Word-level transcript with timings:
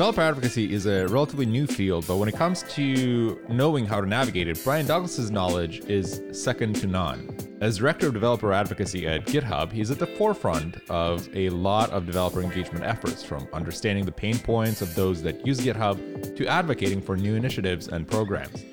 Developer 0.00 0.22
advocacy 0.22 0.72
is 0.72 0.86
a 0.86 1.06
relatively 1.08 1.44
new 1.44 1.66
field, 1.66 2.06
but 2.06 2.16
when 2.16 2.26
it 2.26 2.34
comes 2.34 2.62
to 2.70 3.38
knowing 3.50 3.84
how 3.84 4.00
to 4.00 4.06
navigate 4.06 4.48
it, 4.48 4.58
Brian 4.64 4.86
Douglas's 4.86 5.30
knowledge 5.30 5.80
is 5.90 6.22
second 6.32 6.76
to 6.76 6.86
none. 6.86 7.36
As 7.60 7.76
director 7.76 8.06
of 8.06 8.14
developer 8.14 8.50
advocacy 8.50 9.06
at 9.06 9.26
GitHub, 9.26 9.70
he's 9.70 9.90
at 9.90 9.98
the 9.98 10.06
forefront 10.06 10.78
of 10.88 11.28
a 11.36 11.50
lot 11.50 11.90
of 11.90 12.06
developer 12.06 12.40
engagement 12.40 12.82
efforts, 12.82 13.22
from 13.22 13.46
understanding 13.52 14.06
the 14.06 14.10
pain 14.10 14.38
points 14.38 14.80
of 14.80 14.94
those 14.94 15.20
that 15.20 15.46
use 15.46 15.60
GitHub 15.60 16.34
to 16.34 16.46
advocating 16.46 17.02
for 17.02 17.14
new 17.14 17.34
initiatives 17.34 17.88
and 17.88 18.08
programs. 18.08 18.64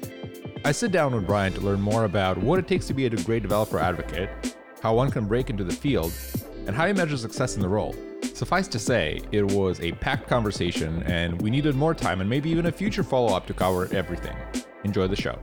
I 0.63 0.71
sit 0.71 0.93
down 0.93 1.13
with 1.13 1.27
Brian 1.27 1.51
to 1.55 1.59
learn 1.59 1.81
more 1.81 2.05
about 2.05 2.37
what 2.37 2.57
it 2.57 2.69
takes 2.69 2.87
to 2.87 2.93
be 2.93 3.05
a 3.05 3.09
great 3.09 3.41
developer 3.41 3.79
advocate, 3.79 4.55
how 4.81 4.95
one 4.95 5.11
can 5.11 5.25
break 5.25 5.49
into 5.49 5.65
the 5.65 5.75
field, 5.75 6.13
and 6.67 6.73
how 6.73 6.85
you 6.85 6.93
measure 6.93 7.17
success 7.17 7.57
in 7.57 7.61
the 7.61 7.67
role. 7.67 7.93
Suffice 8.37 8.67
to 8.67 8.77
say, 8.77 9.19
it 9.31 9.51
was 9.51 9.79
a 9.79 9.93
packed 9.93 10.27
conversation, 10.27 11.01
and 11.07 11.41
we 11.41 11.49
needed 11.49 11.73
more 11.73 11.95
time 11.95 12.21
and 12.21 12.29
maybe 12.29 12.51
even 12.51 12.67
a 12.67 12.71
future 12.71 13.01
follow 13.01 13.35
up 13.35 13.47
to 13.47 13.53
cover 13.55 13.91
everything. 13.91 14.37
Enjoy 14.83 15.07
the 15.07 15.15
show. 15.15 15.39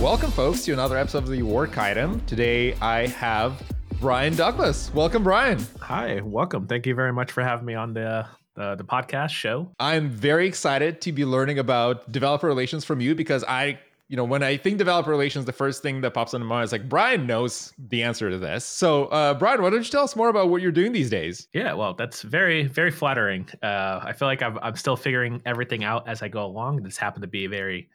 Welcome, 0.00 0.30
folks, 0.30 0.64
to 0.66 0.72
another 0.72 0.96
episode 0.96 1.24
of 1.24 1.30
the 1.30 1.42
Work 1.42 1.78
Item. 1.78 2.20
Today 2.26 2.74
I 2.74 3.08
have 3.08 3.60
Brian 3.98 4.36
Douglas. 4.36 4.94
Welcome, 4.94 5.24
Brian. 5.24 5.58
Hi, 5.80 6.20
welcome. 6.20 6.68
Thank 6.68 6.86
you 6.86 6.94
very 6.94 7.12
much 7.12 7.32
for 7.32 7.42
having 7.42 7.66
me 7.66 7.74
on 7.74 7.92
the 7.92 8.24
the, 8.54 8.74
the 8.74 8.84
podcast 8.84 9.30
show. 9.30 9.70
I'm 9.78 10.10
very 10.10 10.46
excited 10.46 11.00
to 11.02 11.12
be 11.12 11.24
learning 11.24 11.58
about 11.58 12.10
developer 12.10 12.46
relations 12.46 12.84
from 12.84 13.00
you 13.00 13.14
because 13.14 13.44
I 13.44 13.78
you 14.08 14.16
know, 14.16 14.24
when 14.24 14.42
I 14.42 14.56
think 14.56 14.78
developer 14.78 15.10
relations, 15.10 15.44
the 15.44 15.52
first 15.52 15.82
thing 15.82 16.00
that 16.00 16.14
pops 16.14 16.32
into 16.32 16.46
my 16.46 16.56
mind 16.56 16.64
is 16.64 16.72
like 16.72 16.88
Brian 16.88 17.26
knows 17.26 17.74
the 17.78 18.02
answer 18.02 18.30
to 18.30 18.38
this. 18.38 18.64
So, 18.64 19.04
uh, 19.06 19.34
Brian, 19.34 19.60
why 19.60 19.68
don't 19.68 19.84
you 19.84 19.90
tell 19.90 20.04
us 20.04 20.16
more 20.16 20.30
about 20.30 20.48
what 20.48 20.62
you're 20.62 20.72
doing 20.72 20.92
these 20.92 21.10
days? 21.10 21.46
Yeah, 21.52 21.74
well, 21.74 21.92
that's 21.92 22.22
very, 22.22 22.66
very 22.66 22.90
flattering. 22.90 23.46
Uh, 23.62 24.00
I 24.02 24.14
feel 24.14 24.26
like 24.26 24.42
I'm, 24.42 24.58
I'm 24.62 24.76
still 24.76 24.96
figuring 24.96 25.42
everything 25.44 25.84
out 25.84 26.08
as 26.08 26.22
I 26.22 26.28
go 26.28 26.44
along. 26.46 26.82
This 26.82 26.96
happened 26.96 27.22
to 27.22 27.28
be 27.28 27.46
very 27.46 27.90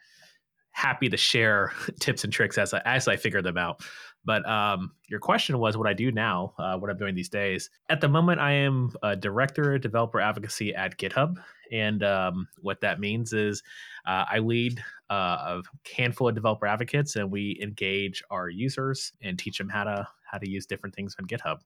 happy 0.69 1.09
to 1.09 1.17
share 1.17 1.71
tips 1.99 2.23
and 2.23 2.31
tricks 2.31 2.59
as 2.59 2.75
I, 2.75 2.81
as 2.85 3.07
I 3.07 3.17
figure 3.17 3.41
them 3.41 3.57
out. 3.57 3.81
But 4.25 4.47
um, 4.47 4.91
your 5.09 5.19
question 5.19 5.57
was 5.57 5.77
what 5.77 5.87
I 5.87 5.93
do 5.93 6.11
now, 6.11 6.53
uh, 6.59 6.77
what 6.77 6.89
I'm 6.89 6.97
doing 6.97 7.15
these 7.15 7.27
days. 7.27 7.69
At 7.89 8.01
the 8.01 8.07
moment, 8.07 8.39
I 8.39 8.51
am 8.53 8.91
a 9.01 9.15
director 9.15 9.73
of 9.73 9.81
developer 9.81 10.19
advocacy 10.19 10.73
at 10.75 10.97
GitHub. 10.97 11.37
And 11.71 12.03
um, 12.03 12.47
what 12.61 12.79
that 12.81 12.99
means 12.99 13.33
is 13.33 13.63
uh, 14.05 14.25
I 14.29 14.39
lead 14.39 14.83
uh, 15.09 15.13
a 15.13 15.63
handful 15.95 16.27
of 16.27 16.35
developer 16.35 16.65
advocates, 16.65 17.15
and 17.15 17.31
we 17.31 17.59
engage 17.61 18.23
our 18.29 18.49
users 18.49 19.11
and 19.21 19.37
teach 19.37 19.57
them 19.57 19.69
how 19.69 19.83
to 19.83 20.07
how 20.23 20.37
to 20.37 20.49
use 20.49 20.65
different 20.65 20.95
things 20.95 21.15
on 21.19 21.27
GitHub. 21.27 21.59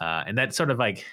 Uh, 0.00 0.24
and 0.26 0.36
that 0.38 0.54
sort 0.54 0.70
of 0.70 0.78
like 0.78 1.04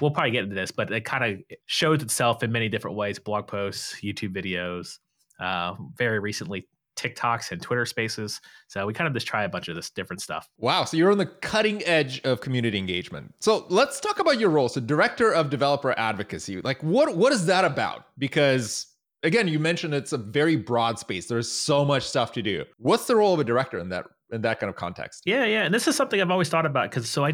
we'll 0.00 0.10
probably 0.10 0.30
get 0.30 0.44
into 0.44 0.54
this, 0.54 0.70
but 0.70 0.92
it 0.92 1.04
kind 1.04 1.24
of 1.24 1.40
shows 1.66 2.02
itself 2.02 2.42
in 2.42 2.52
many 2.52 2.68
different 2.68 2.96
ways: 2.96 3.18
blog 3.18 3.46
posts, 3.46 3.96
YouTube 4.02 4.34
videos. 4.34 4.98
Uh, 5.40 5.74
very 5.94 6.18
recently, 6.18 6.66
TikToks 6.98 7.52
and 7.52 7.62
Twitter 7.62 7.86
Spaces. 7.86 8.40
So 8.66 8.84
we 8.86 8.92
kind 8.92 9.06
of 9.06 9.14
just 9.14 9.26
try 9.26 9.44
a 9.44 9.48
bunch 9.48 9.68
of 9.68 9.76
this 9.76 9.88
different 9.88 10.20
stuff. 10.20 10.48
Wow. 10.58 10.84
So 10.84 10.96
you're 10.96 11.12
on 11.12 11.18
the 11.18 11.26
cutting 11.26 11.82
edge 11.84 12.20
of 12.22 12.40
community 12.40 12.76
engagement. 12.76 13.34
So 13.38 13.66
let's 13.68 14.00
talk 14.00 14.18
about 14.18 14.40
your 14.40 14.50
role. 14.50 14.68
So 14.68 14.80
director 14.80 15.32
of 15.32 15.48
developer 15.48 15.96
advocacy. 15.96 16.60
Like 16.60 16.82
what 16.82 17.16
what 17.16 17.32
is 17.32 17.46
that 17.46 17.64
about? 17.64 18.06
Because 18.18 18.87
again, 19.22 19.48
you 19.48 19.58
mentioned 19.58 19.94
it's 19.94 20.12
a 20.12 20.18
very 20.18 20.56
broad 20.56 20.98
space. 20.98 21.26
There's 21.26 21.50
so 21.50 21.84
much 21.84 22.04
stuff 22.04 22.32
to 22.32 22.42
do. 22.42 22.64
What's 22.78 23.06
the 23.06 23.16
role 23.16 23.34
of 23.34 23.40
a 23.40 23.44
director 23.44 23.78
in 23.78 23.88
that 23.90 24.06
in 24.30 24.42
that 24.42 24.60
kind 24.60 24.68
of 24.70 24.76
context? 24.76 25.22
Yeah, 25.24 25.44
yeah, 25.44 25.64
and 25.64 25.74
this 25.74 25.88
is 25.88 25.96
something 25.96 26.20
I've 26.20 26.30
always 26.30 26.48
thought 26.48 26.66
about 26.66 26.90
because 26.90 27.08
so 27.08 27.24
I 27.24 27.32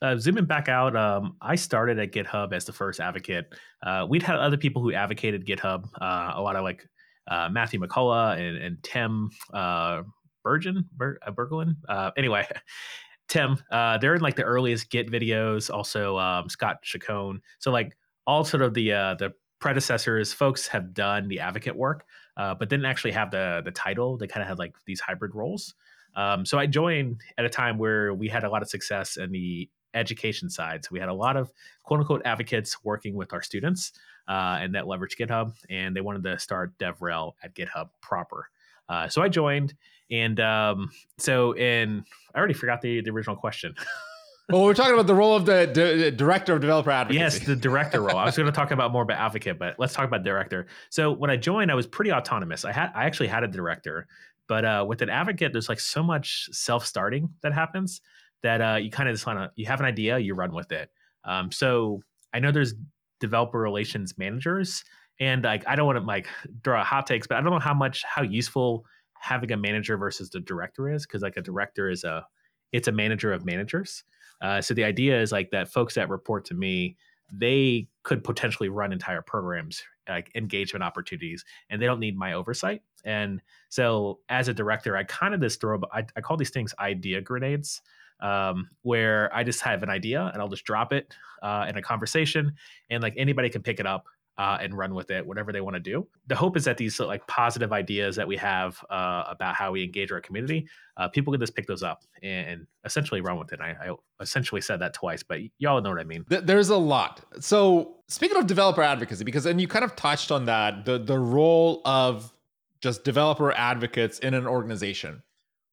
uh, 0.00 0.16
zooming 0.16 0.46
back 0.46 0.68
out. 0.68 0.96
Um, 0.96 1.36
I 1.40 1.54
started 1.56 1.98
at 1.98 2.12
GitHub 2.12 2.52
as 2.52 2.64
the 2.64 2.72
first 2.72 3.00
advocate. 3.00 3.54
Uh, 3.84 4.06
we'd 4.08 4.22
had 4.22 4.36
other 4.36 4.56
people 4.56 4.82
who 4.82 4.92
advocated 4.92 5.46
GitHub. 5.46 5.88
Uh, 6.00 6.32
a 6.34 6.42
lot 6.42 6.56
of 6.56 6.64
like 6.64 6.86
uh, 7.30 7.48
Matthew 7.50 7.80
McCullough 7.80 8.38
and, 8.38 8.56
and 8.56 8.82
Tim 8.82 9.30
uh, 9.52 10.02
Bergen, 10.42 10.88
Ber, 10.92 11.18
uh. 11.26 11.64
Uh, 11.88 12.10
anyway, 12.16 12.46
Tim, 13.28 13.58
they're 13.70 14.14
in 14.14 14.22
like 14.22 14.36
the 14.36 14.42
earliest 14.42 14.90
Git 14.90 15.10
videos. 15.10 15.72
Also, 15.72 16.18
um, 16.18 16.48
Scott 16.48 16.82
Chacon. 16.82 17.40
So 17.58 17.70
like 17.70 17.96
all 18.26 18.44
sort 18.44 18.62
of 18.62 18.74
the 18.74 18.88
the 18.88 19.32
predecessors, 19.62 20.32
folks 20.32 20.66
have 20.66 20.92
done 20.92 21.28
the 21.28 21.40
advocate 21.40 21.74
work, 21.74 22.04
uh, 22.36 22.54
but 22.54 22.68
didn't 22.68 22.84
actually 22.84 23.12
have 23.12 23.30
the 23.30 23.62
the 23.64 23.70
title. 23.70 24.18
They 24.18 24.26
kind 24.26 24.42
of 24.42 24.48
had 24.48 24.58
like 24.58 24.74
these 24.84 25.00
hybrid 25.00 25.34
roles. 25.34 25.74
Um, 26.14 26.44
so 26.44 26.58
I 26.58 26.66
joined 26.66 27.22
at 27.38 27.46
a 27.46 27.48
time 27.48 27.78
where 27.78 28.12
we 28.12 28.28
had 28.28 28.44
a 28.44 28.50
lot 28.50 28.60
of 28.60 28.68
success 28.68 29.16
in 29.16 29.32
the 29.32 29.70
education 29.94 30.50
side. 30.50 30.84
So 30.84 30.90
we 30.92 30.98
had 30.98 31.08
a 31.08 31.14
lot 31.14 31.36
of 31.36 31.50
quote 31.84 32.00
unquote 32.00 32.22
advocates 32.26 32.84
working 32.84 33.14
with 33.14 33.32
our 33.32 33.42
students 33.42 33.92
uh, 34.28 34.58
and 34.60 34.74
that 34.74 34.84
leveraged 34.84 35.16
GitHub, 35.18 35.54
and 35.70 35.96
they 35.96 36.00
wanted 36.00 36.24
to 36.24 36.38
start 36.38 36.76
DevRel 36.78 37.32
at 37.42 37.54
GitHub 37.54 37.88
proper. 38.02 38.48
Uh, 38.88 39.08
so 39.08 39.22
I 39.22 39.28
joined, 39.28 39.74
and 40.10 40.38
um, 40.40 40.90
so 41.18 41.56
in 41.56 42.04
I 42.34 42.38
already 42.38 42.54
forgot 42.54 42.82
the 42.82 43.00
the 43.00 43.10
original 43.10 43.36
question. 43.36 43.74
well, 44.52 44.64
we're 44.64 44.74
talking 44.74 44.94
about 44.94 45.06
the 45.06 45.14
role 45.14 45.34
of 45.34 45.46
the, 45.46 45.70
the 45.72 46.10
director 46.10 46.54
of 46.54 46.60
developer 46.60 46.90
advocacy. 46.90 47.18
Yes, 47.18 47.38
the 47.38 47.56
director 47.56 48.00
role. 48.00 48.18
I 48.18 48.24
was 48.24 48.36
going 48.36 48.46
to 48.46 48.52
talk 48.52 48.70
about 48.70 48.92
more 48.92 49.02
about 49.02 49.18
advocate, 49.18 49.58
but 49.58 49.76
let's 49.78 49.94
talk 49.94 50.04
about 50.04 50.22
director. 50.22 50.66
So 50.90 51.10
when 51.12 51.30
I 51.30 51.36
joined, 51.36 51.70
I 51.70 51.74
was 51.74 51.86
pretty 51.86 52.12
autonomous. 52.12 52.64
I 52.64 52.72
had 52.72 52.90
I 52.94 53.06
actually 53.06 53.28
had 53.28 53.44
a 53.44 53.48
director, 53.48 54.06
but 54.48 54.64
uh, 54.64 54.84
with 54.86 55.02
an 55.02 55.08
advocate, 55.08 55.52
there's 55.52 55.68
like 55.68 55.80
so 55.80 56.02
much 56.02 56.48
self 56.52 56.84
starting 56.86 57.30
that 57.42 57.52
happens 57.52 58.00
that 58.42 58.60
uh, 58.60 58.76
you 58.76 58.90
kind 58.90 59.08
of 59.08 59.14
just 59.14 59.26
want 59.26 59.38
to 59.38 59.50
you 59.56 59.66
have 59.66 59.80
an 59.80 59.86
idea, 59.86 60.18
you 60.18 60.34
run 60.34 60.52
with 60.52 60.70
it. 60.72 60.90
Um, 61.24 61.50
so 61.50 62.02
I 62.34 62.40
know 62.40 62.52
there's 62.52 62.74
developer 63.20 63.58
relations 63.58 64.18
managers, 64.18 64.84
and 65.18 65.44
like 65.44 65.66
I 65.66 65.76
don't 65.76 65.86
want 65.86 65.98
to 65.98 66.04
like 66.04 66.26
draw 66.62 66.84
hot 66.84 67.06
takes, 67.06 67.26
but 67.26 67.38
I 67.38 67.40
don't 67.40 67.52
know 67.52 67.58
how 67.58 67.74
much 67.74 68.04
how 68.04 68.22
useful 68.22 68.84
having 69.18 69.52
a 69.52 69.56
manager 69.56 69.96
versus 69.96 70.30
the 70.30 70.40
director 70.40 70.90
is 70.90 71.06
because 71.06 71.22
like 71.22 71.36
a 71.36 71.42
director 71.42 71.88
is 71.88 72.04
a 72.04 72.26
it's 72.72 72.88
a 72.88 72.92
manager 72.92 73.32
of 73.32 73.44
managers. 73.44 74.04
Uh, 74.42 74.60
so 74.60 74.74
the 74.74 74.84
idea 74.84 75.18
is 75.20 75.32
like 75.32 75.50
that 75.50 75.72
folks 75.72 75.94
that 75.94 76.10
report 76.10 76.44
to 76.44 76.54
me, 76.54 76.96
they 77.32 77.88
could 78.02 78.22
potentially 78.22 78.68
run 78.68 78.92
entire 78.92 79.22
programs 79.22 79.82
like 80.08 80.30
engagement 80.34 80.82
opportunities 80.82 81.44
and 81.70 81.80
they 81.80 81.86
don't 81.86 82.00
need 82.00 82.18
my 82.18 82.34
oversight. 82.34 82.82
And 83.04 83.40
so 83.68 84.18
as 84.28 84.48
a 84.48 84.54
director 84.54 84.96
i 84.96 85.04
kind 85.04 85.32
of 85.32 85.40
just 85.40 85.60
throw 85.60 85.80
I, 85.92 86.04
I 86.16 86.20
call 86.20 86.36
these 86.36 86.50
things 86.50 86.74
idea 86.78 87.20
grenades 87.20 87.80
um, 88.22 88.70
where 88.82 89.34
I 89.34 89.42
just 89.42 89.60
have 89.62 89.82
an 89.82 89.90
idea 89.90 90.30
and 90.32 90.40
I'll 90.40 90.48
just 90.48 90.64
drop 90.64 90.92
it 90.92 91.12
uh, 91.42 91.66
in 91.68 91.76
a 91.76 91.82
conversation, 91.82 92.54
and 92.88 93.02
like 93.02 93.14
anybody 93.16 93.50
can 93.50 93.62
pick 93.62 93.80
it 93.80 93.86
up 93.86 94.06
uh, 94.38 94.58
and 94.60 94.76
run 94.76 94.94
with 94.94 95.10
it, 95.10 95.26
whatever 95.26 95.52
they 95.52 95.60
want 95.60 95.74
to 95.74 95.80
do. 95.80 96.06
The 96.26 96.34
hope 96.34 96.56
is 96.56 96.64
that 96.64 96.78
these 96.78 96.98
like 96.98 97.26
positive 97.26 97.72
ideas 97.72 98.16
that 98.16 98.26
we 98.26 98.36
have 98.38 98.82
uh, 98.90 99.24
about 99.28 99.54
how 99.54 99.72
we 99.72 99.84
engage 99.84 100.10
our 100.10 100.20
community, 100.20 100.66
uh, 100.96 101.08
people 101.08 101.32
can 101.32 101.40
just 101.40 101.54
pick 101.54 101.66
those 101.66 101.82
up 101.82 102.02
and 102.22 102.66
essentially 102.84 103.20
run 103.20 103.38
with 103.38 103.52
it. 103.52 103.60
I, 103.60 103.70
I, 103.70 103.94
essentially 104.20 104.60
said 104.60 104.80
that 104.80 104.94
twice, 104.94 105.22
but 105.22 105.40
y'all 105.58 105.80
know 105.80 105.90
what 105.90 106.00
I 106.00 106.04
mean. 106.04 106.24
There's 106.28 106.70
a 106.70 106.76
lot. 106.76 107.24
So 107.40 107.96
speaking 108.08 108.36
of 108.36 108.46
developer 108.46 108.82
advocacy, 108.82 109.24
because 109.24 109.46
and 109.46 109.60
you 109.60 109.68
kind 109.68 109.84
of 109.84 109.96
touched 109.96 110.30
on 110.30 110.46
that, 110.46 110.84
the 110.84 110.98
the 110.98 111.18
role 111.18 111.82
of 111.84 112.32
just 112.80 113.04
developer 113.04 113.52
advocates 113.52 114.18
in 114.18 114.34
an 114.34 114.46
organization. 114.46 115.22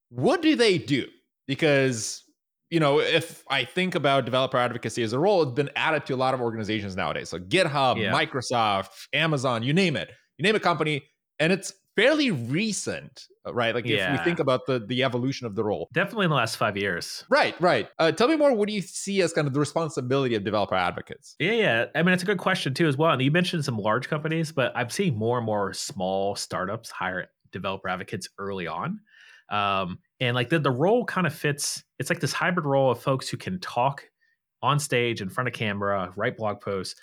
What 0.09 0.41
do 0.41 0.55
they 0.55 0.77
do? 0.77 1.07
Because 1.47 2.23
you 2.69 2.79
know, 2.79 2.99
if 2.99 3.43
I 3.49 3.65
think 3.65 3.95
about 3.95 4.25
developer 4.25 4.57
advocacy 4.57 5.03
as 5.03 5.13
a 5.13 5.19
role, 5.19 5.41
it's 5.43 5.53
been 5.53 5.71
added 5.75 6.05
to 6.07 6.13
a 6.13 6.17
lot 6.17 6.33
of 6.33 6.41
organizations 6.41 6.95
nowadays. 6.95 7.29
So 7.29 7.39
GitHub, 7.39 7.99
yeah. 7.99 8.11
Microsoft, 8.13 8.89
Amazon, 9.13 9.63
you 9.63 9.73
name 9.73 9.95
it. 9.95 10.09
You 10.37 10.43
name 10.43 10.55
a 10.55 10.59
company, 10.59 11.03
and 11.39 11.51
it's 11.51 11.73
fairly 11.95 12.31
recent, 12.31 13.25
uh, 13.45 13.53
right? 13.53 13.75
Like 13.75 13.85
yeah. 13.85 14.13
if 14.13 14.19
we 14.19 14.23
think 14.23 14.39
about 14.39 14.65
the 14.67 14.79
the 14.79 15.03
evolution 15.03 15.47
of 15.47 15.55
the 15.55 15.63
role. 15.63 15.89
Definitely 15.93 16.25
in 16.25 16.29
the 16.29 16.35
last 16.35 16.55
five 16.55 16.77
years. 16.77 17.25
Right, 17.29 17.59
right. 17.59 17.89
Uh, 17.97 18.11
tell 18.11 18.27
me 18.27 18.35
more. 18.35 18.53
What 18.53 18.67
do 18.67 18.73
you 18.73 18.81
see 18.81 19.21
as 19.21 19.33
kind 19.33 19.47
of 19.47 19.53
the 19.53 19.59
responsibility 19.59 20.35
of 20.35 20.43
developer 20.43 20.75
advocates? 20.75 21.35
Yeah, 21.39 21.51
yeah. 21.51 21.85
I 21.95 22.03
mean, 22.03 22.13
it's 22.13 22.23
a 22.23 22.27
good 22.27 22.37
question 22.37 22.73
too, 22.73 22.87
as 22.87 22.97
well. 22.97 23.11
And 23.11 23.21
you 23.21 23.31
mentioned 23.31 23.65
some 23.65 23.77
large 23.77 24.07
companies, 24.07 24.51
but 24.51 24.71
I'm 24.75 24.89
seeing 24.89 25.17
more 25.17 25.37
and 25.37 25.45
more 25.45 25.73
small 25.73 26.35
startups 26.35 26.89
hire 26.89 27.27
developer 27.51 27.89
advocates 27.89 28.29
early 28.37 28.67
on. 28.67 28.99
Um, 29.49 29.99
and 30.19 30.35
like 30.35 30.49
the, 30.49 30.59
the 30.59 30.71
role 30.71 31.05
kind 31.05 31.25
of 31.25 31.33
fits, 31.33 31.83
it's 31.97 32.09
like 32.09 32.19
this 32.19 32.33
hybrid 32.33 32.65
role 32.65 32.91
of 32.91 33.01
folks 33.01 33.29
who 33.29 33.37
can 33.37 33.59
talk 33.59 34.03
on 34.61 34.79
stage 34.79 35.21
in 35.21 35.29
front 35.29 35.47
of 35.47 35.53
camera, 35.53 36.11
write 36.15 36.37
blog 36.37 36.59
posts. 36.59 36.99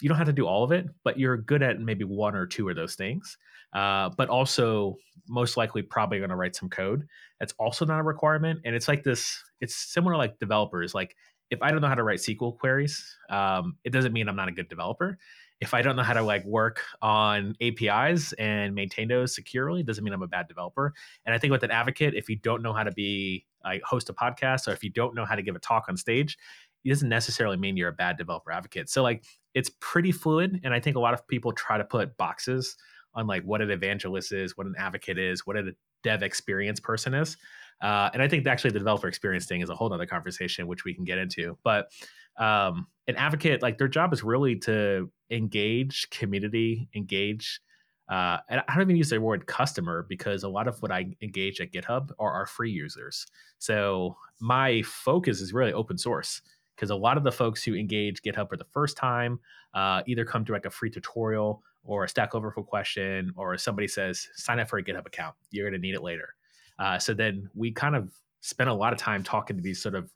You 0.00 0.08
don't 0.08 0.18
have 0.18 0.28
to 0.28 0.32
do 0.32 0.46
all 0.46 0.64
of 0.64 0.72
it, 0.72 0.86
but 1.04 1.18
you're 1.18 1.36
good 1.36 1.62
at 1.62 1.80
maybe 1.80 2.04
one 2.04 2.34
or 2.34 2.46
two 2.46 2.68
of 2.68 2.76
those 2.76 2.94
things. 2.94 3.36
Uh, 3.72 4.10
but 4.16 4.28
also, 4.28 4.96
most 5.28 5.56
likely, 5.56 5.82
probably 5.82 6.18
going 6.18 6.30
to 6.30 6.36
write 6.36 6.56
some 6.56 6.68
code. 6.68 7.06
That's 7.38 7.54
also 7.58 7.84
not 7.84 8.00
a 8.00 8.02
requirement. 8.02 8.60
And 8.64 8.74
it's 8.74 8.88
like 8.88 9.04
this. 9.04 9.42
It's 9.60 9.74
similar 9.76 10.16
like 10.16 10.38
developers. 10.38 10.94
Like 10.94 11.16
if 11.50 11.60
I 11.62 11.70
don't 11.70 11.80
know 11.80 11.88
how 11.88 11.94
to 11.94 12.02
write 12.02 12.20
SQL 12.20 12.56
queries, 12.56 13.04
um, 13.28 13.76
it 13.84 13.90
doesn't 13.90 14.12
mean 14.12 14.28
I'm 14.28 14.36
not 14.36 14.48
a 14.48 14.52
good 14.52 14.68
developer 14.68 15.18
if 15.60 15.74
I 15.74 15.82
don't 15.82 15.94
know 15.94 16.02
how 16.02 16.14
to 16.14 16.22
like 16.22 16.44
work 16.44 16.82
on 17.02 17.54
APIs 17.60 18.32
and 18.34 18.74
maintain 18.74 19.08
those 19.08 19.34
securely, 19.34 19.82
doesn't 19.82 20.02
mean 20.02 20.14
I'm 20.14 20.22
a 20.22 20.26
bad 20.26 20.48
developer. 20.48 20.94
And 21.26 21.34
I 21.34 21.38
think 21.38 21.50
with 21.50 21.62
an 21.62 21.70
advocate, 21.70 22.14
if 22.14 22.28
you 22.28 22.36
don't 22.36 22.62
know 22.62 22.72
how 22.72 22.82
to 22.82 22.92
be 22.92 23.44
like 23.62 23.82
host 23.82 24.08
a 24.08 24.14
podcast 24.14 24.68
or 24.68 24.72
if 24.72 24.82
you 24.82 24.90
don't 24.90 25.14
know 25.14 25.26
how 25.26 25.34
to 25.34 25.42
give 25.42 25.54
a 25.54 25.58
talk 25.58 25.84
on 25.88 25.96
stage, 25.96 26.38
it 26.84 26.88
doesn't 26.88 27.10
necessarily 27.10 27.58
mean 27.58 27.76
you're 27.76 27.90
a 27.90 27.92
bad 27.92 28.16
developer 28.16 28.50
advocate. 28.50 28.88
So 28.88 29.02
like 29.02 29.24
it's 29.52 29.70
pretty 29.80 30.12
fluid, 30.12 30.60
and 30.64 30.72
I 30.72 30.80
think 30.80 30.96
a 30.96 31.00
lot 31.00 31.12
of 31.12 31.26
people 31.28 31.52
try 31.52 31.76
to 31.76 31.84
put 31.84 32.16
boxes 32.16 32.76
on 33.14 33.26
like 33.26 33.42
what 33.42 33.60
an 33.60 33.70
evangelist 33.70 34.32
is, 34.32 34.56
what 34.56 34.66
an 34.66 34.74
advocate 34.78 35.18
is, 35.18 35.46
what 35.46 35.56
a 35.56 35.72
dev 36.02 36.22
experience 36.22 36.80
person 36.80 37.12
is. 37.12 37.36
Uh, 37.82 38.10
and 38.12 38.22
I 38.22 38.28
think 38.28 38.46
actually 38.46 38.70
the 38.70 38.78
developer 38.78 39.08
experience 39.08 39.46
thing 39.46 39.62
is 39.62 39.70
a 39.70 39.74
whole 39.74 39.92
other 39.92 40.06
conversation, 40.06 40.66
which 40.66 40.84
we 40.84 40.94
can 40.94 41.04
get 41.04 41.18
into. 41.18 41.58
But 41.64 41.90
um, 42.38 42.86
an 43.10 43.16
advocate, 43.16 43.62
like 43.62 43.78
their 43.78 43.88
job 43.88 44.12
is 44.12 44.24
really 44.24 44.56
to 44.60 45.10
engage 45.30 46.08
community, 46.10 46.88
engage. 46.94 47.60
Uh, 48.08 48.38
and 48.48 48.62
I 48.66 48.74
don't 48.74 48.82
even 48.82 48.96
use 48.96 49.10
the 49.10 49.20
word 49.20 49.46
customer 49.46 50.04
because 50.08 50.42
a 50.42 50.48
lot 50.48 50.66
of 50.66 50.80
what 50.82 50.90
I 50.90 51.14
engage 51.22 51.60
at 51.60 51.72
GitHub 51.72 52.10
are 52.18 52.32
our 52.32 52.46
free 52.46 52.70
users. 52.70 53.26
So 53.58 54.16
my 54.40 54.82
focus 54.82 55.40
is 55.40 55.52
really 55.52 55.72
open 55.72 55.96
source 55.96 56.42
because 56.74 56.90
a 56.90 56.96
lot 56.96 57.16
of 57.16 57.24
the 57.24 57.30
folks 57.30 57.62
who 57.62 57.74
engage 57.74 58.22
GitHub 58.22 58.48
for 58.48 58.56
the 58.56 58.66
first 58.72 58.96
time 58.96 59.38
uh, 59.74 60.02
either 60.06 60.24
come 60.24 60.44
to 60.46 60.52
like 60.52 60.66
a 60.66 60.70
free 60.70 60.90
tutorial 60.90 61.62
or 61.84 62.04
a 62.04 62.08
Stack 62.08 62.34
Overflow 62.34 62.64
question, 62.64 63.32
or 63.36 63.56
somebody 63.56 63.88
says, 63.88 64.28
sign 64.34 64.60
up 64.60 64.68
for 64.68 64.78
a 64.78 64.82
GitHub 64.82 65.06
account. 65.06 65.34
You're 65.50 65.68
going 65.68 65.80
to 65.80 65.86
need 65.86 65.94
it 65.94 66.02
later. 66.02 66.34
Uh, 66.78 66.98
so 66.98 67.14
then 67.14 67.48
we 67.54 67.70
kind 67.70 67.94
of 67.96 68.10
spend 68.40 68.68
a 68.68 68.74
lot 68.74 68.92
of 68.92 68.98
time 68.98 69.22
talking 69.22 69.56
to 69.56 69.62
these 69.62 69.80
sort 69.80 69.94
of, 69.94 70.10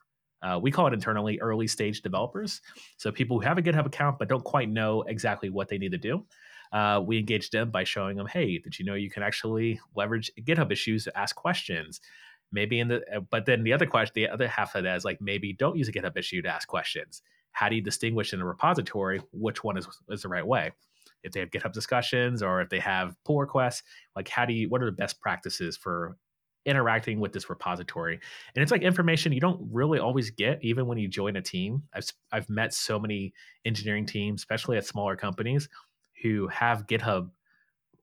uh, 0.45 0.59
we 0.59 0.69
call 0.69 0.85
it 0.87 0.93
internally 0.93 1.39
early 1.41 1.65
stage 1.67 2.01
developers. 2.01 2.61
So 2.97 3.11
people 3.11 3.37
who 3.39 3.45
have 3.45 3.57
a 3.57 3.61
GitHub 3.61 3.87
account 3.87 4.19
but 4.19 4.29
don't 4.29 4.43
quite 4.43 4.69
know 4.69 5.01
exactly 5.03 5.49
what 5.49 5.69
they 5.69 5.79
need 5.79 5.91
to 5.91 5.97
do. 5.97 6.23
Uh, 6.71 7.01
we 7.05 7.17
engage 7.17 7.49
them 7.49 7.71
by 7.71 7.83
showing 7.83 8.15
them, 8.15 8.27
hey, 8.27 8.59
did 8.59 8.77
you 8.77 8.85
know 8.85 8.93
you 8.93 9.09
can 9.09 9.23
actually 9.23 9.79
leverage 9.95 10.31
GitHub 10.41 10.71
issues 10.71 11.05
to 11.05 11.17
ask 11.17 11.35
questions? 11.35 11.99
Maybe 12.51 12.79
in 12.79 12.89
the, 12.89 13.01
uh, 13.15 13.21
but 13.31 13.45
then 13.45 13.63
the 13.63 13.73
other 13.73 13.87
question, 13.87 14.13
the 14.13 14.29
other 14.29 14.47
half 14.47 14.75
of 14.75 14.83
that 14.83 14.95
is 14.95 15.05
like 15.05 15.19
maybe 15.19 15.51
don't 15.53 15.77
use 15.77 15.87
a 15.87 15.91
GitHub 15.91 16.15
issue 16.15 16.41
to 16.43 16.49
ask 16.49 16.67
questions. 16.67 17.23
How 17.51 17.69
do 17.69 17.75
you 17.75 17.81
distinguish 17.81 18.33
in 18.33 18.41
a 18.41 18.45
repository 18.45 19.21
which 19.31 19.63
one 19.63 19.77
is, 19.77 19.87
is 20.09 20.21
the 20.21 20.29
right 20.29 20.45
way? 20.45 20.71
if 21.25 21.31
they 21.31 21.39
have 21.39 21.49
GitHub 21.49 21.73
discussions 21.73 22.43
or 22.43 22.61
if 22.61 22.69
they 22.69 22.79
have 22.79 23.15
pull 23.25 23.39
requests, 23.39 23.81
like 24.15 24.29
how 24.29 24.45
do 24.45 24.53
you, 24.53 24.69
what 24.69 24.81
are 24.81 24.85
the 24.85 24.91
best 24.91 25.19
practices 25.19 25.75
for 25.75 26.17
interacting 26.65 27.19
with 27.19 27.33
this 27.33 27.49
repository? 27.49 28.19
And 28.55 28.63
it's 28.63 28.71
like 28.71 28.81
information 28.81 29.31
you 29.31 29.39
don't 29.39 29.67
really 29.71 29.99
always 29.99 30.31
get, 30.31 30.59
even 30.63 30.87
when 30.87 30.97
you 30.97 31.07
join 31.07 31.35
a 31.35 31.41
team. 31.41 31.83
I've, 31.93 32.05
I've 32.31 32.49
met 32.49 32.73
so 32.73 32.99
many 32.99 33.33
engineering 33.65 34.05
teams, 34.05 34.41
especially 34.41 34.77
at 34.77 34.85
smaller 34.85 35.15
companies, 35.15 35.69
who 36.21 36.47
have 36.47 36.87
GitHub 36.87 37.29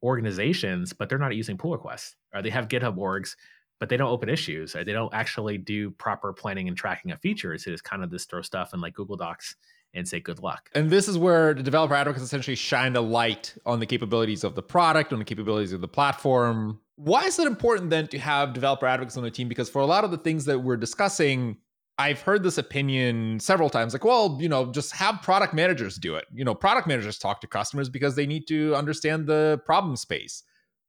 organizations, 0.02 0.92
but 0.92 1.08
they're 1.08 1.18
not 1.18 1.34
using 1.34 1.56
pull 1.56 1.72
requests, 1.72 2.16
or 2.34 2.42
they 2.42 2.50
have 2.50 2.68
GitHub 2.68 2.96
orgs, 2.96 3.36
but 3.78 3.88
they 3.88 3.96
don't 3.96 4.10
open 4.10 4.28
issues, 4.28 4.76
or 4.76 4.84
they 4.84 4.92
don't 4.92 5.12
actually 5.14 5.58
do 5.58 5.90
proper 5.90 6.32
planning 6.32 6.68
and 6.68 6.76
tracking 6.76 7.10
of 7.10 7.20
features. 7.20 7.66
It 7.66 7.72
is 7.72 7.80
kind 7.80 8.04
of 8.04 8.10
this 8.10 8.24
throw 8.26 8.42
stuff 8.42 8.74
in 8.74 8.80
like 8.80 8.94
Google 8.94 9.16
Docs 9.16 9.56
and 9.94 10.08
say 10.08 10.20
good 10.20 10.42
luck. 10.42 10.70
And 10.74 10.90
this 10.90 11.08
is 11.08 11.18
where 11.18 11.54
the 11.54 11.62
developer 11.62 11.94
advocates 11.94 12.24
essentially 12.24 12.56
shine 12.56 12.96
a 12.96 13.00
light 13.00 13.54
on 13.66 13.80
the 13.80 13.86
capabilities 13.86 14.44
of 14.44 14.54
the 14.54 14.62
product, 14.62 15.12
on 15.12 15.18
the 15.18 15.24
capabilities 15.24 15.72
of 15.72 15.80
the 15.80 15.88
platform. 15.88 16.80
Why 16.96 17.24
is 17.24 17.38
it 17.38 17.46
important 17.46 17.90
then 17.90 18.08
to 18.08 18.18
have 18.18 18.52
developer 18.52 18.86
advocates 18.86 19.16
on 19.16 19.22
the 19.22 19.30
team? 19.30 19.48
Because 19.48 19.68
for 19.68 19.80
a 19.80 19.86
lot 19.86 20.04
of 20.04 20.10
the 20.10 20.18
things 20.18 20.44
that 20.46 20.60
we're 20.60 20.76
discussing, 20.76 21.58
I've 21.98 22.20
heard 22.20 22.42
this 22.42 22.58
opinion 22.58 23.38
several 23.40 23.68
times 23.68 23.92
like, 23.92 24.04
well, 24.04 24.38
you 24.40 24.48
know, 24.48 24.72
just 24.72 24.92
have 24.92 25.20
product 25.22 25.52
managers 25.52 25.96
do 25.96 26.14
it. 26.14 26.24
You 26.32 26.44
know, 26.44 26.54
product 26.54 26.86
managers 26.86 27.18
talk 27.18 27.40
to 27.42 27.46
customers 27.46 27.88
because 27.88 28.16
they 28.16 28.26
need 28.26 28.46
to 28.48 28.74
understand 28.74 29.26
the 29.26 29.60
problem 29.66 29.96
space. 29.96 30.42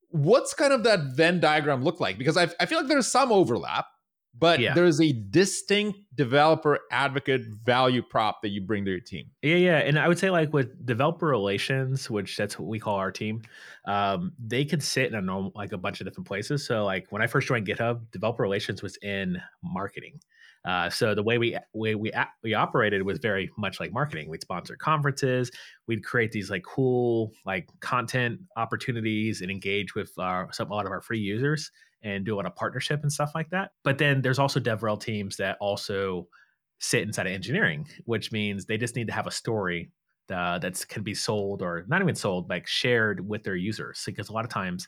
What's 0.09 0.53
kind 0.53 0.71
of 0.71 0.83
that 0.83 1.15
Venn 1.15 1.39
diagram 1.39 1.83
look 1.83 1.99
like? 1.99 2.17
Because 2.17 2.37
I, 2.37 2.47
I 2.59 2.67
feel 2.67 2.79
like 2.79 2.87
there's 2.87 3.07
some 3.07 3.31
overlap 3.31 3.87
but 4.37 4.59
yeah. 4.59 4.73
there's 4.73 4.99
a 4.99 5.11
distinct 5.11 5.99
developer 6.15 6.79
advocate 6.91 7.41
value 7.63 8.01
prop 8.01 8.41
that 8.41 8.49
you 8.49 8.61
bring 8.61 8.83
to 8.85 8.91
your 8.91 8.99
team. 8.99 9.25
Yeah, 9.41 9.55
yeah, 9.55 9.77
and 9.77 9.99
I 9.99 10.07
would 10.07 10.17
say 10.17 10.29
like 10.29 10.53
with 10.53 10.85
developer 10.85 11.27
relations, 11.27 12.09
which 12.09 12.35
that's 12.35 12.57
what 12.57 12.67
we 12.67 12.79
call 12.79 12.95
our 12.95 13.11
team, 13.11 13.43
um, 13.85 14.33
they 14.43 14.65
could 14.65 14.81
sit 14.81 15.07
in 15.07 15.15
a 15.15 15.21
normal, 15.21 15.51
like 15.55 15.71
a 15.71 15.77
bunch 15.77 16.01
of 16.01 16.07
different 16.07 16.27
places. 16.27 16.65
So 16.65 16.83
like 16.83 17.11
when 17.11 17.21
I 17.21 17.27
first 17.27 17.47
joined 17.47 17.67
GitHub, 17.67 18.11
developer 18.11 18.43
relations 18.43 18.81
was 18.81 18.97
in 18.97 19.37
marketing. 19.63 20.19
Uh, 20.65 20.89
so 20.89 21.13
the 21.13 21.23
way 21.23 21.37
we 21.37 21.57
way 21.73 21.93
we 21.93 22.11
we 22.41 22.53
operated 22.53 23.03
was 23.03 23.19
very 23.19 23.51
much 23.57 23.81
like 23.81 23.91
marketing. 23.91 24.29
We'd 24.29 24.41
sponsor 24.41 24.77
conferences, 24.77 25.51
we'd 25.87 26.05
create 26.05 26.31
these 26.31 26.49
like 26.49 26.63
cool 26.63 27.33
like 27.45 27.67
content 27.81 28.39
opportunities 28.55 29.41
and 29.41 29.51
engage 29.51 29.93
with 29.93 30.11
our, 30.17 30.51
some 30.53 30.71
a 30.71 30.73
lot 30.73 30.85
of 30.85 30.91
our 30.91 31.01
free 31.01 31.19
users 31.19 31.69
and 32.03 32.25
do 32.25 32.35
a 32.35 32.37
lot 32.37 32.45
of 32.45 32.55
partnership 32.55 33.01
and 33.01 33.11
stuff 33.11 33.31
like 33.33 33.49
that. 33.49 33.71
But 33.83 33.97
then 33.97 34.21
there's 34.21 34.39
also 34.39 34.59
DevRel 34.59 34.99
teams 34.99 35.37
that 35.37 35.57
also 35.59 36.27
sit 36.79 37.03
inside 37.03 37.27
of 37.27 37.33
engineering, 37.33 37.87
which 38.05 38.31
means 38.31 38.65
they 38.65 38.77
just 38.77 38.95
need 38.95 39.07
to 39.07 39.13
have 39.13 39.27
a 39.27 39.31
story 39.31 39.89
uh, 40.33 40.59
that 40.59 40.85
can 40.89 41.03
be 41.03 41.13
sold 41.13 41.61
or 41.61 41.85
not 41.87 42.01
even 42.01 42.15
sold, 42.15 42.49
like 42.49 42.67
shared 42.67 43.25
with 43.27 43.43
their 43.43 43.55
users. 43.55 44.03
Because 44.05 44.29
a 44.29 44.33
lot 44.33 44.45
of 44.45 44.51
times, 44.51 44.87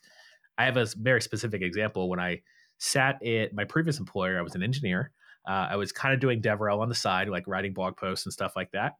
I 0.58 0.66
have 0.66 0.78
a 0.78 0.88
very 0.98 1.22
specific 1.22 1.62
example. 1.62 2.10
When 2.10 2.20
I 2.20 2.42
sat 2.78 3.26
at 3.26 3.54
my 3.54 3.64
previous 3.64 4.00
employer, 4.00 4.38
I 4.38 4.42
was 4.42 4.56
an 4.56 4.64
engineer. 4.64 5.12
Uh, 5.48 5.68
I 5.72 5.76
was 5.76 5.92
kind 5.92 6.14
of 6.14 6.20
doing 6.20 6.42
DevRel 6.42 6.80
on 6.80 6.90
the 6.90 6.96
side, 6.96 7.30
like 7.30 7.48
writing 7.48 7.74
blog 7.74 7.98
posts 7.98 8.26
and 8.26 8.34
stuff 8.34 8.54
like 8.56 8.72
that. 8.72 8.94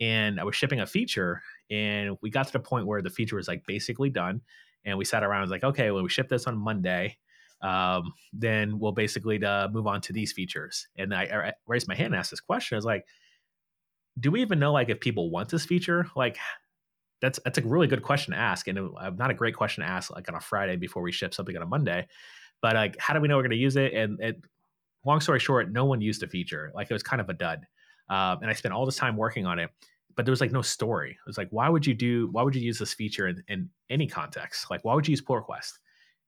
And 0.00 0.40
I 0.40 0.44
was 0.44 0.56
shipping 0.56 0.80
a 0.80 0.86
feature, 0.86 1.42
and 1.70 2.16
we 2.22 2.30
got 2.30 2.46
to 2.46 2.52
the 2.52 2.60
point 2.60 2.86
where 2.86 3.02
the 3.02 3.10
feature 3.10 3.36
was 3.36 3.48
like 3.48 3.62
basically 3.66 4.10
done. 4.10 4.40
And 4.84 4.96
we 4.96 5.04
sat 5.04 5.22
around, 5.22 5.42
and 5.42 5.50
was 5.50 5.50
like, 5.50 5.64
okay, 5.64 5.90
well, 5.90 6.02
we 6.02 6.08
ship 6.08 6.28
this 6.28 6.46
on 6.46 6.56
Monday 6.56 7.18
um, 7.62 8.12
then 8.32 8.78
we'll 8.78 8.92
basically 8.92 9.42
uh, 9.44 9.68
move 9.68 9.86
on 9.86 10.00
to 10.02 10.12
these 10.12 10.32
features. 10.32 10.88
And 10.96 11.14
I, 11.14 11.22
I 11.22 11.52
raised 11.66 11.88
my 11.88 11.94
hand 11.94 12.06
and 12.06 12.16
asked 12.16 12.30
this 12.30 12.40
question. 12.40 12.76
I 12.76 12.78
was 12.78 12.84
like, 12.84 13.04
do 14.18 14.30
we 14.30 14.42
even 14.42 14.58
know 14.58 14.72
like 14.72 14.88
if 14.88 15.00
people 15.00 15.30
want 15.30 15.48
this 15.48 15.64
feature? 15.64 16.06
Like 16.16 16.38
that's 17.20 17.38
that's 17.44 17.58
a 17.58 17.62
really 17.62 17.86
good 17.86 18.02
question 18.02 18.32
to 18.32 18.38
ask, 18.38 18.66
and 18.68 18.78
uh, 18.78 19.10
not 19.10 19.30
a 19.30 19.34
great 19.34 19.54
question 19.54 19.84
to 19.84 19.90
ask 19.90 20.10
like 20.10 20.28
on 20.28 20.34
a 20.34 20.40
Friday 20.40 20.76
before 20.76 21.02
we 21.02 21.12
ship 21.12 21.34
something 21.34 21.56
on 21.56 21.62
a 21.62 21.66
Monday. 21.66 22.06
But 22.62 22.74
like, 22.74 22.96
how 22.98 23.14
do 23.14 23.20
we 23.20 23.28
know 23.28 23.36
we're 23.36 23.42
going 23.42 23.50
to 23.50 23.56
use 23.56 23.76
it? 23.76 23.94
And 23.94 24.20
it, 24.20 24.42
long 25.04 25.20
story 25.20 25.38
short, 25.38 25.70
no 25.70 25.84
one 25.84 26.00
used 26.00 26.20
the 26.22 26.26
feature. 26.26 26.70
Like 26.74 26.90
it 26.90 26.94
was 26.94 27.02
kind 27.02 27.20
of 27.20 27.28
a 27.28 27.34
dud. 27.34 27.66
Um, 28.08 28.38
and 28.42 28.50
I 28.50 28.54
spent 28.54 28.74
all 28.74 28.84
this 28.84 28.96
time 28.96 29.16
working 29.16 29.46
on 29.46 29.58
it, 29.58 29.70
but 30.16 30.26
there 30.26 30.32
was 30.32 30.40
like 30.40 30.52
no 30.52 30.62
story. 30.62 31.12
It 31.12 31.26
was 31.26 31.38
like, 31.38 31.48
why 31.50 31.68
would 31.68 31.86
you 31.86 31.94
do? 31.94 32.28
Why 32.32 32.42
would 32.42 32.54
you 32.54 32.62
use 32.62 32.78
this 32.78 32.92
feature 32.92 33.28
in, 33.28 33.42
in 33.48 33.70
any 33.88 34.06
context? 34.06 34.70
Like, 34.70 34.84
why 34.84 34.94
would 34.94 35.06
you 35.06 35.12
use 35.12 35.20
pull 35.20 35.36
request? 35.36 35.78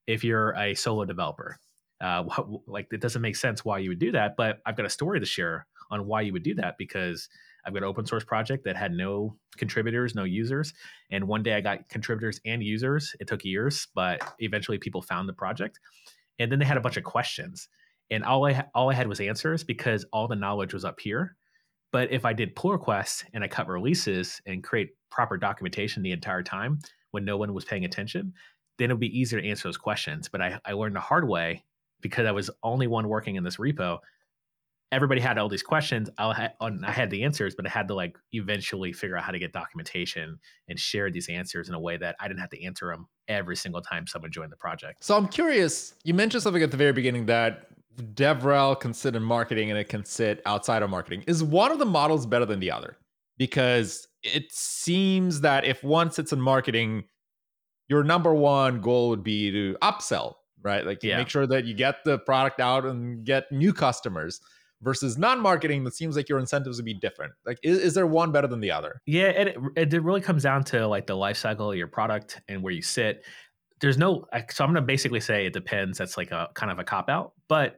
If 0.06 0.24
you're 0.24 0.52
a 0.56 0.74
solo 0.74 1.04
developer. 1.04 1.58
Uh, 2.00 2.24
like 2.66 2.88
it 2.92 3.00
doesn't 3.00 3.22
make 3.22 3.36
sense 3.36 3.64
why 3.64 3.78
you 3.78 3.90
would 3.90 3.98
do 3.98 4.12
that, 4.12 4.34
but 4.36 4.58
I've 4.66 4.76
got 4.76 4.86
a 4.86 4.90
story 4.90 5.20
to 5.20 5.26
share 5.26 5.66
on 5.90 6.06
why 6.06 6.22
you 6.22 6.32
would 6.32 6.42
do 6.42 6.54
that 6.54 6.76
because 6.78 7.28
I've 7.64 7.72
got 7.72 7.82
an 7.82 7.88
open 7.88 8.06
source 8.06 8.24
project 8.24 8.64
that 8.64 8.76
had 8.76 8.92
no 8.92 9.36
contributors, 9.56 10.14
no 10.14 10.24
users, 10.24 10.74
and 11.10 11.28
one 11.28 11.42
day 11.42 11.54
I 11.54 11.60
got 11.60 11.88
contributors 11.88 12.40
and 12.44 12.62
users. 12.62 13.14
It 13.20 13.28
took 13.28 13.44
years, 13.44 13.86
but 13.94 14.20
eventually 14.40 14.78
people 14.78 15.02
found 15.02 15.28
the 15.28 15.32
project, 15.32 15.78
and 16.38 16.50
then 16.50 16.58
they 16.58 16.64
had 16.64 16.76
a 16.76 16.80
bunch 16.80 16.96
of 16.96 17.04
questions, 17.04 17.68
and 18.10 18.24
all 18.24 18.46
I 18.46 18.64
all 18.74 18.90
I 18.90 18.94
had 18.94 19.06
was 19.06 19.20
answers 19.20 19.62
because 19.62 20.04
all 20.12 20.26
the 20.26 20.34
knowledge 20.34 20.74
was 20.74 20.84
up 20.84 20.98
here. 20.98 21.36
But 21.92 22.10
if 22.10 22.24
I 22.24 22.32
did 22.32 22.56
pull 22.56 22.72
requests 22.72 23.22
and 23.34 23.44
I 23.44 23.48
cut 23.48 23.68
releases 23.68 24.40
and 24.46 24.64
create 24.64 24.90
proper 25.10 25.36
documentation 25.36 26.02
the 26.02 26.12
entire 26.12 26.42
time 26.42 26.78
when 27.10 27.24
no 27.24 27.36
one 27.36 27.52
was 27.52 27.66
paying 27.66 27.84
attention, 27.84 28.32
then 28.82 28.90
it 28.90 28.94
would 28.94 29.00
be 29.00 29.18
easier 29.18 29.40
to 29.40 29.48
answer 29.48 29.68
those 29.68 29.76
questions. 29.76 30.28
But 30.28 30.42
I, 30.42 30.60
I 30.64 30.72
learned 30.72 30.96
the 30.96 31.00
hard 31.00 31.28
way 31.28 31.64
because 32.00 32.26
I 32.26 32.32
was 32.32 32.50
only 32.62 32.86
one 32.86 33.08
working 33.08 33.36
in 33.36 33.44
this 33.44 33.56
repo. 33.56 33.98
Everybody 34.90 35.22
had 35.22 35.38
all 35.38 35.48
these 35.48 35.62
questions. 35.62 36.10
I 36.18 36.50
had 36.84 37.08
the 37.10 37.22
answers, 37.22 37.54
but 37.54 37.64
I 37.64 37.70
had 37.70 37.88
to 37.88 37.94
like 37.94 38.18
eventually 38.32 38.92
figure 38.92 39.16
out 39.16 39.24
how 39.24 39.32
to 39.32 39.38
get 39.38 39.52
documentation 39.52 40.38
and 40.68 40.78
share 40.78 41.10
these 41.10 41.30
answers 41.30 41.70
in 41.70 41.74
a 41.74 41.80
way 41.80 41.96
that 41.96 42.16
I 42.20 42.28
didn't 42.28 42.40
have 42.40 42.50
to 42.50 42.62
answer 42.62 42.88
them 42.88 43.06
every 43.28 43.56
single 43.56 43.80
time 43.80 44.06
someone 44.06 44.30
joined 44.30 44.52
the 44.52 44.56
project. 44.56 45.02
So 45.02 45.16
I'm 45.16 45.28
curious. 45.28 45.94
You 46.04 46.12
mentioned 46.12 46.42
something 46.42 46.62
at 46.62 46.70
the 46.70 46.76
very 46.76 46.92
beginning 46.92 47.24
that 47.26 47.68
DevRel 48.14 48.78
can 48.78 48.92
sit 48.92 49.16
in 49.16 49.22
marketing 49.22 49.70
and 49.70 49.78
it 49.78 49.88
can 49.88 50.04
sit 50.04 50.42
outside 50.44 50.82
of 50.82 50.90
marketing. 50.90 51.24
Is 51.26 51.42
one 51.42 51.72
of 51.72 51.78
the 51.78 51.86
models 51.86 52.26
better 52.26 52.44
than 52.44 52.60
the 52.60 52.70
other? 52.70 52.98
Because 53.38 54.06
it 54.22 54.52
seems 54.52 55.40
that 55.40 55.64
if 55.64 55.82
one 55.82 56.10
sits 56.10 56.32
in 56.32 56.40
marketing, 56.40 57.04
your 57.88 58.04
number 58.04 58.34
one 58.34 58.80
goal 58.80 59.10
would 59.10 59.22
be 59.22 59.50
to 59.50 59.76
upsell, 59.82 60.34
right? 60.62 60.84
Like 60.84 61.02
yeah. 61.02 61.18
make 61.18 61.28
sure 61.28 61.46
that 61.46 61.64
you 61.64 61.74
get 61.74 61.96
the 62.04 62.18
product 62.18 62.60
out 62.60 62.84
and 62.84 63.24
get 63.24 63.50
new 63.50 63.72
customers 63.72 64.40
versus 64.82 65.16
non-marketing 65.16 65.84
that 65.84 65.94
seems 65.94 66.16
like 66.16 66.28
your 66.28 66.38
incentives 66.38 66.76
would 66.76 66.84
be 66.84 66.94
different 66.94 67.32
like 67.46 67.58
is, 67.62 67.78
is 67.78 67.94
there 67.94 68.06
one 68.06 68.32
better 68.32 68.48
than 68.48 68.60
the 68.60 68.70
other 68.70 69.00
yeah 69.06 69.28
it, 69.28 69.56
it 69.76 70.02
really 70.02 70.20
comes 70.20 70.42
down 70.42 70.62
to 70.62 70.86
like 70.86 71.06
the 71.06 71.14
life 71.14 71.36
cycle 71.36 71.70
of 71.70 71.78
your 71.78 71.86
product 71.86 72.40
and 72.48 72.62
where 72.62 72.72
you 72.72 72.82
sit 72.82 73.24
there's 73.80 73.96
no 73.96 74.26
so 74.50 74.64
i'm 74.64 74.70
going 74.70 74.74
to 74.74 74.82
basically 74.82 75.20
say 75.20 75.46
it 75.46 75.52
depends 75.52 75.98
that's 75.98 76.16
like 76.16 76.30
a 76.32 76.48
kind 76.54 76.70
of 76.70 76.78
a 76.78 76.84
cop 76.84 77.08
out 77.08 77.32
but 77.48 77.76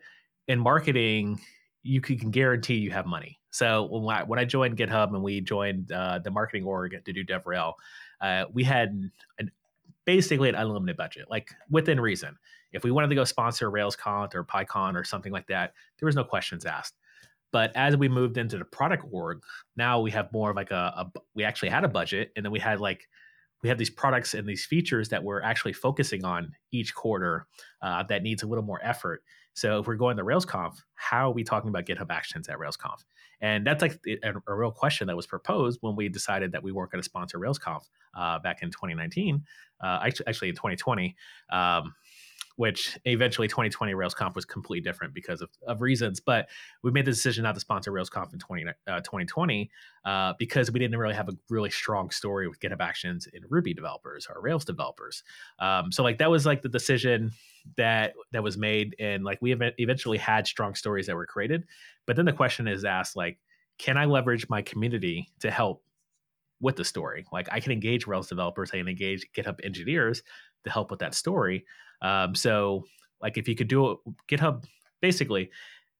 in 0.48 0.58
marketing 0.58 1.38
you 1.82 2.00
can 2.00 2.30
guarantee 2.30 2.74
you 2.74 2.90
have 2.90 3.06
money 3.06 3.38
so 3.50 3.84
when 3.84 4.16
I, 4.16 4.24
when 4.24 4.40
I 4.40 4.44
joined 4.44 4.76
github 4.76 5.14
and 5.14 5.22
we 5.22 5.40
joined 5.40 5.92
uh, 5.92 6.18
the 6.18 6.30
marketing 6.30 6.64
org 6.64 6.96
to 7.04 7.12
do 7.12 7.24
devrel 7.24 7.74
uh, 8.20 8.44
we 8.52 8.64
had 8.64 8.88
an 9.38 9.50
basically 10.04 10.48
an 10.48 10.54
unlimited 10.54 10.96
budget, 10.96 11.26
like 11.30 11.50
within 11.70 12.00
reason. 12.00 12.36
If 12.72 12.84
we 12.84 12.90
wanted 12.90 13.08
to 13.08 13.14
go 13.14 13.24
sponsor 13.24 13.70
RailsConf 13.70 14.34
or 14.34 14.44
PyCon 14.44 14.94
or 14.94 15.04
something 15.04 15.32
like 15.32 15.46
that, 15.46 15.72
there 15.98 16.06
was 16.06 16.16
no 16.16 16.24
questions 16.24 16.64
asked. 16.64 16.94
But 17.52 17.70
as 17.76 17.96
we 17.96 18.08
moved 18.08 18.36
into 18.36 18.58
the 18.58 18.64
product 18.64 19.04
org, 19.12 19.40
now 19.76 20.00
we 20.00 20.10
have 20.10 20.32
more 20.32 20.50
of 20.50 20.56
like 20.56 20.72
a, 20.72 20.92
a 20.96 21.20
we 21.36 21.44
actually 21.44 21.68
had 21.68 21.84
a 21.84 21.88
budget, 21.88 22.32
and 22.34 22.44
then 22.44 22.50
we 22.50 22.58
had 22.58 22.80
like 22.80 23.06
we 23.62 23.68
have 23.68 23.78
these 23.78 23.90
products 23.90 24.34
and 24.34 24.46
these 24.46 24.66
features 24.66 25.08
that 25.08 25.22
we're 25.22 25.40
actually 25.40 25.72
focusing 25.72 26.24
on 26.24 26.52
each 26.72 26.94
quarter 26.94 27.46
uh, 27.80 28.02
that 28.04 28.22
needs 28.22 28.42
a 28.42 28.46
little 28.46 28.64
more 28.64 28.80
effort. 28.82 29.22
So 29.54 29.78
if 29.78 29.86
we're 29.86 29.94
going 29.94 30.16
to 30.16 30.24
RailsConf, 30.24 30.76
how 30.94 31.30
are 31.30 31.32
we 31.32 31.44
talking 31.44 31.68
about 31.70 31.86
GitHub 31.86 32.10
Actions 32.10 32.48
at 32.48 32.58
RailsConf? 32.58 33.04
And 33.40 33.66
that's 33.66 33.82
like 33.82 33.98
a, 34.06 34.34
a 34.48 34.54
real 34.54 34.70
question 34.70 35.06
that 35.06 35.16
was 35.16 35.26
proposed 35.26 35.78
when 35.80 35.96
we 35.96 36.08
decided 36.08 36.52
that 36.52 36.62
we 36.62 36.72
weren't 36.72 36.90
going 36.90 37.02
to 37.02 37.04
sponsor 37.04 37.38
RailsConf 37.38 37.82
uh, 38.16 38.38
back 38.40 38.62
in 38.62 38.70
2019, 38.70 39.42
uh, 39.82 40.00
actually, 40.04 40.26
actually 40.26 40.48
in 40.48 40.54
2020. 40.54 41.14
Um, 41.50 41.94
which 42.56 42.98
eventually 43.04 43.48
2020 43.48 43.94
RailsConf 43.94 44.34
was 44.34 44.44
completely 44.44 44.82
different 44.82 45.12
because 45.12 45.40
of, 45.40 45.50
of 45.66 45.80
reasons. 45.80 46.20
But 46.20 46.48
we 46.82 46.90
made 46.90 47.04
the 47.04 47.10
decision 47.10 47.42
not 47.42 47.54
to 47.54 47.60
sponsor 47.60 47.90
RailsConf 47.90 48.32
in 48.32 48.38
20, 48.38 48.64
uh, 48.86 49.00
2020 49.00 49.70
uh, 50.04 50.34
because 50.38 50.70
we 50.70 50.78
didn't 50.78 50.98
really 50.98 51.14
have 51.14 51.28
a 51.28 51.36
really 51.50 51.70
strong 51.70 52.10
story 52.10 52.48
with 52.48 52.60
GitHub 52.60 52.80
Actions 52.80 53.26
in 53.32 53.42
Ruby 53.48 53.74
developers 53.74 54.26
or 54.28 54.40
Rails 54.40 54.64
developers. 54.64 55.24
Um, 55.58 55.90
so 55.90 56.02
like 56.02 56.18
that 56.18 56.30
was 56.30 56.46
like 56.46 56.62
the 56.62 56.68
decision 56.68 57.32
that 57.76 58.12
that 58.32 58.42
was 58.42 58.58
made, 58.58 58.94
and 58.98 59.24
like 59.24 59.38
we 59.40 59.56
eventually 59.78 60.18
had 60.18 60.46
strong 60.46 60.74
stories 60.74 61.06
that 61.06 61.16
were 61.16 61.26
created. 61.26 61.64
But 62.06 62.16
then 62.16 62.26
the 62.26 62.32
question 62.32 62.68
is 62.68 62.84
asked 62.84 63.16
like, 63.16 63.38
can 63.78 63.96
I 63.96 64.04
leverage 64.04 64.48
my 64.48 64.62
community 64.62 65.28
to 65.40 65.50
help 65.50 65.82
with 66.60 66.76
the 66.76 66.84
story. 66.84 67.26
Like 67.30 67.48
I 67.52 67.60
can 67.60 67.72
engage 67.72 68.06
Rails 68.06 68.28
developers, 68.28 68.70
I 68.72 68.78
can 68.78 68.88
engage 68.88 69.26
GitHub 69.36 69.62
engineers 69.64 70.22
to 70.64 70.70
help 70.70 70.90
with 70.90 71.00
that 71.00 71.14
story. 71.14 71.64
Um, 72.02 72.34
so 72.34 72.84
like 73.22 73.38
if 73.38 73.48
you 73.48 73.54
could 73.54 73.68
do 73.68 73.92
it, 73.92 73.98
GitHub 74.28 74.64
basically 75.00 75.50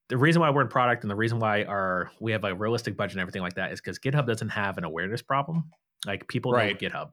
the 0.09 0.17
reason 0.17 0.41
why 0.41 0.51
we're 0.51 0.63
in 0.63 0.69
product 0.69 1.03
and 1.03 1.11
the 1.11 1.17
reason 1.17 1.39
why 1.39 1.65
our 1.65 2.11
we 2.21 2.33
have 2.33 2.45
a 2.45 2.55
realistic 2.55 2.97
budget 2.97 3.15
and 3.15 3.21
everything 3.21 3.43
like 3.43 3.55
that 3.55 3.73
is 3.73 3.81
because 3.81 3.99
GitHub 3.99 4.27
doesn't 4.27 4.51
have 4.51 4.77
an 4.79 4.85
awareness 4.85 5.23
problem. 5.23 5.71
Like 6.07 6.29
people 6.29 6.53
right. 6.53 6.81
know 6.81 6.89
GitHub. 6.89 7.13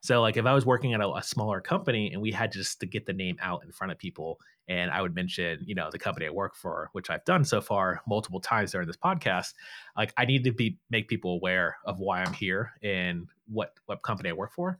So 0.00 0.22
like 0.22 0.36
if 0.36 0.46
I 0.46 0.54
was 0.54 0.64
working 0.64 0.94
at 0.94 1.00
a, 1.00 1.12
a, 1.12 1.22
smaller 1.22 1.60
company 1.60 2.12
and 2.12 2.22
we 2.22 2.30
had 2.30 2.52
just 2.52 2.78
to 2.80 2.86
get 2.86 3.04
the 3.04 3.12
name 3.12 3.36
out 3.40 3.64
in 3.64 3.72
front 3.72 3.90
of 3.90 3.98
people 3.98 4.38
and 4.68 4.90
I 4.92 5.02
would 5.02 5.14
mention, 5.14 5.58
you 5.66 5.74
know, 5.74 5.88
the 5.90 5.98
company 5.98 6.26
I 6.26 6.30
work 6.30 6.54
for, 6.54 6.90
which 6.92 7.10
I've 7.10 7.24
done 7.24 7.44
so 7.44 7.60
far 7.60 8.02
multiple 8.06 8.40
times 8.40 8.70
during 8.70 8.86
this 8.86 8.96
podcast, 8.96 9.54
like 9.96 10.12
I 10.16 10.24
need 10.24 10.44
to 10.44 10.52
be 10.52 10.78
make 10.90 11.08
people 11.08 11.32
aware 11.32 11.78
of 11.84 11.98
why 11.98 12.22
I'm 12.22 12.32
here 12.32 12.72
and 12.82 13.28
what 13.48 13.72
what 13.86 14.02
company 14.02 14.28
I 14.28 14.34
work 14.34 14.52
for. 14.54 14.78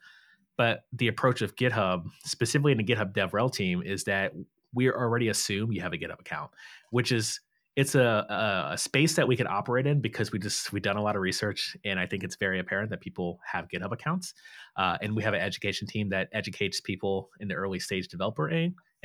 But 0.59 0.81
the 0.93 1.09
approach 1.09 1.41
of 1.41 1.57
GitHub, 1.57 2.05
specifically 2.25 2.73
in 2.73 2.79
the 2.79 2.85
GitHub 2.85 3.15
DevRel 3.15 3.50
team, 3.50 3.83
is 3.83 4.05
that 4.05 4.33
we 4.75 4.91
already 4.91 5.29
assume 5.29 5.73
you 5.73 5.81
have 5.81 5.95
a 5.95 5.97
GitHub 5.97 6.21
account, 6.21 6.50
which 6.91 7.11
is 7.12 7.41
it's 7.77 7.95
a, 7.95 8.69
a, 8.73 8.77
space 8.77 9.15
that 9.15 9.29
we 9.29 9.37
can 9.37 9.47
operate 9.47 9.87
in 9.87 10.00
because 10.00 10.33
we 10.33 10.38
just 10.41 10.73
we've 10.73 10.83
done 10.83 10.97
a 10.97 11.03
lot 11.03 11.15
of 11.15 11.23
research 11.23 11.77
and 11.85 12.00
i 12.00 12.05
think 12.05 12.25
it's 12.25 12.35
very 12.35 12.59
apparent 12.59 12.91
that 12.91 13.00
people 13.00 13.38
have 13.45 13.69
github 13.69 13.93
accounts 13.93 14.35
uh, 14.77 14.99
and 15.00 15.15
we 15.15 15.23
have 15.23 15.33
an 15.33 15.41
education 15.41 15.87
team 15.87 16.09
that 16.09 16.29
educates 16.33 16.81
people 16.81 17.31
in 17.38 17.47
the 17.47 17.55
early 17.55 17.79
stage 17.79 18.09
developer 18.09 18.50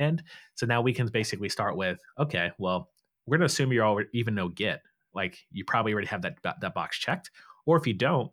end. 0.00 0.22
So 0.56 0.66
now 0.66 0.82
we 0.82 0.92
can 0.92 1.06
basically 1.06 1.48
start 1.48 1.76
with 1.76 2.00
okay 2.18 2.50
well 2.58 2.90
we're 3.26 3.38
going 3.38 3.48
to 3.48 3.52
assume 3.52 3.72
you 3.72 3.80
already 3.82 4.08
even 4.12 4.34
know 4.34 4.48
git. 4.48 4.80
Like 5.14 5.38
you 5.52 5.64
probably 5.64 5.92
already 5.92 6.08
have 6.08 6.22
that 6.22 6.38
that 6.42 6.74
box 6.74 6.98
checked 6.98 7.30
or 7.66 7.76
if 7.76 7.86
you 7.86 7.94
don't 7.94 8.30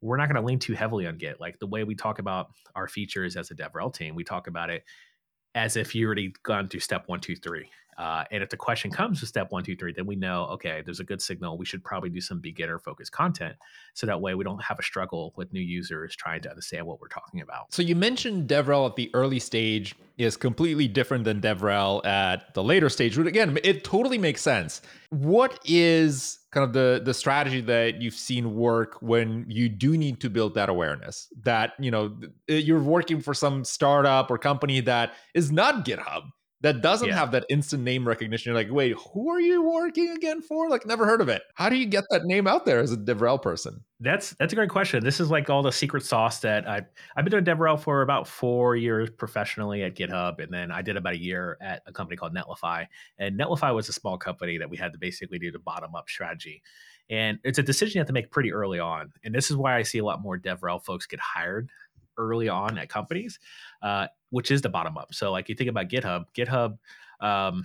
we're 0.00 0.16
not 0.16 0.28
going 0.28 0.40
to 0.40 0.46
lean 0.46 0.58
too 0.58 0.74
heavily 0.74 1.06
on 1.06 1.16
Git. 1.16 1.40
Like 1.40 1.58
the 1.58 1.66
way 1.66 1.84
we 1.84 1.94
talk 1.94 2.18
about 2.18 2.48
our 2.74 2.88
features 2.88 3.36
as 3.36 3.50
a 3.50 3.54
DevRel 3.54 3.92
team, 3.92 4.14
we 4.14 4.24
talk 4.24 4.46
about 4.46 4.70
it 4.70 4.84
as 5.54 5.76
if 5.76 5.94
you 5.94 6.06
already 6.06 6.34
gone 6.42 6.68
through 6.68 6.80
step 6.80 7.04
one, 7.06 7.20
two, 7.20 7.36
three. 7.36 7.70
Uh, 7.98 8.24
and 8.30 8.42
if 8.42 8.48
the 8.50 8.56
question 8.56 8.90
comes 8.90 9.20
to 9.20 9.26
step 9.26 9.50
one, 9.50 9.62
two, 9.62 9.76
three, 9.76 9.92
then 9.92 10.06
we 10.06 10.16
know, 10.16 10.44
okay, 10.44 10.82
there's 10.84 11.00
a 11.00 11.04
good 11.04 11.22
signal. 11.22 11.56
We 11.56 11.64
should 11.64 11.84
probably 11.84 12.10
do 12.10 12.20
some 12.20 12.40
beginner 12.40 12.78
focused 12.78 13.12
content. 13.12 13.56
So 13.94 14.06
that 14.06 14.20
way 14.20 14.34
we 14.34 14.44
don't 14.44 14.62
have 14.62 14.78
a 14.78 14.82
struggle 14.82 15.32
with 15.36 15.52
new 15.52 15.60
users 15.60 16.16
trying 16.16 16.42
to 16.42 16.50
understand 16.50 16.86
what 16.86 17.00
we're 17.00 17.08
talking 17.08 17.40
about. 17.40 17.72
So 17.72 17.82
you 17.82 17.96
mentioned 17.96 18.48
DevRel 18.48 18.88
at 18.88 18.96
the 18.96 19.10
early 19.14 19.38
stage 19.38 19.94
is 20.18 20.36
completely 20.36 20.88
different 20.88 21.24
than 21.24 21.40
DevRel 21.40 22.04
at 22.04 22.54
the 22.54 22.62
later 22.62 22.88
stage. 22.88 23.16
But 23.16 23.26
again, 23.26 23.58
it 23.64 23.84
totally 23.84 24.18
makes 24.18 24.42
sense. 24.42 24.80
What 25.10 25.58
is 25.64 26.38
kind 26.54 26.64
of 26.64 26.72
the 26.72 27.02
the 27.04 27.12
strategy 27.12 27.60
that 27.60 28.00
you've 28.00 28.14
seen 28.14 28.54
work 28.54 28.96
when 29.02 29.44
you 29.48 29.68
do 29.68 29.98
need 29.98 30.20
to 30.20 30.30
build 30.30 30.54
that 30.54 30.68
awareness 30.68 31.28
that 31.42 31.72
you 31.80 31.90
know 31.90 32.16
you're 32.46 32.80
working 32.80 33.20
for 33.20 33.34
some 33.34 33.64
startup 33.64 34.30
or 34.30 34.38
company 34.38 34.80
that 34.80 35.14
is 35.34 35.50
not 35.50 35.84
github 35.84 36.22
that 36.64 36.80
doesn't 36.80 37.08
yeah. 37.08 37.14
have 37.14 37.30
that 37.32 37.44
instant 37.50 37.82
name 37.82 38.08
recognition. 38.08 38.50
You're 38.50 38.58
like, 38.58 38.72
wait, 38.72 38.96
who 39.12 39.28
are 39.28 39.38
you 39.38 39.62
working 39.62 40.08
again 40.16 40.40
for? 40.40 40.70
Like, 40.70 40.86
never 40.86 41.04
heard 41.04 41.20
of 41.20 41.28
it. 41.28 41.42
How 41.56 41.68
do 41.68 41.76
you 41.76 41.84
get 41.84 42.04
that 42.08 42.24
name 42.24 42.46
out 42.46 42.64
there 42.64 42.80
as 42.80 42.90
a 42.90 42.96
DevRel 42.96 43.40
person? 43.40 43.84
That's 44.00 44.30
that's 44.38 44.54
a 44.54 44.56
great 44.56 44.70
question. 44.70 45.04
This 45.04 45.20
is 45.20 45.30
like 45.30 45.50
all 45.50 45.62
the 45.62 45.70
secret 45.70 46.04
sauce 46.04 46.38
that 46.38 46.66
I 46.66 46.80
I've 47.16 47.24
been 47.26 47.32
doing 47.32 47.44
DevRel 47.44 47.78
for 47.78 48.00
about 48.00 48.26
four 48.26 48.76
years 48.76 49.10
professionally 49.10 49.82
at 49.82 49.94
GitHub, 49.94 50.42
and 50.42 50.50
then 50.50 50.70
I 50.70 50.80
did 50.80 50.96
about 50.96 51.12
a 51.12 51.20
year 51.20 51.58
at 51.60 51.82
a 51.86 51.92
company 51.92 52.16
called 52.16 52.34
Netlify. 52.34 52.86
And 53.18 53.38
Netlify 53.38 53.74
was 53.74 53.90
a 53.90 53.92
small 53.92 54.16
company 54.16 54.56
that 54.56 54.70
we 54.70 54.78
had 54.78 54.94
to 54.94 54.98
basically 54.98 55.38
do 55.38 55.52
the 55.52 55.58
bottom 55.58 55.94
up 55.94 56.08
strategy. 56.08 56.62
And 57.10 57.38
it's 57.44 57.58
a 57.58 57.62
decision 57.62 57.98
you 57.98 58.00
have 58.00 58.06
to 58.06 58.14
make 58.14 58.30
pretty 58.30 58.54
early 58.54 58.80
on. 58.80 59.12
And 59.22 59.34
this 59.34 59.50
is 59.50 59.58
why 59.58 59.76
I 59.76 59.82
see 59.82 59.98
a 59.98 60.04
lot 60.04 60.22
more 60.22 60.38
DevRel 60.38 60.82
folks 60.82 61.04
get 61.04 61.20
hired 61.20 61.68
early 62.16 62.48
on 62.48 62.78
at 62.78 62.88
companies, 62.88 63.38
uh, 63.82 64.06
which 64.34 64.50
is 64.50 64.60
the 64.62 64.68
bottom 64.68 64.98
up. 64.98 65.14
So 65.14 65.30
like 65.30 65.48
you 65.48 65.54
think 65.54 65.70
about 65.70 65.88
GitHub, 65.88 66.24
GitHub, 66.36 66.76
um, 67.20 67.64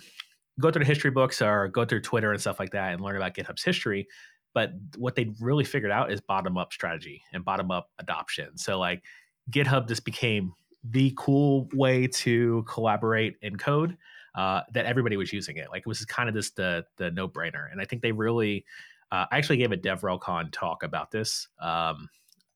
go 0.60 0.70
through 0.70 0.84
the 0.84 0.88
history 0.88 1.10
books 1.10 1.42
or 1.42 1.68
go 1.68 1.84
through 1.84 2.02
Twitter 2.02 2.32
and 2.32 2.40
stuff 2.40 2.60
like 2.60 2.70
that 2.74 2.94
and 2.94 3.02
learn 3.02 3.16
about 3.16 3.34
GitHub's 3.34 3.64
history. 3.64 4.08
But 4.54 4.74
what 4.96 5.16
they 5.16 5.34
really 5.40 5.64
figured 5.64 5.92
out 5.92 6.12
is 6.12 6.22
bottom 6.22 6.60
up 6.60 6.72
strategy 6.72 7.24
and 7.34 7.44
bottom 7.44 7.72
up 7.72 7.90
adoption. 7.98 8.56
So 8.56 8.78
like 8.78 9.04
GitHub 9.50 9.88
just 9.88 10.06
became 10.06 10.54
the 10.84 11.12
cool 11.18 11.68
way 11.74 12.06
to 12.06 12.64
collaborate 12.68 13.38
and 13.42 13.58
code 13.58 13.98
uh, 14.36 14.62
that 14.76 14.86
everybody 14.86 15.18
was 15.18 15.34
using 15.34 15.58
it. 15.58 15.70
Like 15.72 15.82
it 15.82 15.88
was 15.88 16.06
kind 16.06 16.30
of 16.30 16.36
just 16.36 16.56
the 16.56 16.86
the 16.98 17.10
no 17.10 17.28
brainer. 17.28 17.72
And 17.72 17.82
I 17.82 17.86
think 17.86 18.04
they 18.04 18.12
really, 18.12 18.64
uh, 19.12 19.26
I 19.32 19.40
actually 19.40 19.58
gave 19.58 19.72
a 19.72 19.78
DevRelCon 19.78 20.52
talk 20.52 20.84
about 20.84 21.10
this. 21.10 21.48
Um, 21.60 22.10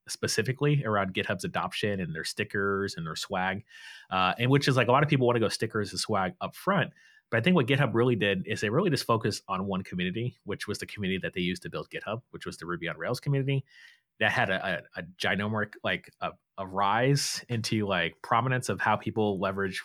specifically 0.07 0.83
around 0.85 1.13
GitHub's 1.13 1.43
adoption 1.43 1.99
and 1.99 2.15
their 2.15 2.23
stickers 2.23 2.95
and 2.95 3.05
their 3.05 3.15
swag, 3.15 3.63
uh, 4.11 4.33
and 4.37 4.49
which 4.49 4.67
is 4.67 4.75
like 4.75 4.87
a 4.87 4.91
lot 4.91 5.03
of 5.03 5.09
people 5.09 5.27
want 5.27 5.35
to 5.35 5.39
go 5.39 5.49
stickers 5.49 5.91
and 5.91 5.99
swag 5.99 6.33
up 6.41 6.55
front. 6.55 6.91
But 7.31 7.37
I 7.37 7.41
think 7.41 7.55
what 7.55 7.67
GitHub 7.67 7.93
really 7.93 8.15
did 8.15 8.45
is 8.45 8.61
they 8.61 8.69
really 8.69 8.91
just 8.91 9.05
focused 9.05 9.43
on 9.47 9.65
one 9.65 9.81
community, 9.81 10.35
which 10.43 10.67
was 10.67 10.77
the 10.77 10.85
community 10.85 11.19
that 11.23 11.33
they 11.33 11.41
used 11.41 11.63
to 11.63 11.69
build 11.69 11.89
GitHub, 11.89 12.21
which 12.29 12.45
was 12.45 12.57
the 12.57 12.65
Ruby 12.65 12.87
on 12.87 12.97
Rails 12.97 13.19
community. 13.19 13.65
That 14.19 14.31
had 14.31 14.51
a, 14.51 14.83
a, 14.95 15.01
a 15.01 15.03
ginormous 15.19 15.71
like 15.83 16.11
a, 16.21 16.31
a 16.59 16.67
rise 16.67 17.43
into 17.49 17.87
like 17.87 18.21
prominence 18.21 18.69
of 18.69 18.79
how 18.79 18.95
people 18.95 19.39
leverage 19.39 19.81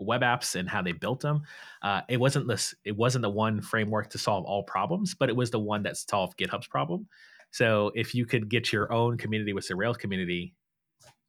web 0.00 0.22
apps 0.22 0.54
and 0.54 0.68
how 0.68 0.82
they 0.82 0.92
built 0.92 1.20
them. 1.20 1.42
Uh, 1.82 2.02
it 2.08 2.18
wasn't 2.18 2.48
this. 2.48 2.74
It 2.84 2.96
wasn't 2.96 3.22
the 3.22 3.30
one 3.30 3.60
framework 3.60 4.10
to 4.10 4.18
solve 4.18 4.44
all 4.44 4.62
problems, 4.64 5.14
but 5.14 5.28
it 5.28 5.36
was 5.36 5.50
the 5.50 5.58
one 5.58 5.82
that 5.84 5.96
solved 5.96 6.38
GitHub's 6.38 6.66
problem. 6.66 7.06
So 7.50 7.92
if 7.94 8.14
you 8.14 8.26
could 8.26 8.48
get 8.48 8.72
your 8.72 8.92
own 8.92 9.16
community 9.16 9.52
with 9.52 9.68
the 9.68 9.76
Rails 9.76 9.96
community 9.96 10.54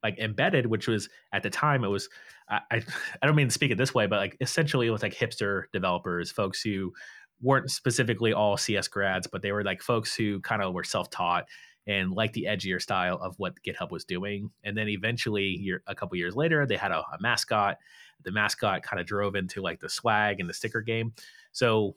like 0.04 0.18
embedded, 0.18 0.66
which 0.66 0.88
was 0.88 1.10
at 1.34 1.44
the 1.44 1.50
time 1.50 1.84
it 1.84 1.88
was 1.88 2.10
I, 2.50 2.62
I, 2.72 3.26
don't 3.26 3.36
mean 3.36 3.48
to 3.48 3.54
speak 3.54 3.72
it 3.72 3.78
this 3.78 3.94
way, 3.94 4.08
but 4.08 4.18
like 4.18 4.38
essentially 4.42 4.88
it 4.88 4.92
was 4.92 5.04
like 5.04 5.14
hipster 5.14 5.64
developers, 5.72 6.32
folks 6.32 6.62
who 6.62 6.94
weren't 7.42 7.70
specifically 7.70 8.34
all 8.34 8.58
CS 8.58 8.88
grads, 8.88 9.28
but 9.28 9.42
they 9.42 9.52
were 9.52 9.64
like 9.64 9.82
folks 9.82 10.16
who 10.16 10.40
kind 10.42 10.62
of 10.62 10.74
were 10.74 10.84
self-taught 10.84 11.46
and 11.88 12.12
liked 12.12 12.34
the 12.34 12.48
edgier 12.50 12.82
style 12.82 13.20
of 13.22 13.36
what 13.38 13.62
GitHub 13.64 13.92
was 13.92 14.04
doing. 14.04 14.50
And 14.64 14.78
then 14.78 14.90
eventually, 14.90 15.72
a 15.88 15.96
couple 15.96 16.18
years 16.18 16.36
later, 16.36 16.66
they 16.66 16.76
had 16.76 16.92
a, 16.92 17.00
a 17.00 17.18
mascot. 17.20 17.78
The 18.24 18.32
mascot 18.32 18.84
kind 18.84 19.00
of 19.00 19.06
drove 19.06 19.36
into 19.36 19.62
like 19.62 19.80
the 19.80 19.90
swag 19.90 20.40
and 20.40 20.50
the 20.50 20.54
sticker 20.54 20.82
game. 20.82 21.14
So 21.52 21.96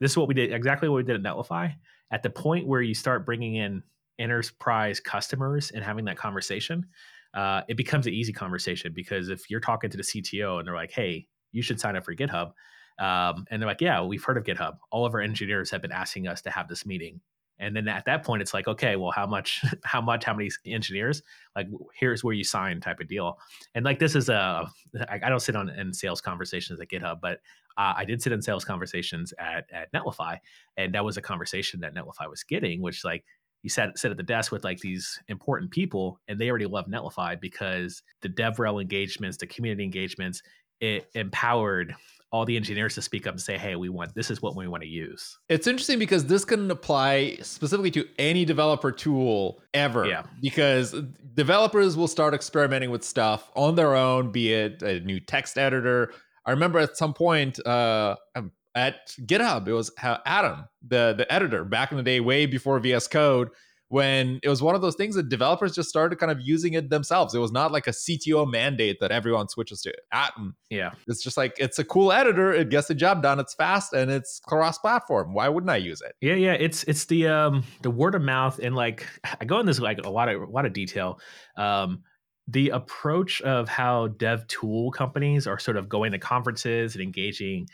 this 0.00 0.10
is 0.10 0.16
what 0.16 0.28
we 0.28 0.34
did 0.34 0.52
exactly 0.52 0.88
what 0.88 0.96
we 0.96 1.02
did 1.02 1.16
at 1.16 1.22
Netlify 1.22 1.74
at 2.10 2.22
the 2.22 2.30
point 2.30 2.66
where 2.66 2.82
you 2.82 2.94
start 2.94 3.26
bringing 3.26 3.56
in 3.56 3.82
enterprise 4.18 5.00
customers 5.00 5.70
and 5.70 5.84
having 5.84 6.04
that 6.06 6.16
conversation, 6.16 6.86
uh, 7.34 7.62
it 7.68 7.76
becomes 7.76 8.06
an 8.06 8.14
easy 8.14 8.32
conversation 8.32 8.92
because 8.94 9.28
if 9.28 9.50
you're 9.50 9.60
talking 9.60 9.90
to 9.90 9.96
the 9.96 10.02
CTO 10.02 10.58
and 10.58 10.66
they're 10.66 10.74
like, 10.74 10.92
"Hey, 10.92 11.26
you 11.52 11.62
should 11.62 11.80
sign 11.80 11.96
up 11.96 12.04
for 12.04 12.14
GitHub," 12.14 12.52
um, 12.98 13.44
and 13.50 13.60
they're 13.60 13.68
like, 13.68 13.80
"Yeah, 13.80 14.02
we've 14.02 14.24
heard 14.24 14.38
of 14.38 14.44
GitHub. 14.44 14.78
All 14.90 15.04
of 15.04 15.14
our 15.14 15.20
engineers 15.20 15.70
have 15.70 15.82
been 15.82 15.92
asking 15.92 16.28
us 16.28 16.42
to 16.42 16.50
have 16.50 16.68
this 16.68 16.86
meeting." 16.86 17.20
And 17.58 17.74
then 17.74 17.88
at 17.88 18.04
that 18.04 18.22
point, 18.22 18.42
it's 18.42 18.52
like, 18.52 18.68
okay, 18.68 18.96
well, 18.96 19.10
how 19.10 19.26
much, 19.26 19.64
how 19.84 20.00
much, 20.00 20.24
how 20.24 20.34
many 20.34 20.50
engineers? 20.66 21.22
Like, 21.54 21.68
here's 21.94 22.22
where 22.22 22.34
you 22.34 22.44
sign, 22.44 22.80
type 22.80 23.00
of 23.00 23.08
deal. 23.08 23.38
And 23.74 23.84
like, 23.84 23.98
this 23.98 24.14
is 24.14 24.28
a, 24.28 24.70
I 25.08 25.18
don't 25.18 25.40
sit 25.40 25.56
on 25.56 25.70
in 25.70 25.92
sales 25.92 26.20
conversations 26.20 26.80
at 26.80 26.88
GitHub, 26.88 27.20
but 27.20 27.40
uh, 27.76 27.94
I 27.96 28.04
did 28.04 28.22
sit 28.22 28.32
in 28.32 28.42
sales 28.42 28.64
conversations 28.64 29.32
at 29.38 29.66
at 29.72 29.92
Netlify, 29.92 30.38
and 30.76 30.94
that 30.94 31.04
was 31.04 31.16
a 31.16 31.22
conversation 31.22 31.80
that 31.80 31.94
Netlify 31.94 32.28
was 32.28 32.42
getting, 32.42 32.80
which 32.80 33.04
like 33.04 33.24
you 33.62 33.70
sat 33.70 33.98
sit 33.98 34.10
at 34.10 34.16
the 34.16 34.22
desk 34.22 34.52
with 34.52 34.64
like 34.64 34.80
these 34.80 35.18
important 35.28 35.70
people, 35.70 36.20
and 36.28 36.38
they 36.38 36.48
already 36.48 36.66
love 36.66 36.86
Netlify 36.86 37.38
because 37.40 38.02
the 38.22 38.28
DevRel 38.28 38.80
engagements, 38.80 39.36
the 39.36 39.46
community 39.46 39.84
engagements, 39.84 40.42
it 40.80 41.08
empowered 41.14 41.94
all 42.32 42.44
the 42.44 42.56
engineers 42.56 42.94
to 42.94 43.02
speak 43.02 43.26
up 43.26 43.34
and 43.34 43.40
say, 43.40 43.58
"Hey, 43.58 43.76
we 43.76 43.88
want 43.88 44.14
this 44.14 44.30
is 44.30 44.40
what 44.40 44.56
we 44.56 44.66
want 44.68 44.82
to 44.82 44.88
use." 44.88 45.38
It's 45.48 45.66
interesting 45.66 45.98
because 45.98 46.26
this 46.26 46.44
can 46.44 46.70
apply 46.70 47.38
specifically 47.42 47.90
to 47.92 48.06
any 48.18 48.44
developer 48.44 48.90
tool 48.90 49.62
ever. 49.74 50.06
Yeah. 50.06 50.24
Because 50.40 50.94
developers 51.34 51.96
will 51.96 52.08
start 52.08 52.34
experimenting 52.34 52.90
with 52.90 53.04
stuff 53.04 53.50
on 53.54 53.74
their 53.74 53.94
own, 53.94 54.32
be 54.32 54.52
it 54.52 54.82
a 54.82 55.00
new 55.00 55.20
text 55.20 55.58
editor. 55.58 56.12
I 56.46 56.52
remember 56.52 56.78
at 56.78 56.96
some 56.96 57.12
point 57.12 57.64
uh, 57.66 58.16
um, 58.34 58.52
at 58.74 59.08
GitHub, 59.22 59.66
it 59.66 59.72
was 59.72 59.90
Atom, 60.00 60.66
the 60.86 61.14
the 61.16 61.30
editor, 61.32 61.64
back 61.64 61.90
in 61.90 61.96
the 61.96 62.02
day, 62.02 62.20
way 62.20 62.46
before 62.46 62.78
VS 62.78 63.08
Code 63.08 63.50
when 63.88 64.40
it 64.42 64.48
was 64.48 64.60
one 64.60 64.74
of 64.74 64.80
those 64.80 64.96
things 64.96 65.14
that 65.14 65.28
developers 65.28 65.74
just 65.74 65.88
started 65.88 66.16
kind 66.16 66.32
of 66.32 66.40
using 66.40 66.74
it 66.74 66.90
themselves. 66.90 67.34
It 67.34 67.38
was 67.38 67.52
not 67.52 67.70
like 67.70 67.86
a 67.86 67.92
CTO 67.92 68.50
mandate 68.50 68.98
that 69.00 69.12
everyone 69.12 69.48
switches 69.48 69.80
to 69.82 69.94
Atom. 70.12 70.56
Yeah. 70.70 70.90
It's 71.06 71.22
just 71.22 71.36
like 71.36 71.54
it's 71.58 71.78
a 71.78 71.84
cool 71.84 72.12
editor, 72.12 72.52
it 72.52 72.68
gets 72.68 72.88
the 72.88 72.94
job 72.94 73.22
done, 73.22 73.38
it's 73.38 73.54
fast 73.54 73.92
and 73.92 74.10
it's 74.10 74.40
cross 74.40 74.78
platform. 74.78 75.34
Why 75.34 75.48
wouldn't 75.48 75.70
I 75.70 75.76
use 75.76 76.00
it? 76.00 76.14
Yeah, 76.20 76.34
yeah, 76.34 76.54
it's 76.54 76.82
it's 76.84 77.04
the 77.04 77.28
um 77.28 77.64
the 77.82 77.90
word 77.90 78.14
of 78.14 78.22
mouth 78.22 78.58
and 78.58 78.74
like 78.74 79.06
I 79.40 79.44
go 79.44 79.60
in 79.60 79.66
this 79.66 79.78
like 79.78 79.98
a 80.04 80.10
lot 80.10 80.28
of 80.28 80.42
a 80.42 80.50
lot 80.50 80.66
of 80.66 80.72
detail. 80.72 81.20
Um 81.56 82.02
the 82.48 82.70
approach 82.70 83.40
of 83.42 83.68
how 83.68 84.08
dev 84.08 84.46
tool 84.46 84.90
companies 84.90 85.46
are 85.46 85.58
sort 85.58 85.76
of 85.76 85.88
going 85.88 86.12
to 86.12 86.18
conferences 86.18 86.94
and 86.94 87.02
engaging 87.02 87.66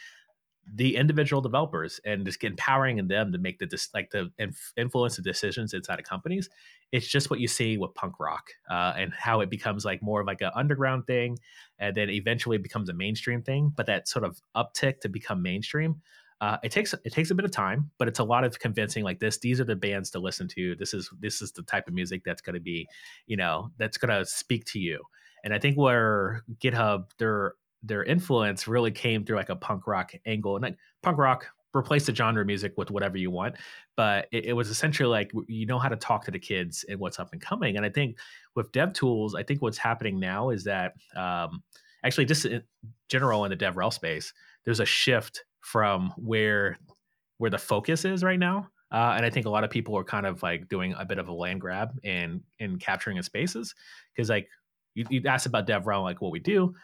the 0.74 0.96
individual 0.96 1.42
developers 1.42 2.00
and 2.04 2.24
just 2.24 2.42
empowering 2.44 3.08
them 3.08 3.32
to 3.32 3.38
make 3.38 3.58
the 3.58 3.86
like 3.94 4.10
the 4.10 4.30
influence 4.76 5.16
the 5.16 5.22
decisions 5.22 5.74
inside 5.74 5.98
of 5.98 6.04
companies 6.04 6.48
it's 6.92 7.08
just 7.08 7.30
what 7.30 7.40
you 7.40 7.48
see 7.48 7.76
with 7.76 7.92
punk 7.94 8.20
rock 8.20 8.50
uh, 8.70 8.92
and 8.96 9.12
how 9.12 9.40
it 9.40 9.50
becomes 9.50 9.84
like 9.84 10.00
more 10.02 10.20
of 10.20 10.26
like 10.26 10.40
an 10.40 10.50
underground 10.54 11.04
thing 11.06 11.36
and 11.78 11.96
then 11.96 12.08
eventually 12.08 12.58
becomes 12.58 12.88
a 12.88 12.92
mainstream 12.92 13.42
thing 13.42 13.72
but 13.76 13.86
that 13.86 14.06
sort 14.06 14.24
of 14.24 14.40
uptick 14.56 15.00
to 15.00 15.08
become 15.08 15.42
mainstream 15.42 16.00
uh, 16.42 16.58
it 16.64 16.72
takes 16.72 16.92
it 16.92 17.12
takes 17.12 17.30
a 17.30 17.34
bit 17.36 17.44
of 17.44 17.52
time 17.52 17.88
but 17.98 18.08
it's 18.08 18.18
a 18.18 18.24
lot 18.24 18.42
of 18.42 18.58
convincing 18.58 19.04
like 19.04 19.20
this 19.20 19.38
these 19.38 19.60
are 19.60 19.64
the 19.64 19.76
bands 19.76 20.10
to 20.10 20.18
listen 20.18 20.48
to. 20.48 20.74
This 20.74 20.92
is 20.92 21.08
this 21.20 21.40
is 21.40 21.52
the 21.52 21.62
type 21.62 21.86
of 21.86 21.94
music 21.94 22.22
that's 22.24 22.42
going 22.42 22.54
to 22.54 22.60
be 22.60 22.88
you 23.26 23.36
know 23.36 23.70
that's 23.78 23.96
going 23.96 24.10
to 24.10 24.26
speak 24.26 24.64
to 24.66 24.80
you. 24.80 25.00
And 25.44 25.54
i 25.54 25.58
think 25.58 25.76
where 25.78 26.42
github 26.60 27.10
they're 27.18 27.54
their 27.82 28.04
influence 28.04 28.68
really 28.68 28.90
came 28.90 29.24
through 29.24 29.36
like 29.36 29.48
a 29.48 29.56
punk 29.56 29.86
rock 29.86 30.12
angle 30.26 30.56
and 30.56 30.62
like 30.64 30.76
punk 31.02 31.18
rock 31.18 31.48
replace 31.74 32.06
the 32.06 32.14
genre 32.14 32.44
music 32.44 32.74
with 32.76 32.90
whatever 32.90 33.16
you 33.16 33.30
want 33.30 33.56
but 33.96 34.28
it, 34.30 34.46
it, 34.46 34.52
was 34.52 34.68
essentially 34.68 35.08
like 35.08 35.32
you 35.48 35.66
know 35.66 35.78
how 35.78 35.88
to 35.88 35.96
talk 35.96 36.24
to 36.24 36.30
the 36.30 36.38
kids 36.38 36.84
and 36.88 37.00
what's 37.00 37.18
up 37.18 37.32
and 37.32 37.40
coming. 37.40 37.76
And 37.76 37.86
i 37.86 37.88
think 37.88 38.18
with 38.54 38.70
dev 38.72 38.92
tools 38.92 39.34
i 39.34 39.42
think 39.42 39.62
what's 39.62 39.78
happening 39.78 40.20
now 40.20 40.50
is 40.50 40.64
that 40.64 40.92
um, 41.16 41.62
actually 42.04 42.26
just 42.26 42.44
in 42.44 42.62
general 43.08 43.44
in 43.44 43.50
the 43.50 43.56
devrel 43.56 43.92
space 43.92 44.32
there's 44.64 44.80
a 44.80 44.86
shift 44.86 45.44
from 45.62 46.12
where 46.16 46.78
where 47.38 47.50
the 47.50 47.58
focus 47.58 48.04
is 48.04 48.22
right 48.22 48.38
now 48.38 48.68
uh, 48.92 49.14
and 49.16 49.24
I 49.24 49.30
think 49.30 49.46
a 49.46 49.50
lot 49.50 49.64
of 49.64 49.70
people 49.70 49.96
are 49.96 50.04
kind 50.04 50.26
of 50.26 50.42
like 50.42 50.68
doing 50.68 50.94
a 50.98 51.04
bit 51.04 51.18
of 51.18 51.28
a 51.28 51.32
land 51.32 51.60
grab 51.60 51.98
and 52.04 52.42
in 52.58 52.78
capturing 52.78 53.16
in 53.16 53.22
spaces 53.22 53.74
because 54.14 54.28
like 54.28 54.48
you, 54.94 55.06
you 55.08 55.22
asked 55.26 55.46
about 55.46 55.66
DevRel, 55.66 56.02
like 56.02 56.20
what 56.20 56.30
we 56.30 56.40
do 56.40 56.74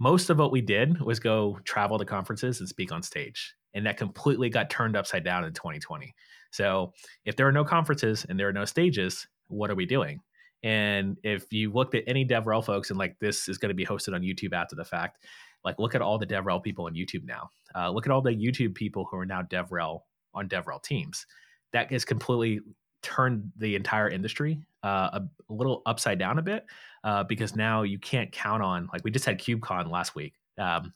most 0.00 0.30
of 0.30 0.38
what 0.38 0.50
we 0.50 0.62
did 0.62 1.00
was 1.00 1.20
go 1.20 1.58
travel 1.64 1.98
to 1.98 2.04
conferences 2.04 2.58
and 2.58 2.68
speak 2.68 2.90
on 2.90 3.02
stage. 3.02 3.54
And 3.74 3.86
that 3.86 3.98
completely 3.98 4.48
got 4.48 4.70
turned 4.70 4.96
upside 4.96 5.22
down 5.22 5.44
in 5.44 5.52
2020. 5.52 6.12
So 6.50 6.94
if 7.24 7.36
there 7.36 7.46
are 7.46 7.52
no 7.52 7.64
conferences 7.64 8.26
and 8.28 8.40
there 8.40 8.48
are 8.48 8.52
no 8.52 8.64
stages, 8.64 9.28
what 9.46 9.70
are 9.70 9.76
we 9.76 9.86
doing? 9.86 10.20
And 10.62 11.18
if 11.22 11.52
you 11.52 11.70
looked 11.70 11.94
at 11.94 12.04
any 12.06 12.26
DevRel 12.26 12.64
folks 12.64 12.90
and 12.90 12.98
like 12.98 13.16
this 13.20 13.48
is 13.48 13.58
going 13.58 13.68
to 13.68 13.74
be 13.74 13.86
hosted 13.86 14.14
on 14.14 14.22
YouTube 14.22 14.52
after 14.54 14.74
the 14.74 14.84
fact, 14.84 15.24
like 15.64 15.78
look 15.78 15.94
at 15.94 16.02
all 16.02 16.18
the 16.18 16.26
DevRel 16.26 16.62
people 16.62 16.86
on 16.86 16.94
YouTube 16.94 17.24
now. 17.24 17.50
Uh, 17.74 17.90
look 17.90 18.06
at 18.06 18.12
all 18.12 18.20
the 18.20 18.30
YouTube 18.30 18.74
people 18.74 19.06
who 19.10 19.16
are 19.16 19.26
now 19.26 19.42
DevRel 19.42 20.00
on 20.34 20.48
DevRel 20.48 20.82
teams. 20.82 21.26
That 21.72 21.90
has 21.92 22.04
completely 22.04 22.60
turned 23.02 23.50
the 23.56 23.76
entire 23.76 24.08
industry 24.08 24.60
uh, 24.82 25.10
a, 25.12 25.22
a, 25.48 25.52
little 25.52 25.82
upside 25.86 26.18
down 26.18 26.38
a 26.38 26.42
bit 26.42 26.66
uh, 27.04 27.24
because 27.24 27.56
now 27.56 27.82
you 27.82 27.98
can't 27.98 28.30
count 28.32 28.62
on 28.62 28.88
like 28.92 29.02
we 29.04 29.10
just 29.10 29.24
had 29.24 29.38
KubeCon 29.38 29.90
last 29.90 30.14
week. 30.14 30.34
Um, 30.58 30.92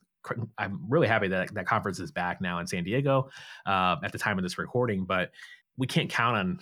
I'm 0.57 0.81
really 0.89 1.07
happy 1.07 1.29
that 1.29 1.53
that 1.55 1.67
conference 1.67 2.01
is 2.01 2.11
back 2.11 2.41
now 2.41 2.59
in 2.59 2.67
San 2.67 2.85
Diego 2.85 3.29
uh, 3.67 3.97
at 4.03 4.13
the 4.13 4.19
time 4.19 4.39
of 4.39 4.43
this 4.43 4.57
recording, 4.59 5.05
but 5.05 5.31
we 5.77 5.87
can't 5.87 6.09
count 6.09 6.37
on 6.37 6.61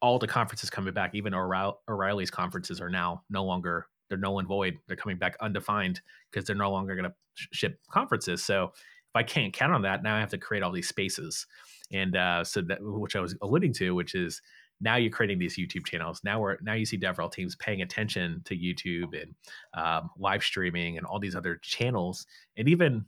all 0.00 0.18
the 0.18 0.26
conferences 0.26 0.70
coming 0.70 0.92
back. 0.92 1.14
Even 1.14 1.34
O'Reilly's 1.34 2.30
conferences 2.30 2.80
are 2.80 2.90
now 2.90 3.22
no 3.30 3.44
longer 3.44 3.86
they're 4.08 4.18
null 4.18 4.38
and 4.38 4.48
void. 4.48 4.78
They're 4.86 4.96
coming 4.96 5.18
back 5.18 5.36
undefined 5.40 6.00
because 6.30 6.46
they're 6.46 6.56
no 6.56 6.70
longer 6.70 6.94
going 6.94 7.10
to 7.10 7.14
ship 7.52 7.78
conferences. 7.90 8.44
So 8.44 8.72
if 8.74 9.16
I 9.16 9.22
can't 9.22 9.52
count 9.52 9.72
on 9.72 9.82
that, 9.82 10.02
now 10.02 10.16
I 10.16 10.20
have 10.20 10.30
to 10.30 10.38
create 10.38 10.62
all 10.62 10.72
these 10.72 10.88
spaces. 10.88 11.46
And 11.92 12.16
uh, 12.16 12.44
so 12.44 12.60
that 12.62 12.78
which 12.80 13.16
I 13.16 13.20
was 13.20 13.36
alluding 13.40 13.72
to, 13.74 13.94
which 13.94 14.14
is 14.14 14.42
now 14.80 14.96
you're 14.96 15.10
creating 15.10 15.38
these 15.38 15.56
YouTube 15.56 15.86
channels. 15.86 16.20
Now 16.24 16.40
we're 16.40 16.58
now 16.62 16.74
you 16.74 16.86
see 16.86 16.98
DevRel 16.98 17.32
teams 17.32 17.56
paying 17.56 17.82
attention 17.82 18.42
to 18.44 18.56
YouTube 18.56 19.20
and 19.20 19.34
um, 19.74 20.10
live 20.18 20.42
streaming 20.42 20.98
and 20.98 21.06
all 21.06 21.18
these 21.18 21.34
other 21.34 21.58
channels, 21.62 22.26
and 22.56 22.68
even 22.68 23.04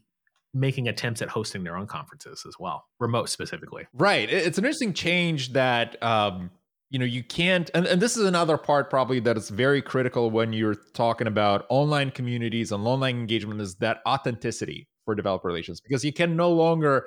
making 0.52 0.88
attempts 0.88 1.22
at 1.22 1.28
hosting 1.28 1.62
their 1.62 1.76
own 1.76 1.86
conferences 1.86 2.44
as 2.46 2.56
well, 2.58 2.86
remote 2.98 3.28
specifically. 3.28 3.86
Right. 3.92 4.28
It's 4.28 4.58
an 4.58 4.64
interesting 4.64 4.94
change 4.94 5.52
that 5.52 6.02
um, 6.02 6.50
you 6.90 6.98
know 6.98 7.04
you 7.04 7.22
can't, 7.22 7.70
and, 7.72 7.86
and 7.86 8.02
this 8.02 8.16
is 8.16 8.24
another 8.24 8.58
part 8.58 8.90
probably 8.90 9.20
that 9.20 9.36
is 9.36 9.48
very 9.48 9.80
critical 9.80 10.30
when 10.30 10.52
you're 10.52 10.74
talking 10.74 11.26
about 11.28 11.64
online 11.68 12.10
communities 12.10 12.72
and 12.72 12.86
online 12.86 13.16
engagement 13.16 13.60
is 13.60 13.76
that 13.76 13.98
authenticity 14.06 14.88
for 15.04 15.14
developer 15.14 15.48
relations 15.48 15.80
because 15.80 16.04
you 16.04 16.12
can 16.12 16.36
no 16.36 16.50
longer, 16.50 17.06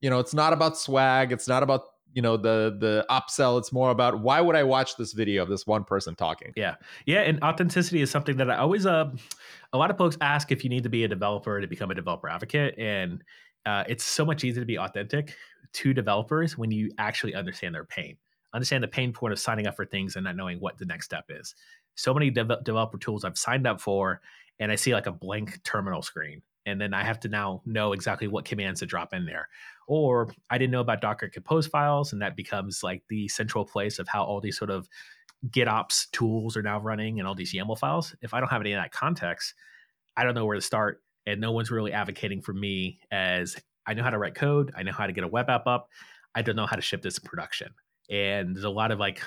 you 0.00 0.08
know, 0.08 0.18
it's 0.18 0.34
not 0.34 0.52
about 0.52 0.78
swag, 0.78 1.30
it's 1.30 1.46
not 1.46 1.62
about 1.62 1.82
you 2.14 2.22
know 2.22 2.38
the 2.38 2.76
the 2.80 3.04
upsell 3.10 3.58
it's 3.58 3.70
more 3.70 3.90
about 3.90 4.20
why 4.20 4.40
would 4.40 4.56
i 4.56 4.62
watch 4.62 4.96
this 4.96 5.12
video 5.12 5.42
of 5.42 5.48
this 5.50 5.66
one 5.66 5.84
person 5.84 6.14
talking? 6.14 6.54
Yeah. 6.56 6.76
Yeah 7.04 7.20
and 7.20 7.42
authenticity 7.44 8.00
is 8.00 8.10
something 8.10 8.38
that 8.38 8.50
i 8.50 8.56
always 8.56 8.86
uh 8.86 9.10
a 9.74 9.78
lot 9.78 9.90
of 9.90 9.98
folks 9.98 10.16
ask 10.22 10.50
if 10.50 10.64
you 10.64 10.70
need 10.70 10.84
to 10.84 10.88
be 10.88 11.04
a 11.04 11.08
developer 11.08 11.60
to 11.60 11.66
become 11.66 11.90
a 11.90 11.94
developer 11.94 12.28
advocate 12.28 12.78
and 12.78 13.22
uh, 13.66 13.84
it's 13.86 14.04
so 14.04 14.24
much 14.24 14.44
easier 14.44 14.62
to 14.62 14.66
be 14.66 14.78
authentic 14.78 15.34
to 15.74 15.92
developers 15.92 16.56
when 16.56 16.70
you 16.70 16.90
actually 16.96 17.34
understand 17.34 17.74
their 17.74 17.84
pain 17.84 18.16
understand 18.54 18.82
the 18.82 18.88
pain 18.88 19.12
point 19.12 19.32
of 19.32 19.38
signing 19.38 19.66
up 19.66 19.76
for 19.76 19.84
things 19.84 20.16
and 20.16 20.24
not 20.24 20.36
knowing 20.36 20.58
what 20.58 20.78
the 20.78 20.86
next 20.86 21.04
step 21.04 21.26
is 21.28 21.54
so 21.94 22.14
many 22.14 22.30
de- 22.30 22.60
developer 22.64 22.98
tools 22.98 23.24
i've 23.24 23.38
signed 23.38 23.66
up 23.66 23.80
for 23.80 24.20
and 24.58 24.72
i 24.72 24.74
see 24.74 24.92
like 24.92 25.06
a 25.06 25.12
blank 25.12 25.62
terminal 25.64 26.02
screen 26.02 26.42
and 26.68 26.78
then 26.78 26.92
I 26.92 27.02
have 27.02 27.18
to 27.20 27.28
now 27.28 27.62
know 27.64 27.92
exactly 27.92 28.28
what 28.28 28.44
commands 28.44 28.80
to 28.80 28.86
drop 28.86 29.14
in 29.14 29.24
there. 29.24 29.48
Or 29.86 30.30
I 30.50 30.58
didn't 30.58 30.72
know 30.72 30.80
about 30.80 31.00
Docker 31.00 31.28
Compose 31.28 31.66
files, 31.66 32.12
and 32.12 32.20
that 32.20 32.36
becomes 32.36 32.82
like 32.82 33.02
the 33.08 33.26
central 33.28 33.64
place 33.64 33.98
of 33.98 34.06
how 34.06 34.22
all 34.22 34.40
these 34.40 34.58
sort 34.58 34.70
of 34.70 34.86
GitOps 35.48 36.10
tools 36.10 36.56
are 36.56 36.62
now 36.62 36.78
running 36.78 37.18
and 37.18 37.26
all 37.26 37.34
these 37.34 37.54
YAML 37.54 37.78
files. 37.78 38.14
If 38.20 38.34
I 38.34 38.40
don't 38.40 38.50
have 38.50 38.60
any 38.60 38.74
of 38.74 38.82
that 38.82 38.92
context, 38.92 39.54
I 40.16 40.24
don't 40.24 40.34
know 40.34 40.44
where 40.44 40.56
to 40.56 40.60
start. 40.60 41.02
And 41.26 41.40
no 41.40 41.52
one's 41.52 41.70
really 41.70 41.92
advocating 41.92 42.42
for 42.42 42.52
me 42.52 43.00
as 43.10 43.56
I 43.86 43.94
know 43.94 44.02
how 44.02 44.10
to 44.10 44.18
write 44.18 44.34
code, 44.34 44.72
I 44.76 44.82
know 44.82 44.92
how 44.92 45.06
to 45.06 45.12
get 45.12 45.24
a 45.24 45.28
web 45.28 45.48
app 45.48 45.66
up, 45.66 45.88
I 46.34 46.42
don't 46.42 46.56
know 46.56 46.66
how 46.66 46.76
to 46.76 46.82
ship 46.82 47.00
this 47.00 47.16
in 47.16 47.24
production. 47.24 47.68
And 48.10 48.54
there's 48.54 48.64
a 48.64 48.70
lot 48.70 48.90
of 48.90 48.98
like 48.98 49.20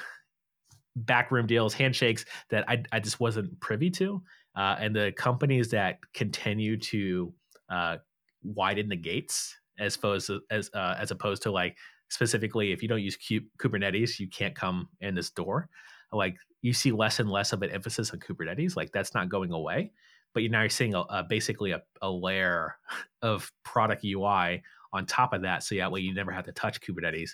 backroom 0.95 1.47
deals, 1.47 1.73
handshakes 1.73 2.25
that 2.49 2.69
I, 2.69 2.83
I 2.91 2.99
just 2.99 3.19
wasn't 3.19 3.59
privy 3.59 3.89
to. 3.91 4.21
Uh, 4.55 4.75
and 4.79 4.95
the 4.95 5.13
companies 5.13 5.69
that 5.69 5.99
continue 6.13 6.77
to 6.77 7.33
uh, 7.69 7.97
widen 8.43 8.89
the 8.89 8.95
gates 8.95 9.55
as 9.79 9.95
opposed 9.95 10.27
to, 10.27 10.41
as 10.49 10.69
uh, 10.73 10.95
as 10.99 11.11
opposed 11.11 11.43
to 11.43 11.51
like 11.51 11.77
specifically 12.09 12.71
if 12.71 12.81
you 12.81 12.89
don't 12.89 13.01
use 13.01 13.17
Kubernetes, 13.57 14.19
you 14.19 14.27
can't 14.29 14.55
come 14.55 14.89
in 14.99 15.15
this 15.15 15.29
door. 15.29 15.69
Like 16.11 16.35
you 16.61 16.73
see 16.73 16.91
less 16.91 17.19
and 17.19 17.29
less 17.29 17.53
of 17.53 17.61
an 17.61 17.71
emphasis 17.71 18.11
on 18.11 18.19
Kubernetes. 18.19 18.75
Like 18.75 18.91
that's 18.91 19.13
not 19.13 19.29
going 19.29 19.51
away, 19.51 19.93
but 20.33 20.43
you're 20.43 20.51
now 20.51 20.61
you're 20.61 20.69
seeing 20.69 20.93
a, 20.93 21.01
a 21.01 21.23
basically 21.23 21.71
a, 21.71 21.81
a 22.01 22.11
layer 22.11 22.75
of 23.21 23.51
product 23.63 24.03
UI 24.03 24.61
on 24.93 25.05
top 25.05 25.33
of 25.33 25.43
that. 25.43 25.63
So 25.63 25.75
yeah, 25.75 25.87
well 25.87 26.01
you 26.01 26.13
never 26.13 26.31
have 26.31 26.45
to 26.45 26.51
touch 26.51 26.81
Kubernetes, 26.81 27.31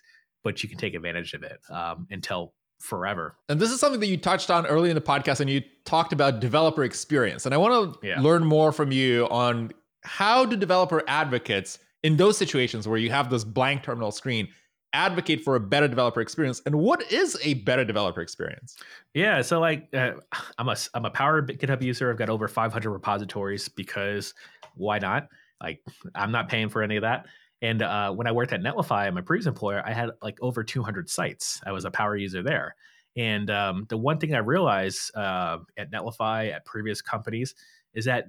but 0.47 0.63
you 0.63 0.69
can 0.69 0.77
take 0.77 0.93
advantage 0.93 1.33
of 1.33 1.43
it 1.43 1.59
um, 1.69 2.07
until 2.09 2.53
forever. 2.79 3.35
And 3.49 3.59
this 3.59 3.69
is 3.69 3.81
something 3.81 3.99
that 3.99 4.07
you 4.07 4.15
touched 4.15 4.49
on 4.49 4.65
early 4.65 4.89
in 4.89 4.95
the 4.95 5.01
podcast 5.01 5.41
and 5.41 5.49
you 5.49 5.61
talked 5.83 6.13
about 6.13 6.39
developer 6.39 6.85
experience. 6.85 7.45
And 7.45 7.53
I 7.53 7.57
want 7.57 8.01
to 8.01 8.07
yeah. 8.07 8.21
learn 8.21 8.45
more 8.45 8.71
from 8.71 8.93
you 8.93 9.27
on 9.29 9.71
how 10.03 10.45
do 10.45 10.55
developer 10.55 11.03
advocates 11.05 11.79
in 12.01 12.15
those 12.15 12.37
situations 12.37 12.87
where 12.87 12.97
you 12.97 13.09
have 13.09 13.29
this 13.29 13.43
blank 13.43 13.83
terminal 13.83 14.09
screen 14.09 14.47
advocate 14.93 15.43
for 15.43 15.57
a 15.57 15.59
better 15.59 15.89
developer 15.89 16.21
experience 16.21 16.61
and 16.65 16.73
what 16.73 17.11
is 17.11 17.37
a 17.43 17.55
better 17.55 17.83
developer 17.83 18.21
experience 18.21 18.77
yeah 19.13 19.41
so 19.41 19.59
like 19.59 19.89
uh, 19.93 20.13
i'm 20.57 20.69
a 20.69 20.77
i'm 20.93 21.03
a 21.03 21.09
power 21.09 21.41
github 21.41 21.81
user 21.81 22.09
i've 22.09 22.17
got 22.17 22.29
over 22.29 22.47
500 22.47 22.89
repositories 22.89 23.67
because 23.67 24.33
why 24.75 24.97
not 24.97 25.27
like 25.61 25.81
i'm 26.15 26.31
not 26.31 26.47
paying 26.47 26.69
for 26.69 26.81
any 26.81 26.95
of 26.95 27.01
that 27.01 27.25
and 27.61 27.81
uh, 27.81 28.11
when 28.11 28.27
I 28.27 28.31
worked 28.31 28.53
at 28.53 28.61
Netlify, 28.61 29.11
my 29.13 29.21
previous 29.21 29.47
employer, 29.47 29.81
I 29.85 29.93
had 29.93 30.11
like 30.21 30.37
over 30.41 30.63
200 30.63 31.09
sites. 31.09 31.59
I 31.65 31.71
was 31.71 31.85
a 31.85 31.91
power 31.91 32.15
user 32.15 32.43
there. 32.43 32.75
And 33.15 33.49
um, 33.49 33.85
the 33.89 33.97
one 33.97 34.19
thing 34.19 34.35
I 34.35 34.39
realized 34.39 35.15
uh, 35.15 35.57
at 35.75 35.91
Netlify, 35.91 36.53
at 36.53 36.65
previous 36.65 37.01
companies, 37.01 37.55
is 37.95 38.05
that 38.05 38.25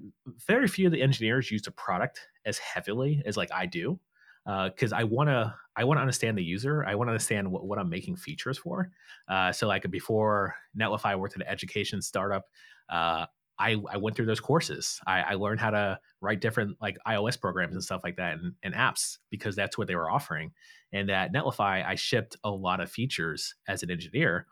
very 0.46 0.66
few 0.66 0.86
of 0.86 0.92
the 0.92 1.02
engineers 1.02 1.50
use 1.50 1.62
the 1.62 1.70
product 1.70 2.20
as 2.46 2.56
heavily 2.56 3.22
as 3.26 3.36
like 3.36 3.52
I 3.52 3.66
do 3.66 4.00
because 4.46 4.94
uh, 4.94 4.96
I 4.96 5.04
want 5.04 5.28
to 5.28 5.54
I 5.76 5.84
want 5.84 5.98
to 5.98 6.00
understand 6.00 6.38
the 6.38 6.42
user. 6.42 6.84
I 6.86 6.94
want 6.94 7.08
to 7.08 7.12
understand 7.12 7.52
what, 7.52 7.66
what 7.66 7.78
I'm 7.78 7.90
making 7.90 8.16
features 8.16 8.56
for. 8.56 8.90
Uh, 9.28 9.52
so 9.52 9.68
like 9.68 9.88
before 9.90 10.56
Netlify, 10.78 11.18
worked 11.18 11.34
at 11.34 11.42
an 11.42 11.48
education 11.48 12.00
startup. 12.00 12.46
Uh, 12.88 13.26
I, 13.58 13.76
I 13.90 13.96
went 13.96 14.16
through 14.16 14.26
those 14.26 14.40
courses. 14.40 15.00
I, 15.06 15.20
I, 15.22 15.34
learned 15.34 15.60
how 15.60 15.70
to 15.70 15.98
write 16.20 16.40
different 16.40 16.76
like 16.80 16.96
iOS 17.06 17.40
programs 17.40 17.74
and 17.74 17.82
stuff 17.82 18.02
like 18.04 18.16
that 18.16 18.38
and, 18.38 18.54
and, 18.62 18.74
apps 18.74 19.18
because 19.30 19.56
that's 19.56 19.76
what 19.76 19.88
they 19.88 19.96
were 19.96 20.10
offering. 20.10 20.52
And 20.92 21.10
at 21.10 21.32
Netlify, 21.32 21.84
I 21.84 21.96
shipped 21.96 22.36
a 22.44 22.50
lot 22.50 22.80
of 22.80 22.90
features 22.90 23.54
as 23.66 23.82
an 23.82 23.90
engineer, 23.90 24.46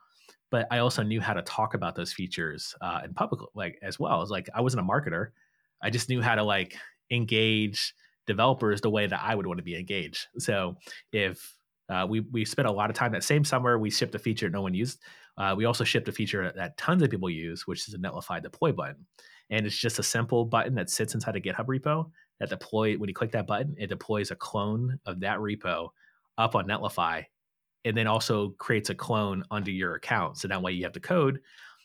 but 0.50 0.66
I 0.70 0.78
also 0.78 1.02
knew 1.02 1.20
how 1.20 1.34
to 1.34 1.42
talk 1.42 1.74
about 1.74 1.94
those 1.94 2.12
features 2.12 2.74
uh, 2.80 3.02
in 3.04 3.14
public 3.14 3.40
like 3.54 3.78
as 3.82 3.98
well. 3.98 4.22
It's 4.22 4.30
like 4.30 4.48
I 4.54 4.60
wasn't 4.60 4.84
a 4.84 4.90
marketer. 4.90 5.28
I 5.82 5.90
just 5.90 6.08
knew 6.08 6.20
how 6.20 6.34
to 6.34 6.42
like 6.42 6.76
engage 7.10 7.94
developers 8.26 8.80
the 8.80 8.90
way 8.90 9.06
that 9.06 9.20
I 9.22 9.34
would 9.34 9.46
want 9.46 9.58
to 9.58 9.64
be 9.64 9.76
engaged. 9.76 10.26
So 10.38 10.76
if 11.12 11.54
uh, 11.88 12.06
we 12.08 12.20
we 12.20 12.44
spent 12.44 12.66
a 12.66 12.72
lot 12.72 12.90
of 12.90 12.96
time 12.96 13.12
that 13.12 13.24
same 13.24 13.44
summer, 13.44 13.78
we 13.78 13.90
shipped 13.90 14.14
a 14.14 14.18
feature 14.18 14.50
no 14.50 14.62
one 14.62 14.74
used. 14.74 14.98
Uh, 15.38 15.55
we 15.57 15.64
also 15.64 15.85
shipped 15.85 16.09
a 16.09 16.12
feature 16.12 16.53
that 16.55 16.77
tons 16.77 17.03
of 17.03 17.11
people 17.11 17.31
use, 17.31 17.66
which 17.66 17.88
is 17.88 17.94
a 17.94 17.99
Netlify 17.99 18.42
deploy 18.42 18.72
button, 18.72 19.07
and 19.51 19.66
it's 19.66 19.77
just 19.77 19.99
a 19.99 20.03
simple 20.03 20.44
button 20.44 20.75
that 20.75 20.90
sits 20.90 21.14
inside 21.14 21.37
a 21.37 21.40
GitHub 21.40 21.66
repo 21.66 22.11
that 22.40 22.51
deploy. 22.51 22.94
When 22.96 23.09
you 23.09 23.14
click 23.14 23.33
that 23.33 23.46
button, 23.46 23.75
it 23.79 23.88
deploys 23.88 24.31
a 24.31 24.37
clone 24.37 24.99
of 25.07 25.20
that 25.20 25.38
repo 25.38 25.88
up 26.38 26.55
on 26.55 26.66
Netlify, 26.66 27.25
and 27.85 27.96
then 27.96 28.07
also 28.07 28.51
creates 28.59 28.90
a 28.90 28.94
clone 28.94 29.44
under 29.51 29.70
your 29.70 29.94
account. 29.94 30.38
So 30.38 30.49
that 30.49 30.62
way 30.62 30.72
you 30.72 30.85
have 30.85 30.92
the 30.92 31.01
code. 31.01 31.40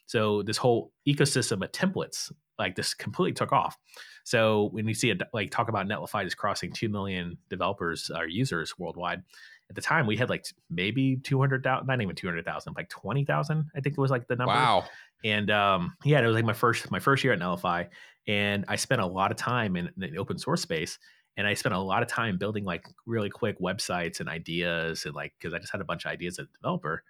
So 0.08 0.44
this 0.44 0.58
whole 0.58 0.92
ecosystem 1.08 1.64
of 1.64 1.72
templates 1.72 2.32
like 2.60 2.76
this 2.76 2.94
completely 2.94 3.34
took 3.34 3.52
off. 3.52 3.78
So 4.24 4.70
when 4.72 4.88
you 4.88 4.94
see 4.94 5.10
it 5.10 5.22
like 5.34 5.52
talk 5.52 5.70
about 5.70 5.88
Netlify 5.88 6.26
is 6.26 6.36
crossing 6.36 6.72
two 6.72 6.90
million 6.90 7.38
developers 7.50 8.12
or 8.16 8.28
users 8.28 8.78
worldwide, 8.78 9.24
at 9.71 9.75
the 9.75 9.81
time 9.81 10.05
we 10.05 10.17
had 10.17 10.29
like 10.29 10.45
maybe 10.69 11.15
200,000, 11.15 11.88
not 11.88 12.01
even 12.01 12.13
200,000, 12.13 12.73
like 12.75 12.89
20,000, 12.89 13.71
I 13.73 13.79
think 13.79 13.97
it 13.97 14.01
was 14.01 14.12
like 14.12 14.27
the 14.27 14.36
number. 14.36 14.53
Wow. 14.53 14.84
And 15.23 15.49
um, 15.49 15.95
yeah, 16.03 16.19
it 16.19 16.25
was 16.25 16.36
like 16.36 16.43
my 16.43 16.51
first, 16.51 16.91
my 16.91 16.99
first 16.99 17.23
year 17.23 17.31
at 17.31 17.39
Netlify. 17.39 17.88
And 18.27 18.65
I 18.67 18.75
spent 18.75 18.99
a 18.99 19.05
lot 19.05 19.31
of 19.31 19.38
time 19.38 19.77
in, 19.77 19.88
in 19.88 20.12
the 20.12 20.17
open 20.17 20.38
source 20.38 20.62
space. 20.62 20.99
And 21.38 21.47
I 21.47 21.53
spent 21.53 21.73
a 21.73 21.79
lot 21.79 22.01
of 22.01 22.10
time 22.10 22.38
building 22.38 22.65
like 22.65 22.86
really 23.05 23.29
quick 23.29 23.62
websites 23.62 24.19
and 24.19 24.27
ideas 24.27 25.05
and 25.05 25.15
like, 25.15 25.31
cause 25.41 25.53
I 25.53 25.60
just 25.60 25.71
had 25.71 25.79
a 25.79 25.86
bunch 25.86 26.03
of 26.03 26.12
ideas 26.12 26.38
as 26.38 26.47
a 26.47 26.57
developer 26.57 27.01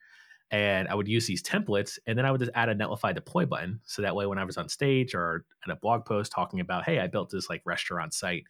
and 0.52 0.90
I 0.90 0.96
would 0.96 1.08
use 1.08 1.26
these 1.26 1.42
templates, 1.42 1.98
and 2.06 2.18
then 2.18 2.26
I 2.26 2.32
would 2.32 2.42
just 2.42 2.52
add 2.54 2.68
a 2.68 2.76
Netlify 2.76 3.16
deploy 3.16 3.46
button. 3.46 3.80
So 3.86 4.02
that 4.02 4.14
way, 4.14 4.26
when 4.26 4.38
I 4.38 4.44
was 4.44 4.58
on 4.58 4.68
stage 4.68 5.16
or 5.16 5.46
at 5.66 5.72
a 5.72 5.78
blog 5.78 6.04
post 6.04 6.34
talking 6.34 6.60
about, 6.60 6.84
hey, 6.84 7.00
I 7.00 7.08
built 7.08 7.30
this 7.30 7.50
like 7.50 7.62
restaurant 7.64 8.14
site. 8.14 8.44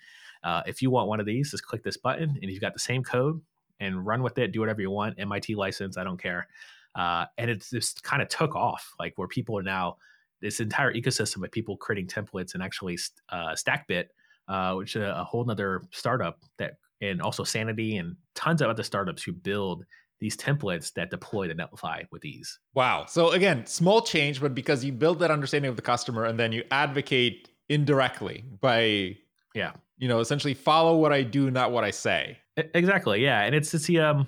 Uh, 0.43 0.63
if 0.65 0.81
you 0.81 0.89
want 0.89 1.07
one 1.07 1.19
of 1.19 1.27
these, 1.27 1.51
just 1.51 1.63
click 1.63 1.83
this 1.83 1.97
button, 1.97 2.39
and 2.41 2.51
you've 2.51 2.59
got 2.59 2.73
the 2.73 2.79
same 2.79 3.03
code 3.03 3.39
and 3.81 4.05
run 4.05 4.23
with 4.23 4.37
it. 4.37 4.53
Do 4.53 4.61
whatever 4.61 4.81
you 4.81 4.91
want. 4.91 5.19
MIT 5.19 5.55
license, 5.55 5.97
I 5.97 6.05
don't 6.05 6.21
care. 6.21 6.47
Uh, 6.95 7.25
and 7.37 7.49
it 7.49 7.65
just 7.69 8.03
kind 8.03 8.21
of 8.21 8.29
took 8.29 8.55
off, 8.55 8.93
like 8.99 9.13
where 9.17 9.27
people 9.27 9.57
are 9.57 9.63
now 9.63 9.97
this 10.41 10.59
entire 10.59 10.93
ecosystem 10.93 11.43
of 11.43 11.51
people 11.51 11.75
creating 11.77 12.07
templates 12.07 12.53
and 12.53 12.63
actually 12.63 12.97
uh, 13.29 13.53
StackBit, 13.53 14.05
uh, 14.47 14.75
which 14.75 14.95
is 14.95 15.03
a 15.03 15.23
whole 15.23 15.43
nother 15.43 15.83
startup 15.91 16.39
that, 16.57 16.75
and 17.01 17.21
also 17.21 17.43
Sanity 17.43 17.97
and 17.97 18.15
tons 18.35 18.61
of 18.61 18.69
other 18.69 18.83
startups 18.83 19.23
who 19.23 19.31
build 19.31 19.85
these 20.19 20.37
templates 20.37 20.93
that 20.93 21.09
deploy 21.09 21.47
to 21.47 21.55
Netlify 21.55 22.05
with 22.11 22.23
ease. 22.23 22.59
Wow. 22.75 23.05
So 23.07 23.31
again, 23.31 23.65
small 23.65 24.01
change, 24.01 24.39
but 24.39 24.53
because 24.53 24.85
you 24.85 24.91
build 24.91 25.19
that 25.19 25.31
understanding 25.31 25.69
of 25.69 25.75
the 25.75 25.81
customer 25.81 26.25
and 26.25 26.39
then 26.39 26.51
you 26.51 26.63
advocate 26.69 27.49
indirectly 27.69 28.45
by 28.59 29.17
yeah, 29.55 29.71
you 30.01 30.07
know, 30.07 30.19
essentially 30.19 30.55
follow 30.55 30.97
what 30.97 31.13
I 31.13 31.21
do, 31.21 31.51
not 31.51 31.71
what 31.71 31.83
I 31.83 31.91
say. 31.91 32.39
Exactly. 32.57 33.23
Yeah, 33.23 33.43
and 33.43 33.55
it's 33.55 33.73
it's 33.73 33.85
the 33.85 33.99
um, 33.99 34.27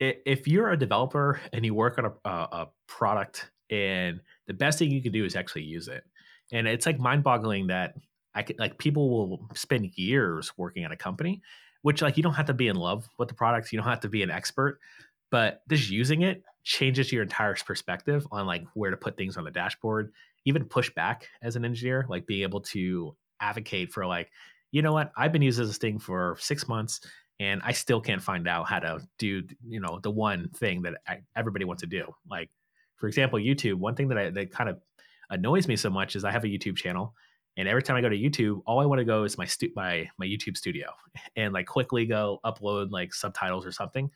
if 0.00 0.46
you're 0.46 0.70
a 0.70 0.78
developer 0.78 1.40
and 1.52 1.64
you 1.66 1.74
work 1.74 1.98
on 1.98 2.06
a, 2.06 2.30
a 2.30 2.68
product, 2.86 3.50
and 3.68 4.20
the 4.46 4.54
best 4.54 4.78
thing 4.78 4.90
you 4.90 5.02
can 5.02 5.12
do 5.12 5.24
is 5.24 5.36
actually 5.36 5.64
use 5.64 5.88
it, 5.88 6.04
and 6.52 6.66
it's 6.66 6.86
like 6.86 6.98
mind-boggling 6.98 7.66
that 7.66 7.94
I 8.34 8.42
could 8.42 8.58
like 8.58 8.78
people 8.78 9.10
will 9.10 9.48
spend 9.54 9.90
years 9.96 10.52
working 10.56 10.84
at 10.84 10.92
a 10.92 10.96
company, 10.96 11.42
which 11.82 12.00
like 12.00 12.16
you 12.16 12.22
don't 12.22 12.34
have 12.34 12.46
to 12.46 12.54
be 12.54 12.68
in 12.68 12.76
love 12.76 13.08
with 13.18 13.28
the 13.28 13.34
product, 13.34 13.72
you 13.72 13.78
don't 13.78 13.88
have 13.88 14.00
to 14.00 14.08
be 14.08 14.22
an 14.22 14.30
expert, 14.30 14.78
but 15.30 15.62
just 15.68 15.90
using 15.90 16.22
it 16.22 16.44
changes 16.62 17.10
your 17.10 17.22
entire 17.22 17.56
perspective 17.56 18.24
on 18.30 18.46
like 18.46 18.64
where 18.74 18.92
to 18.92 18.96
put 18.96 19.16
things 19.16 19.36
on 19.36 19.44
the 19.44 19.50
dashboard 19.50 20.12
even 20.44 20.64
push 20.64 20.90
back 20.90 21.26
as 21.42 21.56
an 21.56 21.64
engineer 21.64 22.04
like 22.08 22.26
being 22.26 22.42
able 22.42 22.60
to 22.60 23.16
advocate 23.40 23.90
for 23.90 24.06
like 24.06 24.30
you 24.70 24.82
know 24.82 24.92
what 24.92 25.12
i've 25.16 25.32
been 25.32 25.42
using 25.42 25.66
this 25.66 25.78
thing 25.78 25.98
for 25.98 26.36
six 26.40 26.68
months 26.68 27.00
and 27.40 27.60
i 27.64 27.72
still 27.72 28.00
can't 28.00 28.22
find 28.22 28.48
out 28.48 28.68
how 28.68 28.78
to 28.78 29.00
do 29.18 29.42
you 29.66 29.80
know 29.80 29.98
the 30.02 30.10
one 30.10 30.48
thing 30.56 30.82
that 30.82 30.94
I, 31.06 31.18
everybody 31.36 31.64
wants 31.64 31.82
to 31.82 31.86
do 31.86 32.12
like 32.30 32.50
for 32.96 33.06
example 33.06 33.38
youtube 33.38 33.74
one 33.74 33.94
thing 33.94 34.08
that 34.08 34.18
I, 34.18 34.30
that 34.30 34.50
kind 34.50 34.70
of 34.70 34.78
annoys 35.30 35.68
me 35.68 35.76
so 35.76 35.90
much 35.90 36.16
is 36.16 36.24
i 36.24 36.30
have 36.30 36.44
a 36.44 36.48
youtube 36.48 36.76
channel 36.76 37.14
and 37.58 37.66
every 37.66 37.82
time 37.82 37.96
I 37.96 38.00
go 38.00 38.08
to 38.08 38.16
YouTube, 38.16 38.62
all 38.66 38.78
I 38.78 38.86
want 38.86 39.00
to 39.00 39.04
go 39.04 39.24
is 39.24 39.36
my 39.36 39.44
stu- 39.44 39.72
my 39.74 40.08
my 40.16 40.24
YouTube 40.24 40.56
studio 40.56 40.92
and 41.36 41.52
like 41.52 41.66
quickly 41.66 42.06
go 42.06 42.38
upload 42.44 42.92
like 42.92 43.12
subtitles 43.12 43.66
or 43.66 43.72
something. 43.72 44.10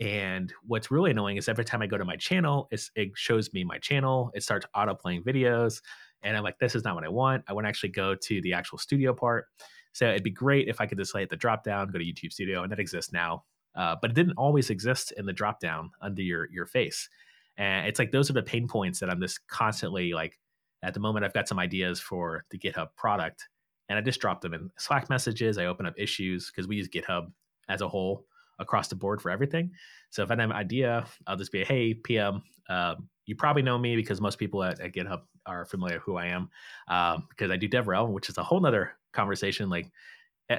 And 0.00 0.52
what's 0.66 0.90
really 0.90 1.12
annoying 1.12 1.36
is 1.36 1.48
every 1.48 1.64
time 1.64 1.82
I 1.82 1.86
go 1.86 1.98
to 1.98 2.04
my 2.04 2.16
channel, 2.16 2.68
it 2.70 3.10
shows 3.14 3.52
me 3.52 3.64
my 3.64 3.78
channel. 3.78 4.32
It 4.34 4.42
starts 4.42 4.66
auto 4.74 4.94
playing 4.94 5.22
videos. 5.22 5.80
And 6.22 6.36
I'm 6.36 6.42
like, 6.42 6.58
this 6.58 6.74
is 6.74 6.82
not 6.82 6.94
what 6.96 7.04
I 7.04 7.10
want. 7.10 7.44
I 7.46 7.52
want 7.52 7.66
to 7.66 7.68
actually 7.68 7.90
go 7.90 8.14
to 8.14 8.40
the 8.40 8.54
actual 8.54 8.78
studio 8.78 9.14
part. 9.14 9.46
So 9.92 10.08
it'd 10.08 10.22
be 10.22 10.30
great 10.30 10.68
if 10.68 10.80
I 10.80 10.86
could 10.86 10.98
just 10.98 11.16
hit 11.16 11.30
the 11.30 11.36
drop 11.36 11.64
down, 11.64 11.88
go 11.88 11.98
to 11.98 12.04
YouTube 12.04 12.32
Studio, 12.32 12.62
and 12.62 12.70
that 12.70 12.78
exists 12.78 13.12
now. 13.12 13.44
Uh, 13.74 13.96
but 14.00 14.10
it 14.10 14.14
didn't 14.14 14.36
always 14.36 14.70
exist 14.70 15.12
in 15.16 15.26
the 15.26 15.32
drop 15.32 15.60
down 15.60 15.90
under 16.00 16.22
your 16.22 16.48
your 16.50 16.66
face. 16.66 17.08
And 17.56 17.86
it's 17.86 17.98
like 17.98 18.10
those 18.10 18.30
are 18.30 18.34
the 18.34 18.42
pain 18.42 18.66
points 18.66 19.00
that 19.00 19.10
I'm 19.10 19.20
just 19.20 19.46
constantly 19.48 20.12
like. 20.12 20.38
At 20.82 20.94
the 20.94 21.00
moment, 21.00 21.26
I've 21.26 21.34
got 21.34 21.46
some 21.46 21.58
ideas 21.58 22.00
for 22.00 22.46
the 22.50 22.58
GitHub 22.58 22.88
product, 22.96 23.48
and 23.90 23.98
I 23.98 24.00
just 24.00 24.18
drop 24.18 24.40
them 24.40 24.54
in 24.54 24.70
Slack 24.78 25.10
messages. 25.10 25.58
I 25.58 25.66
open 25.66 25.84
up 25.84 25.92
issues 25.98 26.50
because 26.50 26.66
we 26.66 26.76
use 26.76 26.88
GitHub 26.88 27.30
as 27.68 27.82
a 27.82 27.88
whole 27.88 28.24
across 28.60 28.88
the 28.88 28.94
board 28.94 29.20
for 29.20 29.30
everything. 29.30 29.72
So 30.10 30.22
if 30.22 30.30
I 30.30 30.34
have 30.34 30.50
an 30.50 30.52
idea, 30.52 31.06
I'll 31.26 31.36
just 31.36 31.50
be, 31.50 31.64
hey, 31.64 31.94
PM, 31.94 32.42
um, 32.68 33.08
you 33.26 33.34
probably 33.34 33.62
know 33.62 33.78
me 33.78 33.96
because 33.96 34.20
most 34.20 34.38
people 34.38 34.62
at, 34.62 34.80
at 34.80 34.92
GitHub 34.92 35.22
are 35.46 35.64
familiar 35.64 35.98
who 36.00 36.16
I 36.16 36.26
am 36.26 36.50
um, 36.88 37.26
because 37.28 37.50
I 37.50 37.56
do 37.56 37.68
DevRel, 37.68 38.08
which 38.08 38.28
is 38.28 38.38
a 38.38 38.42
whole 38.42 38.60
nother 38.60 38.92
conversation. 39.12 39.68
Like 39.68 39.90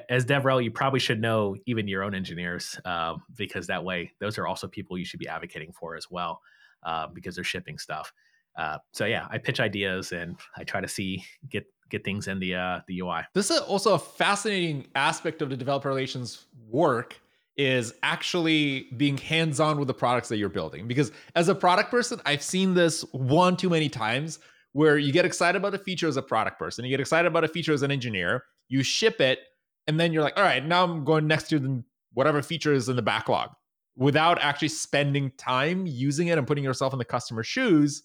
as 0.09 0.25
DevRel, 0.25 0.63
you 0.63 0.71
probably 0.71 0.99
should 0.99 1.21
know 1.21 1.55
even 1.65 1.87
your 1.87 2.03
own 2.03 2.15
engineers 2.15 2.79
um, 2.85 3.23
because 3.37 3.67
that 3.67 3.83
way, 3.83 4.11
those 4.19 4.37
are 4.37 4.47
also 4.47 4.67
people 4.67 4.97
you 4.97 5.05
should 5.05 5.19
be 5.19 5.27
advocating 5.27 5.71
for 5.71 5.95
as 5.95 6.09
well 6.09 6.41
uh, 6.83 7.07
because 7.07 7.35
they're 7.35 7.43
shipping 7.43 7.77
stuff. 7.77 8.11
Uh, 8.57 8.77
so 8.91 9.05
yeah, 9.05 9.27
I 9.29 9.37
pitch 9.37 9.59
ideas 9.59 10.11
and 10.11 10.37
I 10.57 10.63
try 10.63 10.81
to 10.81 10.87
see 10.87 11.23
get 11.49 11.65
get 11.89 12.03
things 12.03 12.27
in 12.27 12.39
the 12.39 12.55
uh, 12.55 12.79
the 12.87 12.99
UI. 12.99 13.21
This 13.33 13.51
is 13.51 13.59
also 13.59 13.93
a 13.93 13.99
fascinating 13.99 14.87
aspect 14.95 15.41
of 15.41 15.49
the 15.49 15.57
developer 15.57 15.89
relations 15.89 16.45
work 16.69 17.19
is 17.57 17.93
actually 18.01 18.87
being 18.97 19.17
hands-on 19.17 19.77
with 19.77 19.87
the 19.87 19.93
products 19.93 20.29
that 20.29 20.37
you're 20.37 20.49
building. 20.49 20.87
Because 20.87 21.11
as 21.35 21.49
a 21.49 21.55
product 21.55 21.91
person 21.91 22.19
i've 22.25 22.41
seen 22.41 22.73
this 22.73 23.01
one 23.11 23.57
too 23.57 23.69
many 23.69 23.89
times 23.89 24.39
where 24.73 24.97
you 24.97 25.11
get 25.11 25.25
excited 25.25 25.57
about 25.57 25.73
a 25.73 25.77
feature 25.77 26.07
as 26.07 26.17
a 26.17 26.21
product 26.21 26.57
person 26.57 26.85
you 26.85 26.91
get 26.91 26.99
excited 26.99 27.27
about 27.27 27.43
a 27.43 27.47
feature 27.47 27.73
as 27.73 27.81
an 27.81 27.91
engineer 27.91 28.43
you 28.69 28.83
ship 28.83 29.19
it 29.19 29.39
and 29.87 29.99
then 29.99 30.13
you're 30.13 30.23
like 30.23 30.37
all 30.37 30.43
right 30.43 30.65
now 30.65 30.83
i'm 30.83 31.03
going 31.03 31.27
next 31.27 31.49
to 31.49 31.83
whatever 32.13 32.41
feature 32.41 32.73
is 32.73 32.89
in 32.89 32.95
the 32.95 33.01
backlog. 33.01 33.49
Without 33.95 34.39
actually 34.41 34.69
spending 34.69 35.31
time 35.37 35.85
using 35.85 36.27
it 36.27 36.37
and 36.37 36.47
putting 36.47 36.63
yourself 36.63 36.93
in 36.93 36.99
the 36.99 37.05
customer's 37.05 37.47
shoes 37.47 38.03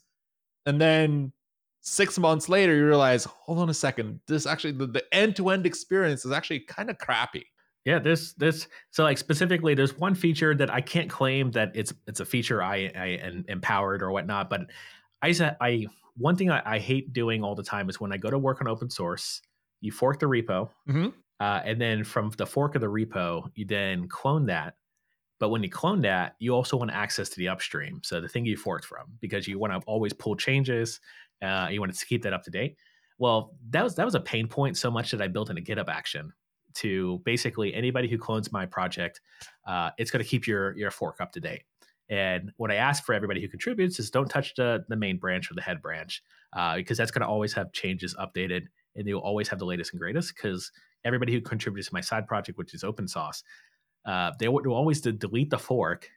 and 0.66 0.80
then 0.80 1.32
six 1.80 2.18
months 2.18 2.48
later 2.48 2.74
you 2.74 2.84
realize 2.84 3.24
hold 3.24 3.60
on 3.60 3.70
a 3.70 3.74
second 3.74 4.18
this 4.26 4.44
actually 4.44 4.72
the, 4.72 4.88
the 4.88 5.04
end-to-end 5.14 5.64
experience 5.64 6.24
is 6.24 6.32
actually 6.32 6.58
kind 6.58 6.90
of 6.90 6.98
crappy 6.98 7.46
yeah, 7.86 8.00
this 8.00 8.32
this 8.32 8.66
so 8.90 9.04
like 9.04 9.16
specifically, 9.16 9.74
there's 9.74 9.96
one 9.96 10.16
feature 10.16 10.56
that 10.56 10.74
I 10.74 10.80
can't 10.80 11.08
claim 11.08 11.52
that 11.52 11.70
it's 11.72 11.94
it's 12.08 12.18
a 12.18 12.24
feature 12.24 12.60
I 12.60 12.90
I 12.96 13.42
empowered 13.46 14.02
or 14.02 14.10
whatnot, 14.10 14.50
but 14.50 14.62
I 15.22 15.30
said 15.30 15.56
I 15.60 15.86
one 16.16 16.34
thing 16.34 16.50
I, 16.50 16.62
I, 16.64 16.78
hate 16.78 17.12
doing 17.12 17.44
all 17.44 17.54
the 17.54 17.62
time 17.62 17.88
is 17.88 18.00
when 18.00 18.10
I 18.10 18.16
go 18.16 18.30
to 18.30 18.38
work 18.38 18.60
on 18.60 18.66
open 18.66 18.88
source, 18.88 19.42
you 19.82 19.92
fork 19.92 20.18
the 20.18 20.26
repo, 20.26 20.70
mm-hmm. 20.88 21.08
uh, 21.38 21.60
and 21.62 21.78
then 21.78 22.04
from 22.04 22.32
the 22.38 22.46
fork 22.46 22.74
of 22.74 22.80
the 22.80 22.86
repo, 22.86 23.50
you 23.54 23.66
then 23.66 24.08
clone 24.08 24.46
that. 24.46 24.76
But 25.38 25.50
when 25.50 25.62
you 25.62 25.68
clone 25.68 26.00
that, 26.00 26.34
you 26.38 26.54
also 26.54 26.78
want 26.78 26.90
access 26.90 27.28
to 27.28 27.36
the 27.36 27.48
upstream, 27.48 28.00
so 28.02 28.20
the 28.20 28.28
thing 28.28 28.46
you 28.46 28.56
forked 28.56 28.86
from, 28.86 29.06
because 29.20 29.46
you 29.46 29.60
want 29.60 29.72
to 29.74 29.80
always 29.86 30.12
pull 30.12 30.34
changes. 30.34 31.00
Uh, 31.40 31.68
you 31.70 31.78
want 31.78 31.94
to 31.94 32.06
keep 32.06 32.22
that 32.22 32.32
up 32.32 32.42
to 32.44 32.50
date. 32.50 32.76
Well, 33.18 33.54
that 33.70 33.84
was 33.84 33.94
that 33.94 34.04
was 34.04 34.16
a 34.16 34.20
pain 34.20 34.48
point 34.48 34.76
so 34.76 34.90
much 34.90 35.12
that 35.12 35.22
I 35.22 35.28
built 35.28 35.50
in 35.50 35.58
a 35.58 35.60
GitHub 35.60 35.88
action 35.88 36.32
to 36.76 37.20
basically 37.24 37.74
anybody 37.74 38.08
who 38.08 38.18
clones 38.18 38.52
my 38.52 38.66
project, 38.66 39.20
uh, 39.66 39.90
it's 39.98 40.10
going 40.10 40.22
to 40.22 40.28
keep 40.28 40.46
your 40.46 40.76
your 40.76 40.90
fork 40.90 41.20
up 41.20 41.32
to 41.32 41.40
date. 41.40 41.62
And 42.08 42.52
what 42.56 42.70
I 42.70 42.76
ask 42.76 43.04
for 43.04 43.14
everybody 43.14 43.40
who 43.40 43.48
contributes 43.48 43.98
is 43.98 44.10
don't 44.10 44.28
touch 44.28 44.54
the, 44.54 44.84
the 44.88 44.96
main 44.96 45.18
branch 45.18 45.50
or 45.50 45.54
the 45.54 45.62
head 45.62 45.82
branch 45.82 46.22
uh, 46.52 46.76
because 46.76 46.96
that's 46.96 47.10
going 47.10 47.22
to 47.22 47.26
always 47.28 47.52
have 47.54 47.72
changes 47.72 48.14
updated 48.14 48.62
and 48.94 49.06
you'll 49.06 49.20
always 49.20 49.48
have 49.48 49.58
the 49.58 49.64
latest 49.64 49.92
and 49.92 50.00
greatest 50.00 50.34
because 50.34 50.70
everybody 51.04 51.32
who 51.32 51.40
contributes 51.40 51.88
to 51.88 51.94
my 51.94 52.00
side 52.00 52.26
project, 52.28 52.58
which 52.58 52.74
is 52.74 52.84
open 52.84 53.08
source, 53.08 53.42
uh, 54.06 54.30
they 54.38 54.48
will 54.48 54.72
always 54.72 55.00
delete 55.00 55.50
the 55.50 55.58
fork, 55.58 56.08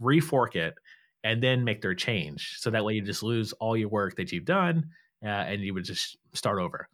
refork 0.00 0.56
it, 0.56 0.74
and 1.24 1.40
then 1.40 1.62
make 1.62 1.82
their 1.82 1.94
change. 1.94 2.56
So 2.58 2.70
that 2.70 2.84
way 2.84 2.94
you 2.94 3.02
just 3.02 3.22
lose 3.22 3.52
all 3.54 3.76
your 3.76 3.88
work 3.88 4.16
that 4.16 4.32
you've 4.32 4.44
done 4.44 4.90
uh, 5.24 5.28
and 5.28 5.62
you 5.62 5.72
would 5.72 5.84
just 5.84 6.16
start 6.34 6.58
over. 6.58 6.88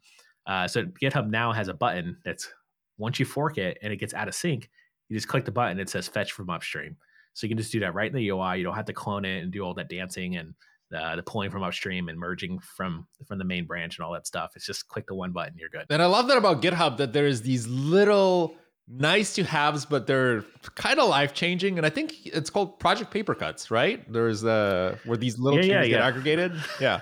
Uh, 0.45 0.67
so 0.67 0.85
GitHub 0.85 1.29
now 1.29 1.51
has 1.51 1.67
a 1.67 1.73
button 1.73 2.17
that's 2.23 2.51
once 2.99 3.19
you 3.19 3.25
fork 3.25 3.57
it 3.57 3.79
and 3.81 3.91
it 3.91 3.97
gets 3.97 4.13
out 4.13 4.27
of 4.27 4.35
sync, 4.35 4.69
you 5.07 5.17
just 5.17 5.27
click 5.27 5.45
the 5.45 5.51
button. 5.51 5.79
It 5.79 5.89
says 5.89 6.07
fetch 6.07 6.31
from 6.31 6.51
upstream. 6.51 6.97
So 7.33 7.47
you 7.47 7.49
can 7.49 7.57
just 7.57 7.71
do 7.71 7.79
that 7.79 7.95
right 7.95 8.09
in 8.09 8.15
the 8.15 8.29
UI. 8.29 8.57
You 8.57 8.63
don't 8.63 8.75
have 8.75 8.85
to 8.85 8.93
clone 8.93 9.25
it 9.25 9.41
and 9.41 9.51
do 9.51 9.61
all 9.61 9.73
that 9.75 9.89
dancing 9.89 10.35
and 10.35 10.53
uh, 10.95 11.15
the 11.15 11.23
pulling 11.23 11.51
from 11.51 11.63
upstream 11.63 12.09
and 12.09 12.17
merging 12.19 12.59
from 12.59 13.07
from 13.27 13.37
the 13.37 13.45
main 13.45 13.65
branch 13.65 13.97
and 13.97 14.05
all 14.05 14.13
that 14.13 14.27
stuff. 14.27 14.51
It's 14.55 14.65
just 14.65 14.87
click 14.87 15.07
the 15.07 15.15
one 15.15 15.31
button, 15.31 15.53
you're 15.57 15.69
good. 15.69 15.85
And 15.89 16.01
I 16.01 16.05
love 16.07 16.27
that 16.27 16.37
about 16.37 16.61
GitHub 16.61 16.97
that 16.97 17.13
there's 17.13 17.41
these 17.41 17.67
little 17.67 18.55
nice 18.87 19.35
to 19.35 19.43
haves, 19.43 19.85
but 19.85 20.07
they're 20.07 20.43
kind 20.75 20.99
of 20.99 21.07
life 21.09 21.33
changing. 21.33 21.77
And 21.77 21.85
I 21.85 21.89
think 21.91 22.25
it's 22.25 22.49
called 22.49 22.79
Project 22.79 23.11
Paper 23.11 23.35
Cuts, 23.35 23.69
right? 23.69 24.11
There's 24.11 24.43
uh 24.43 24.97
where 25.05 25.17
these 25.17 25.37
little 25.37 25.59
yeah, 25.59 25.81
changes 25.81 25.91
yeah, 25.91 25.97
yeah. 25.97 26.01
get 26.03 26.07
aggregated. 26.07 26.51
Yeah, 26.81 27.01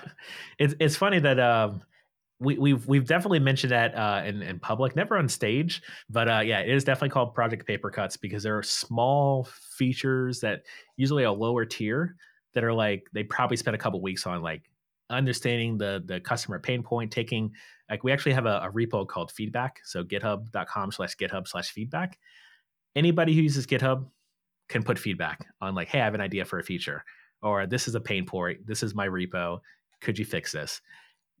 it's 0.58 0.74
it's 0.78 0.96
funny 0.96 1.18
that 1.20 1.40
um 1.40 1.82
we, 2.40 2.56
we've 2.56 2.86
we've 2.86 3.06
definitely 3.06 3.40
mentioned 3.40 3.72
that 3.72 3.94
uh, 3.96 4.22
in 4.24 4.42
in 4.42 4.60
public, 4.60 4.94
never 4.94 5.16
on 5.16 5.28
stage, 5.28 5.82
but 6.08 6.28
uh, 6.28 6.40
yeah, 6.44 6.60
it 6.60 6.70
is 6.70 6.84
definitely 6.84 7.10
called 7.10 7.34
Project 7.34 7.66
Paper 7.66 7.90
Cuts 7.90 8.16
because 8.16 8.42
there 8.42 8.56
are 8.56 8.62
small 8.62 9.48
features 9.76 10.40
that 10.40 10.62
usually 10.96 11.24
a 11.24 11.32
lower 11.32 11.64
tier 11.64 12.14
that 12.54 12.62
are 12.62 12.72
like 12.72 13.08
they 13.12 13.24
probably 13.24 13.56
spent 13.56 13.74
a 13.74 13.78
couple 13.78 14.00
weeks 14.00 14.26
on 14.26 14.40
like 14.42 14.62
understanding 15.10 15.78
the 15.78 16.02
the 16.06 16.20
customer 16.20 16.60
pain 16.60 16.82
point, 16.82 17.10
taking 17.10 17.50
like 17.90 18.04
we 18.04 18.12
actually 18.12 18.32
have 18.34 18.46
a, 18.46 18.60
a 18.62 18.70
repo 18.72 19.06
called 19.06 19.32
feedback, 19.32 19.80
so 19.84 20.04
GitHub.com 20.04 20.92
slash 20.92 21.16
GitHub 21.16 21.48
slash 21.48 21.70
feedback. 21.70 22.18
Anybody 22.94 23.34
who 23.34 23.42
uses 23.42 23.66
GitHub 23.66 24.06
can 24.68 24.82
put 24.82 24.98
feedback 24.98 25.46
on 25.60 25.74
like, 25.74 25.88
hey, 25.88 26.00
I 26.00 26.04
have 26.04 26.14
an 26.14 26.20
idea 26.20 26.44
for 26.44 26.58
a 26.58 26.64
feature, 26.64 27.02
or 27.42 27.66
this 27.66 27.88
is 27.88 27.94
a 27.94 28.00
pain 28.00 28.26
point, 28.26 28.66
this 28.66 28.82
is 28.82 28.94
my 28.94 29.08
repo, 29.08 29.60
could 30.00 30.18
you 30.18 30.24
fix 30.24 30.52
this? 30.52 30.80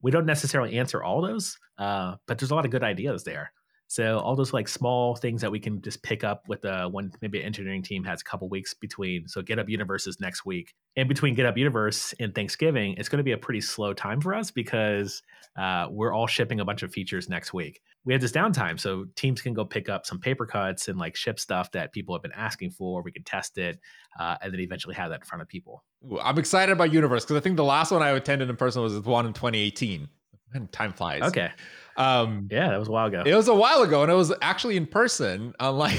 We 0.02 0.10
don't 0.10 0.26
necessarily 0.26 0.78
answer 0.78 1.02
all 1.02 1.22
those, 1.22 1.58
uh, 1.78 2.14
but 2.26 2.38
there's 2.38 2.50
a 2.50 2.54
lot 2.54 2.64
of 2.64 2.70
good 2.70 2.82
ideas 2.82 3.24
there. 3.24 3.52
So 3.90 4.18
all 4.18 4.36
those 4.36 4.52
like 4.52 4.68
small 4.68 5.16
things 5.16 5.40
that 5.40 5.50
we 5.50 5.58
can 5.58 5.80
just 5.80 6.02
pick 6.02 6.22
up 6.22 6.46
with 6.46 6.60
the 6.60 6.88
one 6.90 7.10
maybe 7.22 7.42
engineering 7.42 7.82
team 7.82 8.04
has 8.04 8.20
a 8.20 8.24
couple 8.24 8.46
weeks 8.48 8.74
between. 8.74 9.26
So 9.26 9.40
GitHub 9.40 9.70
Universe 9.70 10.06
is 10.06 10.20
next 10.20 10.44
week, 10.44 10.74
and 10.94 11.08
between 11.08 11.34
GitHub 11.34 11.56
Universe 11.56 12.14
and 12.20 12.34
Thanksgiving, 12.34 12.94
it's 12.98 13.08
going 13.08 13.18
to 13.18 13.24
be 13.24 13.32
a 13.32 13.38
pretty 13.38 13.62
slow 13.62 13.94
time 13.94 14.20
for 14.20 14.34
us 14.34 14.50
because 14.50 15.22
uh, 15.56 15.86
we're 15.90 16.12
all 16.12 16.26
shipping 16.26 16.60
a 16.60 16.66
bunch 16.66 16.82
of 16.82 16.92
features 16.92 17.30
next 17.30 17.54
week. 17.54 17.80
We 18.04 18.14
have 18.14 18.22
this 18.22 18.32
downtime, 18.32 18.80
so 18.80 19.06
teams 19.16 19.42
can 19.42 19.52
go 19.52 19.64
pick 19.64 19.88
up 19.88 20.06
some 20.06 20.18
paper 20.18 20.46
cuts 20.46 20.88
and 20.88 20.98
like 20.98 21.14
ship 21.14 21.38
stuff 21.38 21.70
that 21.72 21.92
people 21.92 22.14
have 22.14 22.22
been 22.22 22.32
asking 22.32 22.70
for. 22.70 23.02
We 23.02 23.12
can 23.12 23.24
test 23.24 23.58
it, 23.58 23.78
uh, 24.18 24.36
and 24.40 24.52
then 24.52 24.60
eventually 24.60 24.94
have 24.94 25.10
that 25.10 25.20
in 25.20 25.26
front 25.26 25.42
of 25.42 25.48
people. 25.48 25.84
I'm 26.22 26.38
excited 26.38 26.72
about 26.72 26.92
Universe 26.92 27.24
because 27.24 27.36
I 27.36 27.40
think 27.40 27.56
the 27.56 27.64
last 27.64 27.90
one 27.90 28.02
I 28.02 28.10
attended 28.10 28.48
in 28.48 28.56
person 28.56 28.82
was 28.82 28.94
the 28.94 29.00
one 29.08 29.26
in 29.26 29.32
2018. 29.32 30.08
And 30.54 30.72
time 30.72 30.92
flies. 30.94 31.22
Okay. 31.22 31.50
Um, 31.96 32.48
yeah, 32.50 32.70
that 32.70 32.78
was 32.78 32.88
a 32.88 32.92
while 32.92 33.06
ago. 33.06 33.22
It 33.26 33.34
was 33.34 33.48
a 33.48 33.54
while 33.54 33.82
ago, 33.82 34.02
and 34.02 34.10
it 34.10 34.14
was 34.14 34.32
actually 34.40 34.76
in 34.76 34.86
person. 34.86 35.52
Unlike 35.58 35.98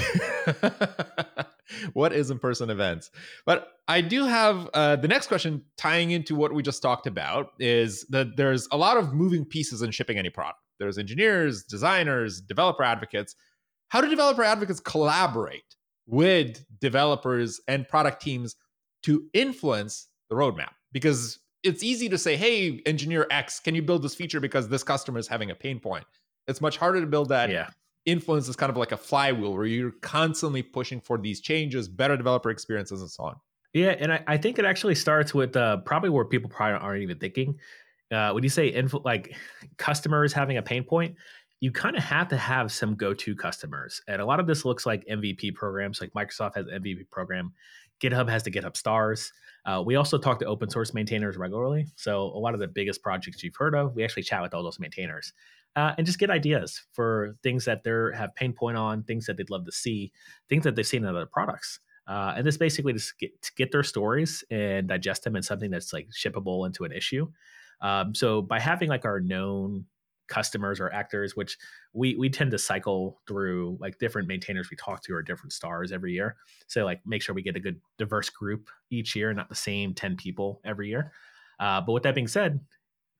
what 1.92 2.12
is 2.12 2.30
in 2.30 2.38
person 2.38 2.70
events, 2.70 3.10
but 3.44 3.68
I 3.86 4.00
do 4.00 4.24
have 4.24 4.68
uh, 4.72 4.96
the 4.96 5.08
next 5.08 5.26
question 5.26 5.62
tying 5.76 6.12
into 6.12 6.34
what 6.34 6.54
we 6.54 6.62
just 6.62 6.80
talked 6.80 7.06
about 7.06 7.52
is 7.58 8.06
that 8.10 8.36
there's 8.36 8.66
a 8.72 8.76
lot 8.76 8.96
of 8.96 9.12
moving 9.12 9.44
pieces 9.44 9.82
in 9.82 9.90
shipping 9.90 10.16
any 10.16 10.30
product. 10.30 10.58
There's 10.80 10.98
engineers, 10.98 11.62
designers, 11.62 12.40
developer 12.40 12.82
advocates. 12.82 13.36
How 13.88 14.00
do 14.00 14.08
developer 14.08 14.42
advocates 14.42 14.80
collaborate 14.80 15.76
with 16.06 16.64
developers 16.80 17.60
and 17.68 17.86
product 17.86 18.20
teams 18.20 18.56
to 19.04 19.26
influence 19.32 20.08
the 20.28 20.34
roadmap? 20.34 20.70
Because 20.90 21.38
it's 21.62 21.84
easy 21.84 22.08
to 22.08 22.18
say, 22.18 22.36
hey, 22.36 22.80
engineer 22.86 23.26
X, 23.30 23.60
can 23.60 23.74
you 23.74 23.82
build 23.82 24.02
this 24.02 24.14
feature 24.14 24.40
because 24.40 24.68
this 24.68 24.82
customer 24.82 25.18
is 25.18 25.28
having 25.28 25.50
a 25.50 25.54
pain 25.54 25.78
point? 25.78 26.04
It's 26.48 26.60
much 26.60 26.78
harder 26.78 27.00
to 27.00 27.06
build 27.06 27.28
that. 27.28 27.50
Yeah. 27.50 27.68
Influence 28.06 28.48
is 28.48 28.56
kind 28.56 28.70
of 28.70 28.76
like 28.76 28.92
a 28.92 28.96
flywheel 28.96 29.52
where 29.52 29.66
you're 29.66 29.92
constantly 30.00 30.62
pushing 30.62 31.00
for 31.00 31.18
these 31.18 31.40
changes, 31.40 31.86
better 31.86 32.16
developer 32.16 32.50
experiences, 32.50 33.02
and 33.02 33.10
so 33.10 33.24
on. 33.24 33.36
Yeah, 33.74 33.94
and 33.98 34.12
I, 34.12 34.24
I 34.26 34.36
think 34.36 34.58
it 34.58 34.64
actually 34.64 34.94
starts 34.96 35.32
with 35.32 35.54
uh, 35.54 35.76
probably 35.78 36.10
where 36.10 36.24
people 36.24 36.50
probably 36.50 36.80
aren't 36.80 37.02
even 37.02 37.18
thinking. 37.18 37.58
Uh, 38.10 38.32
when 38.32 38.42
you 38.42 38.48
say 38.48 38.68
info, 38.68 39.00
like 39.04 39.36
customers 39.76 40.32
having 40.32 40.56
a 40.56 40.62
pain 40.62 40.84
point, 40.84 41.14
you 41.60 41.70
kind 41.70 41.96
of 41.96 42.02
have 42.02 42.28
to 42.28 42.36
have 42.36 42.72
some 42.72 42.94
go-to 42.94 43.34
customers, 43.36 44.00
and 44.08 44.20
a 44.20 44.24
lot 44.24 44.40
of 44.40 44.46
this 44.46 44.64
looks 44.64 44.86
like 44.86 45.04
MVP 45.06 45.54
programs. 45.54 46.00
Like 46.00 46.12
Microsoft 46.12 46.56
has 46.56 46.66
an 46.66 46.82
MVP 46.82 47.10
program, 47.10 47.52
GitHub 48.00 48.28
has 48.28 48.42
the 48.42 48.50
GitHub 48.50 48.76
Stars. 48.76 49.32
Uh, 49.66 49.82
we 49.84 49.96
also 49.96 50.16
talk 50.18 50.38
to 50.38 50.46
open 50.46 50.70
source 50.70 50.94
maintainers 50.94 51.36
regularly. 51.36 51.86
So 51.96 52.22
a 52.22 52.38
lot 52.38 52.54
of 52.54 52.60
the 52.60 52.66
biggest 52.66 53.02
projects 53.02 53.42
you've 53.42 53.56
heard 53.56 53.74
of, 53.74 53.94
we 53.94 54.02
actually 54.02 54.22
chat 54.22 54.40
with 54.40 54.54
all 54.54 54.62
those 54.62 54.80
maintainers 54.80 55.32
uh, 55.76 55.92
and 55.98 56.06
just 56.06 56.18
get 56.18 56.30
ideas 56.30 56.82
for 56.92 57.36
things 57.42 57.64
that 57.66 57.84
they 57.84 57.90
have 58.16 58.34
pain 58.34 58.52
point 58.52 58.76
on, 58.76 59.02
things 59.04 59.26
that 59.26 59.36
they'd 59.36 59.50
love 59.50 59.66
to 59.66 59.72
see, 59.72 60.12
things 60.48 60.64
that 60.64 60.74
they've 60.74 60.86
seen 60.86 61.02
in 61.04 61.08
other 61.08 61.26
products. 61.26 61.80
Uh, 62.06 62.34
and 62.36 62.46
this 62.46 62.56
basically 62.56 62.92
just 62.92 63.18
get 63.18 63.30
get 63.56 63.70
their 63.70 63.84
stories 63.84 64.42
and 64.50 64.88
digest 64.88 65.22
them 65.22 65.36
in 65.36 65.42
something 65.42 65.70
that's 65.70 65.92
like 65.92 66.08
shippable 66.10 66.66
into 66.66 66.84
an 66.84 66.92
issue. 66.92 67.30
Um, 67.82 68.14
so 68.14 68.42
by 68.42 68.60
having 68.60 68.88
like 68.88 69.04
our 69.04 69.20
known 69.20 69.86
customers 70.30 70.80
or 70.80 70.90
actors, 70.92 71.36
which 71.36 71.58
we 71.92 72.14
we 72.16 72.30
tend 72.30 72.52
to 72.52 72.58
cycle 72.58 73.20
through 73.26 73.76
like 73.80 73.98
different 73.98 74.28
maintainers 74.28 74.70
we 74.70 74.76
talk 74.76 75.02
to 75.02 75.12
or 75.12 75.22
different 75.22 75.52
stars 75.52 75.92
every 75.92 76.12
year. 76.12 76.36
So 76.68 76.84
like 76.84 77.00
make 77.04 77.20
sure 77.20 77.34
we 77.34 77.42
get 77.42 77.56
a 77.56 77.60
good 77.60 77.80
diverse 77.98 78.30
group 78.30 78.70
each 78.90 79.14
year, 79.14 79.34
not 79.34 79.50
the 79.50 79.54
same 79.54 79.92
10 79.92 80.16
people 80.16 80.62
every 80.64 80.88
year. 80.88 81.12
Uh, 81.58 81.80
but 81.82 81.92
with 81.92 82.04
that 82.04 82.14
being 82.14 82.28
said, 82.28 82.60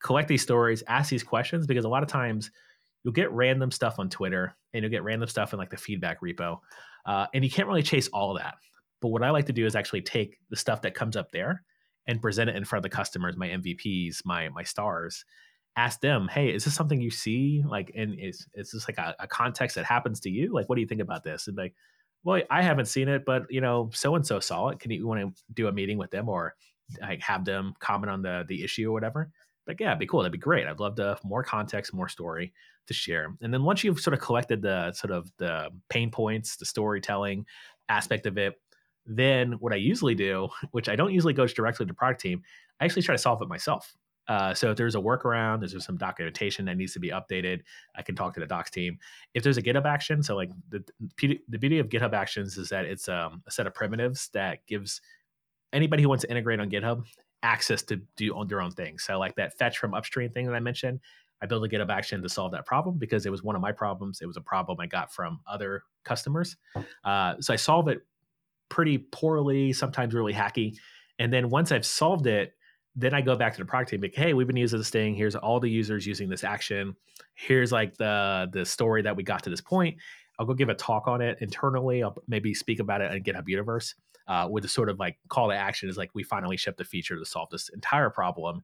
collect 0.03 0.29
these 0.29 0.43
stories, 0.43 0.83
ask 0.89 1.11
these 1.11 1.23
questions 1.23 1.67
because 1.67 1.85
a 1.85 1.89
lot 1.89 2.03
of 2.03 2.09
times 2.09 2.51
you'll 3.05 3.13
get 3.13 3.31
random 3.33 3.71
stuff 3.71 3.99
on 3.99 4.09
Twitter 4.09 4.57
and 4.73 4.83
you'll 4.83 4.91
get 4.91 5.03
random 5.03 5.29
stuff 5.29 5.53
in 5.53 5.59
like 5.59 5.71
the 5.71 5.77
feedback 5.77 6.21
repo. 6.23 6.59
Uh, 7.05 7.27
and 7.35 7.45
you 7.45 7.51
can't 7.51 7.69
really 7.69 7.83
chase 7.83 8.09
all 8.09 8.35
that. 8.35 8.55
But 9.03 9.09
what 9.09 9.23
I 9.23 9.31
like 9.31 9.47
to 9.47 9.53
do 9.53 9.67
is 9.67 9.75
actually 9.75 10.03
take 10.03 10.39
the 10.51 10.57
stuff 10.57 10.83
that 10.83 10.95
comes 10.95 11.17
up 11.17 11.33
there 11.33 11.65
and 12.07 12.23
present 12.23 12.51
it 12.51 12.57
in 12.57 12.65
front 12.65 12.85
of 12.85 12.91
the 12.91 12.97
customers, 12.97 13.37
my 13.37 13.49
MVPs, 13.49 14.25
my 14.25 14.49
my 14.49 14.63
stars, 14.63 15.25
ask 15.77 16.01
them, 16.01 16.29
hey, 16.29 16.49
is 16.49 16.65
this 16.65 16.75
something 16.75 17.01
you 17.01 17.11
see? 17.11 17.63
Like, 17.67 17.93
and 17.95 18.19
is 18.19 18.47
is 18.55 18.73
this 18.73 18.89
like 18.89 18.99
a, 18.99 19.15
a 19.19 19.27
context 19.27 19.77
that 19.77 19.85
happens 19.85 20.21
to 20.21 20.31
you? 20.31 20.53
Like, 20.53 20.69
what 20.69 20.77
do 20.77 20.81
you 20.81 20.87
think 20.87 21.01
about 21.01 21.25
this? 21.25 21.49
And 21.49 21.57
like, 21.57 21.75
well, 22.25 22.43
I 22.51 22.63
haven't 22.63 22.87
seen 22.87 23.09
it, 23.09 23.25
but 23.25 23.45
you 23.51 23.61
know, 23.61 23.91
so 23.95 24.15
and 24.15 24.27
so 24.27 24.41
saw 24.41 24.69
it. 24.69 24.81
Can 24.81 24.91
you 24.91 25.07
want 25.07 25.21
to 25.21 25.43
do 25.55 25.69
a 25.69 25.73
meeting 25.73 25.99
with 25.99 26.11
them 26.11 26.29
or 26.29 26.55
like 27.01 27.21
have 27.21 27.45
them 27.45 27.75
comment 27.79 28.11
on 28.11 28.23
the 28.23 28.45
the 28.49 28.63
issue 28.65 28.91
or 28.91 28.93
whatever? 28.93 29.31
Like, 29.67 29.81
yeah, 29.81 29.89
it'd 29.91 30.01
be 30.01 30.07
cool. 30.07 30.21
That'd 30.21 30.33
be 30.33 30.39
great. 30.39 30.67
I'd 30.67 30.81
love 30.81 30.97
to 30.97 31.19
more 31.23 31.45
context, 31.45 31.95
more 31.95 32.09
story 32.09 32.53
to 32.87 32.95
share. 32.95 33.37
And 33.41 33.55
then 33.55 33.63
once 33.63 33.85
you've 33.85 34.01
sort 34.01 34.15
of 34.15 34.21
collected 34.21 34.63
the 34.63 34.93
sort 34.93 35.13
of 35.13 35.31
the 35.39 35.71
pain 35.89 36.11
points, 36.11 36.57
the 36.57 36.65
storytelling 36.65 37.47
aspect 37.89 38.27
of 38.27 38.37
it, 38.37 38.55
then 39.07 39.53
what 39.53 39.73
I 39.73 39.77
usually 39.77 40.15
do, 40.15 40.49
which 40.73 40.89
I 40.89 40.97
don't 40.97 41.13
usually 41.13 41.33
go 41.33 41.47
directly 41.47 41.87
to 41.87 41.95
product 41.95 42.21
team, 42.21 42.43
I 42.81 42.85
actually 42.85 43.03
try 43.03 43.15
to 43.15 43.19
solve 43.19 43.43
it 43.43 43.49
myself. 43.49 43.95
Uh, 44.29 44.55
so 44.55 44.71
if 44.71 44.77
there's 44.77 44.95
a 44.95 44.99
workaround, 44.99 45.59
there's 45.59 45.85
some 45.85 45.97
documentation 45.97 46.65
that 46.65 46.77
needs 46.77 46.93
to 46.93 47.01
be 47.01 47.09
updated, 47.09 47.63
I 47.97 48.03
can 48.03 48.15
talk 48.15 48.33
to 48.35 48.41
the 48.41 48.47
docs 48.47 48.71
team. 48.71 48.97
If 49.35 49.43
there's 49.43 49.57
a 49.57 49.63
GitHub 49.63 49.87
action, 49.87 50.23
so 50.23 50.37
like 50.37 50.51
the 50.69 50.85
the 51.49 51.59
beauty 51.59 51.81
of 51.81 51.89
GitHub 51.89 52.13
Actions 52.13 52.57
is 52.57 52.69
that 52.69 52.85
it's 52.85 53.09
um, 53.09 53.43
a 53.49 53.51
set 53.51 53.67
of 53.67 53.75
primitives 53.75 54.29
that 54.33 54.65
gives 54.69 55.01
anybody 55.73 56.05
who 56.05 56.09
wants 56.09 56.23
to 56.23 56.31
integrate 56.31 56.61
on 56.61 56.71
GitHub 56.71 57.05
access 57.43 57.83
to 57.83 58.01
do 58.17 58.37
on 58.37 58.47
their 58.47 58.61
own 58.61 58.71
thing. 58.71 58.99
So 58.99 59.19
like 59.19 59.35
that 59.35 59.59
fetch 59.59 59.79
from 59.79 59.95
upstream 59.95 60.31
thing 60.31 60.47
that 60.47 60.55
I 60.55 60.61
mentioned, 60.61 61.01
I 61.43 61.47
built 61.47 61.65
a 61.65 61.69
GitHub 61.69 61.91
action 61.91 62.23
to 62.23 62.29
solve 62.29 62.53
that 62.53 62.67
problem 62.67 62.99
because 62.99 63.27
it 63.27 63.31
was 63.31 63.43
one 63.43 63.57
of 63.57 63.63
my 63.63 63.73
problems. 63.73 64.21
It 64.21 64.27
was 64.27 64.37
a 64.37 64.43
problem 64.43 64.79
I 64.81 64.87
got 64.87 65.13
from 65.13 65.41
other 65.51 65.83
customers. 66.05 66.57
Uh, 67.05 67.35
so 67.41 67.53
I 67.53 67.57
solve 67.57 67.89
it 67.89 68.03
pretty 68.71 68.99
poorly, 68.99 69.73
sometimes 69.75 70.15
really 70.15 70.33
hacky. 70.33 70.77
And 71.19 71.31
then 71.31 71.51
once 71.51 71.71
I've 71.71 71.85
solved 71.85 72.27
it, 72.27 72.55
then 72.97 73.13
I 73.15 73.21
go 73.21 73.37
back 73.37 73.53
to 73.53 73.59
the 73.59 73.67
product 73.67 73.91
team, 73.91 74.03
and 74.03 74.05
like, 74.05 74.15
hey, 74.15 74.33
we've 74.33 74.47
been 74.47 74.57
using 74.57 74.79
this 74.79 74.91
thing. 74.91 75.15
Here's 75.15 75.37
all 75.37 75.61
the 75.61 75.71
users 75.71 76.07
using 76.07 76.29
this 76.29 76.43
action. 76.43 76.97
Here's 77.35 77.71
like 77.71 77.97
the 77.99 78.49
the 78.53 78.65
story 78.65 79.03
that 79.03 79.15
we 79.15 79.23
got 79.23 79.43
to 79.45 79.51
this 79.51 79.61
point. 79.61 79.99
I'll 80.39 80.47
go 80.47 80.55
give 80.55 80.71
a 80.71 80.75
talk 80.75 81.07
on 81.07 81.21
it 81.21 81.39
internally. 81.41 82.03
I'll 82.03 82.17
maybe 82.27 82.55
speak 82.55 82.81
about 82.81 83.03
it 83.03 83.13
in 83.13 83.23
GitHub 83.23 83.47
Universe 83.47 83.95
uh, 84.27 84.49
with 84.51 84.65
a 84.65 84.69
sort 84.69 84.89
of 84.89 84.99
like 84.99 85.19
call 85.29 85.51
to 85.51 85.55
action 85.55 85.89
is 85.89 85.99
like 85.99 86.11
we 86.15 86.23
finally 86.23 86.57
shipped 86.57 86.81
a 86.81 86.85
feature 86.85 87.19
to 87.19 87.25
solve 87.25 87.51
this 87.51 87.69
entire 87.69 88.11
problem. 88.11 88.63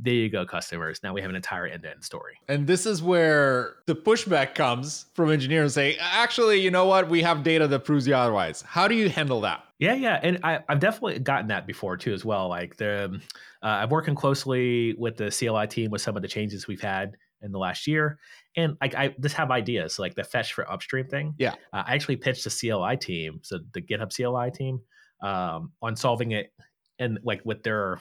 There 0.00 0.14
you 0.14 0.28
go, 0.30 0.46
customers. 0.46 1.00
Now 1.02 1.12
we 1.12 1.20
have 1.20 1.30
an 1.30 1.36
entire 1.36 1.66
end 1.66 1.82
to 1.82 1.90
end 1.90 2.04
story. 2.04 2.34
And 2.48 2.66
this 2.66 2.86
is 2.86 3.02
where 3.02 3.76
the 3.86 3.94
pushback 3.94 4.54
comes 4.54 5.06
from 5.14 5.30
engineers 5.30 5.74
saying, 5.74 5.96
actually, 6.00 6.60
you 6.60 6.70
know 6.70 6.86
what? 6.86 7.08
We 7.08 7.22
have 7.22 7.42
data 7.42 7.66
that 7.68 7.80
proves 7.80 8.06
you 8.06 8.14
otherwise. 8.14 8.62
How 8.62 8.88
do 8.88 8.94
you 8.94 9.08
handle 9.08 9.42
that? 9.42 9.64
Yeah, 9.82 9.94
yeah, 9.94 10.20
and 10.22 10.38
I, 10.44 10.60
have 10.68 10.78
definitely 10.78 11.18
gotten 11.18 11.48
that 11.48 11.66
before 11.66 11.96
too, 11.96 12.12
as 12.12 12.24
well. 12.24 12.48
Like 12.48 12.76
the, 12.76 13.06
um, 13.06 13.22
uh, 13.64 13.66
I'm 13.66 13.88
working 13.88 14.14
closely 14.14 14.94
with 14.94 15.16
the 15.16 15.28
CLI 15.28 15.66
team 15.66 15.90
with 15.90 16.00
some 16.00 16.14
of 16.14 16.22
the 16.22 16.28
changes 16.28 16.68
we've 16.68 16.80
had 16.80 17.16
in 17.40 17.50
the 17.50 17.58
last 17.58 17.88
year, 17.88 18.20
and 18.56 18.76
like 18.80 18.94
I 18.94 19.12
just 19.20 19.34
have 19.34 19.50
ideas 19.50 19.98
like 19.98 20.14
the 20.14 20.22
fetch 20.22 20.52
for 20.52 20.70
upstream 20.70 21.08
thing. 21.08 21.34
Yeah, 21.36 21.54
uh, 21.72 21.82
I 21.84 21.94
actually 21.94 22.14
pitched 22.14 22.44
the 22.44 22.50
CLI 22.50 22.96
team, 22.96 23.40
so 23.42 23.58
the 23.74 23.82
GitHub 23.82 24.14
CLI 24.14 24.52
team, 24.52 24.78
um, 25.20 25.72
on 25.82 25.96
solving 25.96 26.30
it, 26.30 26.52
and 27.00 27.18
like 27.24 27.40
with 27.44 27.64
their 27.64 28.00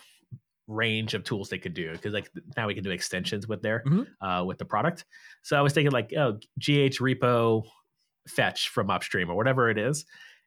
range 0.72 1.14
of 1.14 1.24
tools 1.24 1.50
they 1.50 1.58
could 1.58 1.74
do 1.74 1.92
because 1.92 2.14
like 2.14 2.30
now 2.56 2.68
we 2.68 2.74
can 2.74 2.84
do 2.84 2.92
extensions 2.92 3.48
with 3.48 3.62
their 3.62 3.84
mm-hmm. 3.86 4.26
uh, 4.26 4.44
with 4.44 4.58
the 4.58 4.66
product. 4.66 5.06
So 5.42 5.58
I 5.58 5.62
was 5.62 5.74
thinking 5.74 5.92
like 5.92 6.14
oh 6.18 6.34
GH 6.60 7.00
repo 7.00 7.64
fetch 8.28 8.70
from 8.70 8.90
upstream 8.90 9.30
or 9.30 9.36
whatever 9.36 9.70
it 9.70 9.78
is 9.78 10.06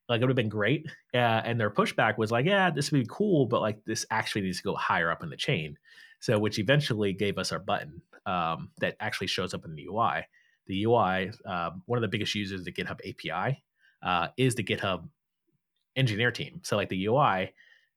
like 0.09 0.21
it 0.21 0.25
would 0.25 0.31
have 0.31 0.37
been 0.37 0.49
great. 0.49 0.87
Uh, 1.15 1.43
and 1.45 1.59
their 1.59 1.71
pushback 1.71 2.19
was 2.19 2.31
like, 2.31 2.47
yeah, 2.47 2.71
this 2.71 2.91
would 2.91 3.01
be 3.01 3.09
cool, 3.11 3.47
but 3.47 3.61
like 3.61 3.79
this 3.85 4.05
actually 4.11 4.43
needs 4.43 4.59
to 4.59 4.65
go 4.65 4.75
higher 4.75 5.11
up 5.11 5.23
in 5.23 5.31
the 5.31 5.37
chain. 5.37 5.77
So, 6.21 6.39
which 6.39 6.59
eventually 6.59 7.13
gave 7.13 7.39
us 7.39 7.53
our 7.53 7.59
button 7.59 8.01
um, 8.27 8.71
that 8.79 8.97
actually 9.01 9.27
shows 9.27 9.55
up 9.55 9.65
in 9.65 9.75
the 9.75 9.87
UI. 9.87 10.27
The 10.67 10.85
UI, 10.85 11.31
um, 11.47 11.83
one 11.87 11.99
of 11.99 12.03
the 12.03 12.09
biggest 12.09 12.35
users 12.35 12.61
of 12.61 12.65
the 12.65 12.73
GitHub 12.73 12.99
API 13.07 13.63
uh, 14.03 14.29
is 14.37 14.55
the 14.55 14.65
GitHub 14.65 15.09
engineer 15.97 16.31
team. 16.31 16.61
So, 16.65 16.77
like 16.77 16.89
the 16.89 17.07
UI, 17.07 17.53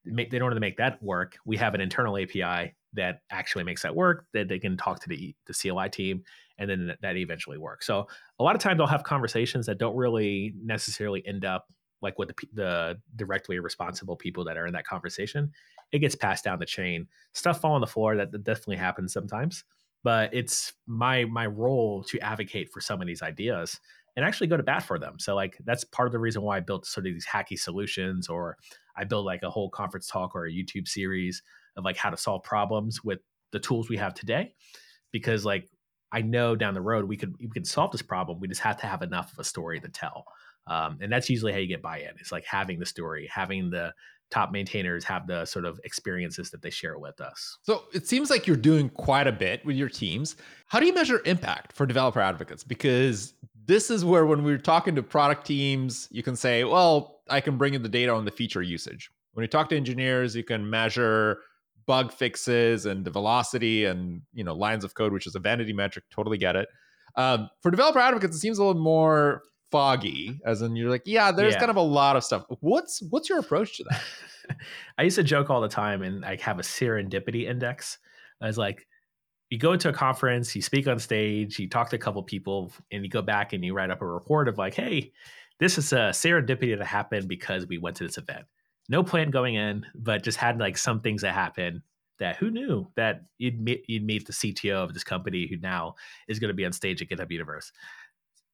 in 0.08 0.41
order 0.41 0.56
to 0.56 0.60
make 0.60 0.78
that 0.78 1.02
work, 1.02 1.38
we 1.46 1.58
have 1.58 1.76
an 1.76 1.82
internal 1.82 2.17
API 2.17 2.76
that 2.93 3.22
actually 3.30 3.63
makes 3.63 3.84
that 3.84 3.96
work. 3.96 4.26
That 4.34 4.48
they 4.48 4.60
can 4.60 4.78
talk 4.78 5.02
to 5.02 5.10
the 5.10 5.36
the 5.46 5.54
CLI 5.54 5.89
team, 5.89 6.24
and 6.58 6.70
then 6.70 6.93
that 7.02 7.17
eventually 7.17 7.58
works. 7.58 7.86
So, 7.86 8.08
a 8.39 8.43
lot 8.43 8.56
of 8.56 8.62
times 8.62 8.80
I'll 8.80 8.88
have 8.88 9.04
conversations 9.04 9.65
that 9.65 9.78
don't 9.78 9.96
really 9.96 10.54
necessarily 10.63 11.26
end 11.26 11.46
up 11.46 11.67
like 12.02 12.17
with 12.20 12.30
the, 12.30 12.36
the 12.54 13.02
directly 13.15 13.60
responsible 13.60 14.15
people 14.15 14.43
that 14.43 14.58
are 14.58 14.67
in 14.67 14.74
that 14.74 14.86
conversation 14.86 15.52
it 15.91 16.00
gets 16.00 16.15
passed 16.15 16.43
down 16.43 16.60
the 16.60 16.65
chain 16.65 17.08
stuff 17.34 17.62
fall 17.62 17.74
on 17.74 17.82
the 17.82 17.88
floor 17.88 18.15
that, 18.15 18.32
that 18.32 18.43
definitely 18.43 18.76
happens 18.78 19.13
sometimes 19.13 19.63
but 20.04 20.34
it's 20.34 20.74
my 20.86 21.26
my 21.26 21.46
role 21.46 22.04
to 22.04 22.20
advocate 22.20 22.70
for 22.72 22.82
some 22.82 23.02
of 23.02 23.08
these 23.08 23.22
ideas 23.22 23.80
and 24.18 24.26
actually 24.26 24.48
go 24.48 24.58
to 24.58 24.64
bat 24.64 24.84
for 24.84 25.00
them 25.00 25.18
so 25.18 25.34
like 25.34 25.58
that's 25.64 25.86
part 25.86 26.08
of 26.08 26.12
the 26.12 26.20
reason 26.20 26.42
why 26.42 26.58
i 26.58 26.60
built 26.60 26.86
sort 26.86 27.08
of 27.08 27.14
these 27.14 27.26
hacky 27.26 27.58
solutions 27.58 28.28
or 28.28 28.58
i 28.98 29.06
build 29.06 29.26
like 29.26 29.44
a 29.44 29.50
whole 29.50 29.70
conference 29.70 30.08
talk 30.08 30.36
or 30.36 30.46
a 30.46 30.52
youtube 30.52 30.88
series 30.88 31.42
of 31.78 31.86
like 31.86 31.96
how 31.96 32.10
to 32.10 32.18
solve 32.18 32.44
problems 32.44 33.02
with 33.04 33.20
the 33.54 33.60
tools 33.60 33.88
we 33.88 33.96
have 33.96 34.14
today 34.14 34.54
because 35.14 35.46
like 35.46 35.70
i 36.12 36.22
know 36.22 36.56
down 36.56 36.74
the 36.74 36.82
road 36.82 37.06
we 37.06 37.16
could 37.16 37.34
we 37.40 37.48
could 37.48 37.66
solve 37.66 37.92
this 37.94 38.02
problem 38.02 38.40
we 38.42 38.48
just 38.50 38.60
have 38.60 38.78
to 38.78 38.86
have 38.86 39.02
enough 39.02 39.32
of 39.32 39.40
a 39.40 39.44
story 39.44 39.80
to 39.80 39.88
tell 39.88 40.26
um, 40.68 40.98
and 41.02 41.12
that's 41.12 41.30
usually 41.30 41.54
how 41.54 41.60
you 41.60 41.68
get 41.68 41.82
buy-in. 41.82 42.12
It's 42.20 42.32
like 42.32 42.46
having 42.46 42.80
the 42.80 42.86
story, 42.86 43.30
having 43.34 43.70
the 43.70 43.94
top 44.30 44.52
maintainers 44.52 45.06
have 45.06 45.26
the 45.26 45.46
sort 45.46 45.64
of 45.64 45.80
experiences 45.86 46.52
that 46.52 46.62
they 46.62 46.70
share 46.70 47.00
with 47.00 47.22
us. 47.22 47.58
So 47.64 47.84
it 47.94 48.08
seems 48.08 48.30
like 48.30 48.46
you're 48.46 48.58
doing 48.58 48.90
quite 48.90 49.26
a 49.26 49.32
bit 49.32 49.66
with 49.66 49.78
your 49.78 49.88
teams. 49.88 50.36
How 50.66 50.82
do 50.82 50.86
you 50.86 50.94
measure 50.94 51.22
impact 51.26 51.72
for 51.72 51.86
developer 51.86 52.20
advocates? 52.20 52.66
Because 52.66 53.34
this 53.68 53.92
is 53.92 54.04
where 54.04 54.26
when 54.26 54.44
we're 54.44 54.58
talking 54.58 54.96
to 54.96 55.04
product 55.04 55.46
teams, 55.46 56.08
you 56.12 56.24
can 56.24 56.36
say, 56.36 56.64
well, 56.64 57.22
I 57.30 57.42
can 57.42 57.58
bring 57.58 57.74
in 57.74 57.84
the 57.84 57.90
data 57.90 58.14
on 58.14 58.26
the 58.26 58.32
feature 58.32 58.62
usage. 58.62 59.12
When 59.34 59.44
you 59.44 59.48
talk 59.48 59.70
to 59.70 59.78
engineers, 59.78 60.36
you 60.36 60.44
can 60.44 60.70
measure 60.70 61.40
bug 61.86 62.12
fixes 62.12 62.86
and 62.86 63.06
the 63.06 63.12
velocity 63.12 63.86
and 63.86 64.22
you 64.34 64.44
know 64.44 64.56
lines 64.56 64.84
of 64.84 64.96
code, 64.96 65.14
which 65.14 65.28
is 65.28 65.36
a 65.36 65.40
vanity 65.40 65.74
metric. 65.74 66.06
Totally 66.12 66.38
get 66.38 66.56
it. 66.56 66.68
Um, 67.16 67.50
for 67.62 67.72
developer 67.72 68.00
advocates, 68.00 68.36
it 68.36 68.40
seems 68.40 68.58
a 68.58 68.64
little 68.64 68.82
more 68.82 69.44
foggy 69.70 70.40
as 70.46 70.62
in 70.62 70.78
you're 70.78 70.90
like 70.90 71.02
yeah 71.06 71.30
there's 71.30 71.52
yeah. 71.52 71.60
kind 71.60 71.70
of 71.70 71.76
a 71.76 71.82
lot 71.82 72.16
of 72.16 72.24
stuff 72.24 72.46
what's 72.62 73.04
what's 73.10 73.28
your 73.28 73.38
approach 73.38 73.76
to 73.76 73.84
that 73.84 74.56
i 74.98 75.04
used 75.04 75.18
to 75.18 75.24
joke 75.24 75.50
all 75.50 75.60
the 75.60 75.68
time 75.68 76.04
and 76.04 76.22
like 76.22 76.40
have 76.40 76.58
a 76.58 76.62
serendipity 76.62 77.44
index 77.50 77.98
I 78.42 78.48
was 78.48 78.58
like 78.58 78.88
you 79.50 79.58
go 79.58 79.76
to 79.76 79.90
a 79.90 79.94
conference 79.94 80.56
you 80.56 80.62
speak 80.62 80.88
on 80.88 81.00
stage 81.00 81.60
you 81.60 81.70
talk 81.70 81.90
to 81.90 81.96
a 81.96 82.00
couple 82.00 82.22
people 82.24 82.72
and 82.92 83.04
you 83.04 83.10
go 83.10 83.22
back 83.22 83.54
and 83.54 83.64
you 83.64 83.74
write 83.74 83.90
up 83.90 84.02
a 84.02 84.06
report 84.06 84.48
of 84.48 84.58
like 84.58 84.74
hey 84.74 85.12
this 85.60 85.78
is 85.78 85.94
a 85.94 86.12
serendipity 86.12 86.78
that 86.78 86.86
happened 86.86 87.28
because 87.28 87.66
we 87.68 87.78
went 87.78 87.96
to 87.96 88.04
this 88.04 88.18
event 88.18 88.46
no 88.90 89.04
plan 89.04 89.32
going 89.32 89.56
in 89.56 89.86
but 89.96 90.24
just 90.24 90.38
had 90.38 90.60
like 90.60 90.78
some 90.78 91.00
things 91.00 91.22
that 91.22 91.34
happened 91.34 91.82
that 92.20 92.36
who 92.38 92.50
knew 92.50 92.88
that 92.96 93.26
you'd 93.38 93.62
meet, 93.62 93.84
you'd 93.88 94.04
meet 94.04 94.26
the 94.26 94.34
CTO 94.34 94.84
of 94.84 94.94
this 94.94 95.04
company 95.04 95.48
who 95.48 95.58
now 95.58 95.96
is 96.28 96.40
going 96.40 96.50
to 96.50 96.54
be 96.56 96.66
on 96.66 96.74
stage 96.74 97.02
at 97.02 97.10
GitHub 97.10 97.32
Universe. 97.32 97.72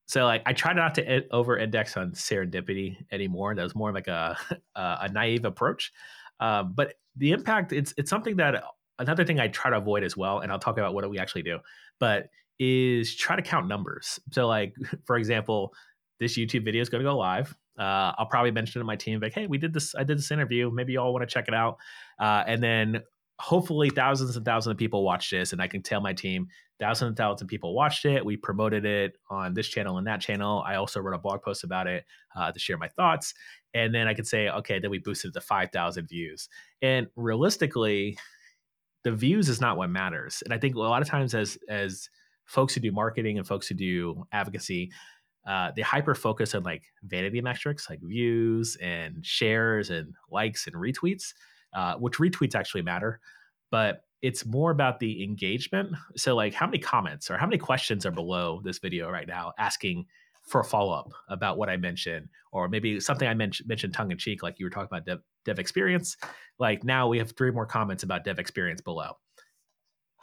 So 0.06 0.26
like 0.26 0.44
I 0.46 0.54
try 0.54 0.74
not 0.74 0.96
to 0.96 1.28
over 1.30 1.58
index 1.58 1.96
on 1.96 2.12
serendipity 2.12 2.98
anymore. 3.12 3.56
That 3.56 3.64
was 3.64 3.76
more 3.76 3.90
of 3.90 3.96
like 3.96 4.08
a 4.08 4.38
a 4.76 5.10
naive 5.12 5.46
approach. 5.46 5.92
Um, 6.40 6.74
but 6.76 6.96
the 7.16 7.32
impact 7.32 7.72
it's 7.72 7.94
it's 7.98 8.10
something 8.10 8.38
that 8.38 8.64
another 9.00 9.26
thing 9.26 9.40
I 9.40 9.48
try 9.48 9.72
to 9.72 9.78
avoid 9.78 10.04
as 10.04 10.16
well, 10.16 10.40
and 10.40 10.52
I'll 10.52 10.60
talk 10.60 10.78
about 10.78 10.94
what 10.94 11.10
we 11.10 11.20
actually 11.20 11.44
do. 11.44 11.60
But 12.00 12.30
is 12.60 13.16
try 13.16 13.36
to 13.36 13.42
count 13.42 13.68
numbers. 13.68 14.20
So 14.32 14.48
like 14.48 14.76
for 15.06 15.18
example, 15.18 15.74
this 16.20 16.38
YouTube 16.38 16.66
video 16.66 16.82
is 16.82 16.90
going 16.90 17.04
to 17.04 17.10
go 17.10 17.18
live. 17.18 17.56
Uh, 17.78 18.14
I'll 18.18 18.28
probably 18.28 18.52
mention 18.52 18.80
to 18.80 18.86
my 18.86 18.96
team 18.96 19.20
like, 19.20 19.34
hey, 19.34 19.48
we 19.48 19.58
did 19.58 19.74
this. 19.74 19.96
I 19.96 20.04
did 20.04 20.18
this 20.20 20.30
interview. 20.30 20.70
Maybe 20.72 20.94
you 20.94 21.00
all 21.00 21.12
want 21.12 21.28
to 21.28 21.34
check 21.34 21.48
it 21.48 21.56
out. 21.56 21.78
Uh, 22.20 22.44
and 22.46 22.62
then 22.62 23.02
hopefully 23.40 23.90
thousands 23.90 24.36
and 24.36 24.46
thousands 24.46 24.72
of 24.72 24.78
people 24.78 25.04
watched 25.04 25.32
this 25.32 25.54
and 25.54 25.62
i 25.62 25.68
can 25.68 25.82
tell 25.82 26.00
my 26.00 26.14
team 26.14 26.48
thousands 26.80 27.08
and 27.08 27.18
thousands 27.18 27.42
of 27.42 27.48
people 27.48 27.74
watched 27.74 28.06
it 28.06 28.24
we 28.24 28.38
promoted 28.38 28.86
it 28.86 29.18
on 29.30 29.56
this 29.56 29.68
channel 29.68 29.98
and 29.98 30.06
that 30.06 30.22
channel 30.22 30.64
i 30.68 30.76
also 30.76 31.00
wrote 31.00 31.16
a 31.16 31.18
blog 31.18 31.42
post 31.42 31.64
about 31.64 31.88
it 31.88 32.06
uh, 32.36 32.52
to 32.52 32.60
share 32.60 32.78
my 32.78 32.88
thoughts 32.90 33.34
and 33.74 33.94
then 33.94 34.08
i 34.08 34.14
could 34.14 34.28
say 34.28 34.50
okay 34.50 34.78
then 34.80 34.92
we 34.92 35.00
boosted 35.00 35.34
to 35.34 35.42
5000 35.42 36.08
views 36.08 36.48
and 36.84 37.08
realistically 37.16 38.18
the 39.04 39.12
views 39.12 39.50
is 39.50 39.62
not 39.62 39.78
what 39.78 39.90
matters 39.90 40.42
and 40.46 40.54
i 40.54 40.58
think 40.58 40.76
a 40.76 40.80
lot 40.80 41.02
of 41.02 41.08
times 41.08 41.34
as 41.34 41.58
as 41.70 42.10
folks 42.46 42.74
who 42.74 42.82
do 42.82 42.92
marketing 42.92 43.38
and 43.38 43.48
folks 43.48 43.68
who 43.68 43.76
do 43.76 44.24
advocacy 44.32 44.92
uh, 45.46 45.72
they 45.76 45.82
hyper 45.82 46.16
focus 46.16 46.56
on 46.56 46.64
like 46.64 46.84
vanity 47.04 47.42
metrics 47.42 47.90
like 47.90 48.00
views 48.02 48.78
and 48.82 49.26
shares 49.26 49.90
and 49.90 50.14
likes 50.32 50.68
and 50.68 50.76
retweets 50.76 51.34
uh, 51.74 51.96
which 51.96 52.18
retweets 52.18 52.56
actually 52.56 52.84
matter, 52.84 53.20
but 53.72 54.06
it's 54.22 54.46
more 54.46 54.72
about 54.72 55.00
the 55.00 55.24
engagement. 55.24 55.92
So, 56.16 56.36
like, 56.36 56.54
how 56.54 56.66
many 56.66 56.78
comments 56.78 57.30
or 57.30 57.38
how 57.38 57.46
many 57.46 57.58
questions 57.58 58.06
are 58.06 58.12
below 58.12 58.62
this 58.64 58.80
video 58.80 59.10
right 59.10 59.28
now 59.28 59.54
asking 59.58 60.06
for 60.48 60.62
a 60.62 60.64
follow 60.64 60.94
up 60.94 61.12
about 61.30 61.58
what 61.58 61.70
I 61.70 61.78
mentioned, 61.78 62.30
or 62.52 62.68
maybe 62.68 63.00
something 63.00 63.28
I 63.28 63.34
mentioned 63.34 63.68
mentioned 63.68 63.94
tongue 63.94 64.12
in 64.12 64.18
cheek, 64.18 64.44
like 64.44 64.60
you 64.60 64.66
were 64.66 64.70
talking 64.70 64.90
about 64.92 65.06
dev, 65.06 65.20
dev 65.46 65.60
experience. 65.60 66.18
Like 66.60 66.84
now 66.84 67.08
we 67.08 67.18
have 67.18 67.32
three 67.32 67.52
more 67.52 67.66
comments 67.66 68.04
about 68.04 68.24
dev 68.24 68.40
experience 68.40 68.82
below. 68.82 69.14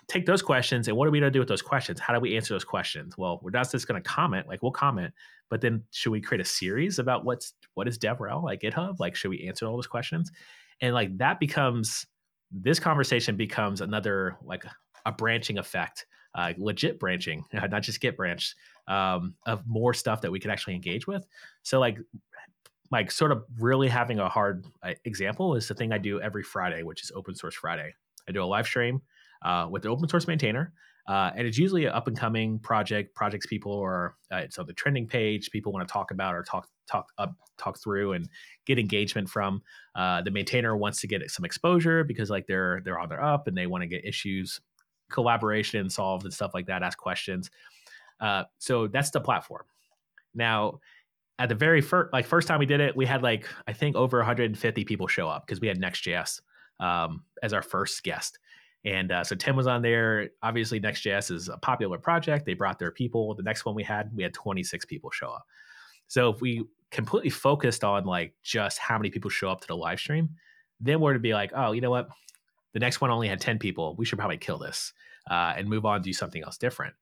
Take 0.08 0.26
those 0.26 0.42
questions 0.42 0.88
and 0.88 0.96
what 0.96 1.06
are 1.06 1.10
we 1.12 1.20
going 1.20 1.32
to 1.32 1.36
do 1.36 1.38
with 1.38 1.48
those 1.48 1.62
questions? 1.62 2.00
How 2.00 2.12
do 2.12 2.20
we 2.20 2.36
answer 2.36 2.52
those 2.52 2.64
questions? 2.64 3.16
Well, 3.16 3.40
we're 3.42 3.50
not 3.50 3.70
just 3.70 3.86
going 3.86 4.02
to 4.02 4.08
comment, 4.08 4.48
like 4.48 4.60
we'll 4.60 4.72
comment, 4.72 5.14
but 5.48 5.60
then 5.60 5.84
should 5.92 6.10
we 6.10 6.20
create 6.20 6.40
a 6.40 6.44
series 6.44 6.98
about 6.98 7.24
what's 7.24 7.54
what 7.74 7.86
is 7.86 7.98
DevRel 7.98 8.42
like 8.42 8.60
GitHub? 8.60 8.98
Like, 8.98 9.14
should 9.14 9.30
we 9.30 9.46
answer 9.46 9.66
all 9.66 9.76
those 9.76 9.86
questions? 9.86 10.30
and 10.80 10.94
like 10.94 11.16
that 11.18 11.40
becomes 11.40 12.06
this 12.50 12.80
conversation 12.80 13.36
becomes 13.36 13.80
another 13.80 14.36
like 14.42 14.64
a 15.06 15.12
branching 15.12 15.58
effect 15.58 16.06
uh, 16.34 16.52
legit 16.58 16.98
branching 16.98 17.44
not 17.52 17.82
just 17.82 18.00
Git 18.00 18.16
branched 18.16 18.54
um, 18.88 19.34
of 19.46 19.66
more 19.66 19.94
stuff 19.94 20.20
that 20.22 20.30
we 20.30 20.40
could 20.40 20.50
actually 20.50 20.74
engage 20.74 21.06
with. 21.06 21.26
So 21.62 21.78
like 21.78 21.98
like 22.90 23.12
sort 23.12 23.30
of 23.30 23.44
really 23.58 23.88
having 23.88 24.18
a 24.18 24.28
hard 24.28 24.66
uh, 24.82 24.94
example 25.04 25.54
is 25.54 25.68
the 25.68 25.74
thing 25.74 25.92
i 25.92 25.98
do 25.98 26.20
every 26.20 26.42
friday 26.42 26.82
which 26.82 27.04
is 27.04 27.12
open 27.14 27.36
source 27.36 27.54
friday. 27.54 27.94
I 28.28 28.32
do 28.32 28.42
a 28.42 28.44
live 28.44 28.66
stream 28.66 29.00
uh, 29.42 29.68
with 29.70 29.82
the 29.82 29.90
open 29.90 30.08
source 30.08 30.26
maintainer 30.26 30.72
uh, 31.08 31.30
and 31.34 31.46
it's 31.46 31.58
usually 31.58 31.86
an 31.86 31.92
up 31.92 32.06
and 32.06 32.16
coming 32.16 32.58
project 32.60 33.14
projects 33.14 33.46
people 33.46 33.72
or 33.72 34.16
uh, 34.32 34.36
it's 34.36 34.58
on 34.58 34.66
the 34.66 34.72
trending 34.72 35.06
page 35.06 35.50
people 35.50 35.72
want 35.72 35.86
to 35.86 35.92
talk 35.92 36.10
about 36.10 36.34
or 36.34 36.42
talk 36.42 36.68
talk 36.86 37.06
up 37.18 37.34
talk 37.58 37.78
through 37.78 38.12
and 38.12 38.28
get 38.66 38.78
engagement 38.78 39.28
from. 39.28 39.62
Uh, 39.94 40.22
the 40.22 40.30
maintainer 40.30 40.76
wants 40.76 41.00
to 41.00 41.06
get 41.06 41.28
some 41.30 41.44
exposure 41.44 42.04
because 42.04 42.30
like 42.30 42.46
they're 42.46 42.80
they're 42.84 42.98
on 42.98 43.08
their 43.08 43.22
up 43.22 43.48
and 43.48 43.56
they 43.56 43.66
want 43.66 43.82
to 43.82 43.88
get 43.88 44.04
issues 44.04 44.60
collaboration 45.10 45.90
solved 45.90 46.24
and 46.24 46.32
stuff 46.32 46.52
like 46.54 46.66
that 46.66 46.84
ask 46.84 46.96
questions 46.96 47.50
uh, 48.20 48.44
so 48.58 48.86
that's 48.86 49.10
the 49.10 49.20
platform 49.20 49.64
now 50.34 50.78
at 51.38 51.48
the 51.48 51.54
very 51.54 51.80
first 51.80 52.12
like 52.12 52.26
first 52.26 52.46
time 52.46 52.58
we 52.58 52.66
did 52.66 52.80
it 52.80 52.96
we 52.96 53.06
had 53.06 53.22
like 53.22 53.46
i 53.66 53.72
think 53.72 53.96
over 53.96 54.18
150 54.18 54.84
people 54.84 55.06
show 55.06 55.28
up 55.28 55.46
because 55.46 55.60
we 55.60 55.68
had 55.68 55.80
nextjs 55.80 56.40
um, 56.80 57.24
as 57.42 57.52
our 57.52 57.62
first 57.62 58.02
guest 58.02 58.38
and 58.84 59.12
uh, 59.12 59.24
so 59.24 59.36
Tim 59.36 59.56
was 59.56 59.66
on 59.66 59.82
there. 59.82 60.30
Obviously, 60.42 60.80
Next.js 60.80 61.30
is 61.30 61.48
a 61.48 61.58
popular 61.58 61.98
project. 61.98 62.46
They 62.46 62.54
brought 62.54 62.78
their 62.78 62.90
people. 62.90 63.34
The 63.34 63.42
next 63.42 63.64
one 63.64 63.74
we 63.74 63.82
had, 63.82 64.10
we 64.14 64.22
had 64.22 64.32
26 64.32 64.86
people 64.86 65.10
show 65.10 65.28
up. 65.28 65.46
So 66.06 66.30
if 66.30 66.40
we 66.40 66.64
completely 66.90 67.30
focused 67.30 67.84
on 67.84 68.04
like 68.04 68.34
just 68.42 68.78
how 68.78 68.96
many 68.98 69.10
people 69.10 69.30
show 69.30 69.50
up 69.50 69.60
to 69.60 69.66
the 69.66 69.76
live 69.76 70.00
stream, 70.00 70.30
then 70.80 71.00
we're 71.00 71.12
to 71.12 71.20
be 71.20 71.34
like, 71.34 71.52
oh, 71.54 71.72
you 71.72 71.80
know 71.80 71.90
what? 71.90 72.08
The 72.72 72.80
next 72.80 73.00
one 73.00 73.10
only 73.10 73.28
had 73.28 73.40
10 73.40 73.58
people. 73.58 73.94
We 73.96 74.04
should 74.04 74.18
probably 74.18 74.38
kill 74.38 74.58
this 74.58 74.92
uh, 75.30 75.54
and 75.56 75.68
move 75.68 75.84
on, 75.84 76.00
do 76.00 76.12
something 76.12 76.42
else 76.42 76.56
different. 76.56 76.94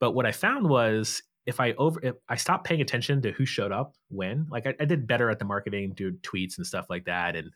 But 0.00 0.12
what 0.12 0.26
I 0.26 0.32
found 0.32 0.68
was 0.68 1.22
if 1.46 1.60
I 1.60 1.72
over 1.78 1.98
if 2.02 2.14
I 2.28 2.36
stopped 2.36 2.66
paying 2.66 2.82
attention 2.82 3.22
to 3.22 3.32
who 3.32 3.46
showed 3.46 3.72
up 3.72 3.94
when, 4.08 4.46
like 4.50 4.66
I, 4.66 4.74
I 4.80 4.84
did 4.84 5.06
better 5.06 5.30
at 5.30 5.38
the 5.38 5.44
marketing, 5.44 5.94
do 5.96 6.12
tweets 6.12 6.58
and 6.58 6.66
stuff 6.66 6.86
like 6.90 7.06
that, 7.06 7.36
and 7.36 7.50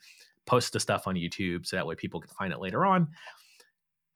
post 0.46 0.72
the 0.72 0.80
stuff 0.80 1.06
on 1.06 1.14
YouTube 1.14 1.66
so 1.66 1.76
that 1.76 1.86
way 1.86 1.94
people 1.94 2.20
can 2.20 2.34
find 2.34 2.52
it 2.52 2.58
later 2.58 2.86
on. 2.86 3.08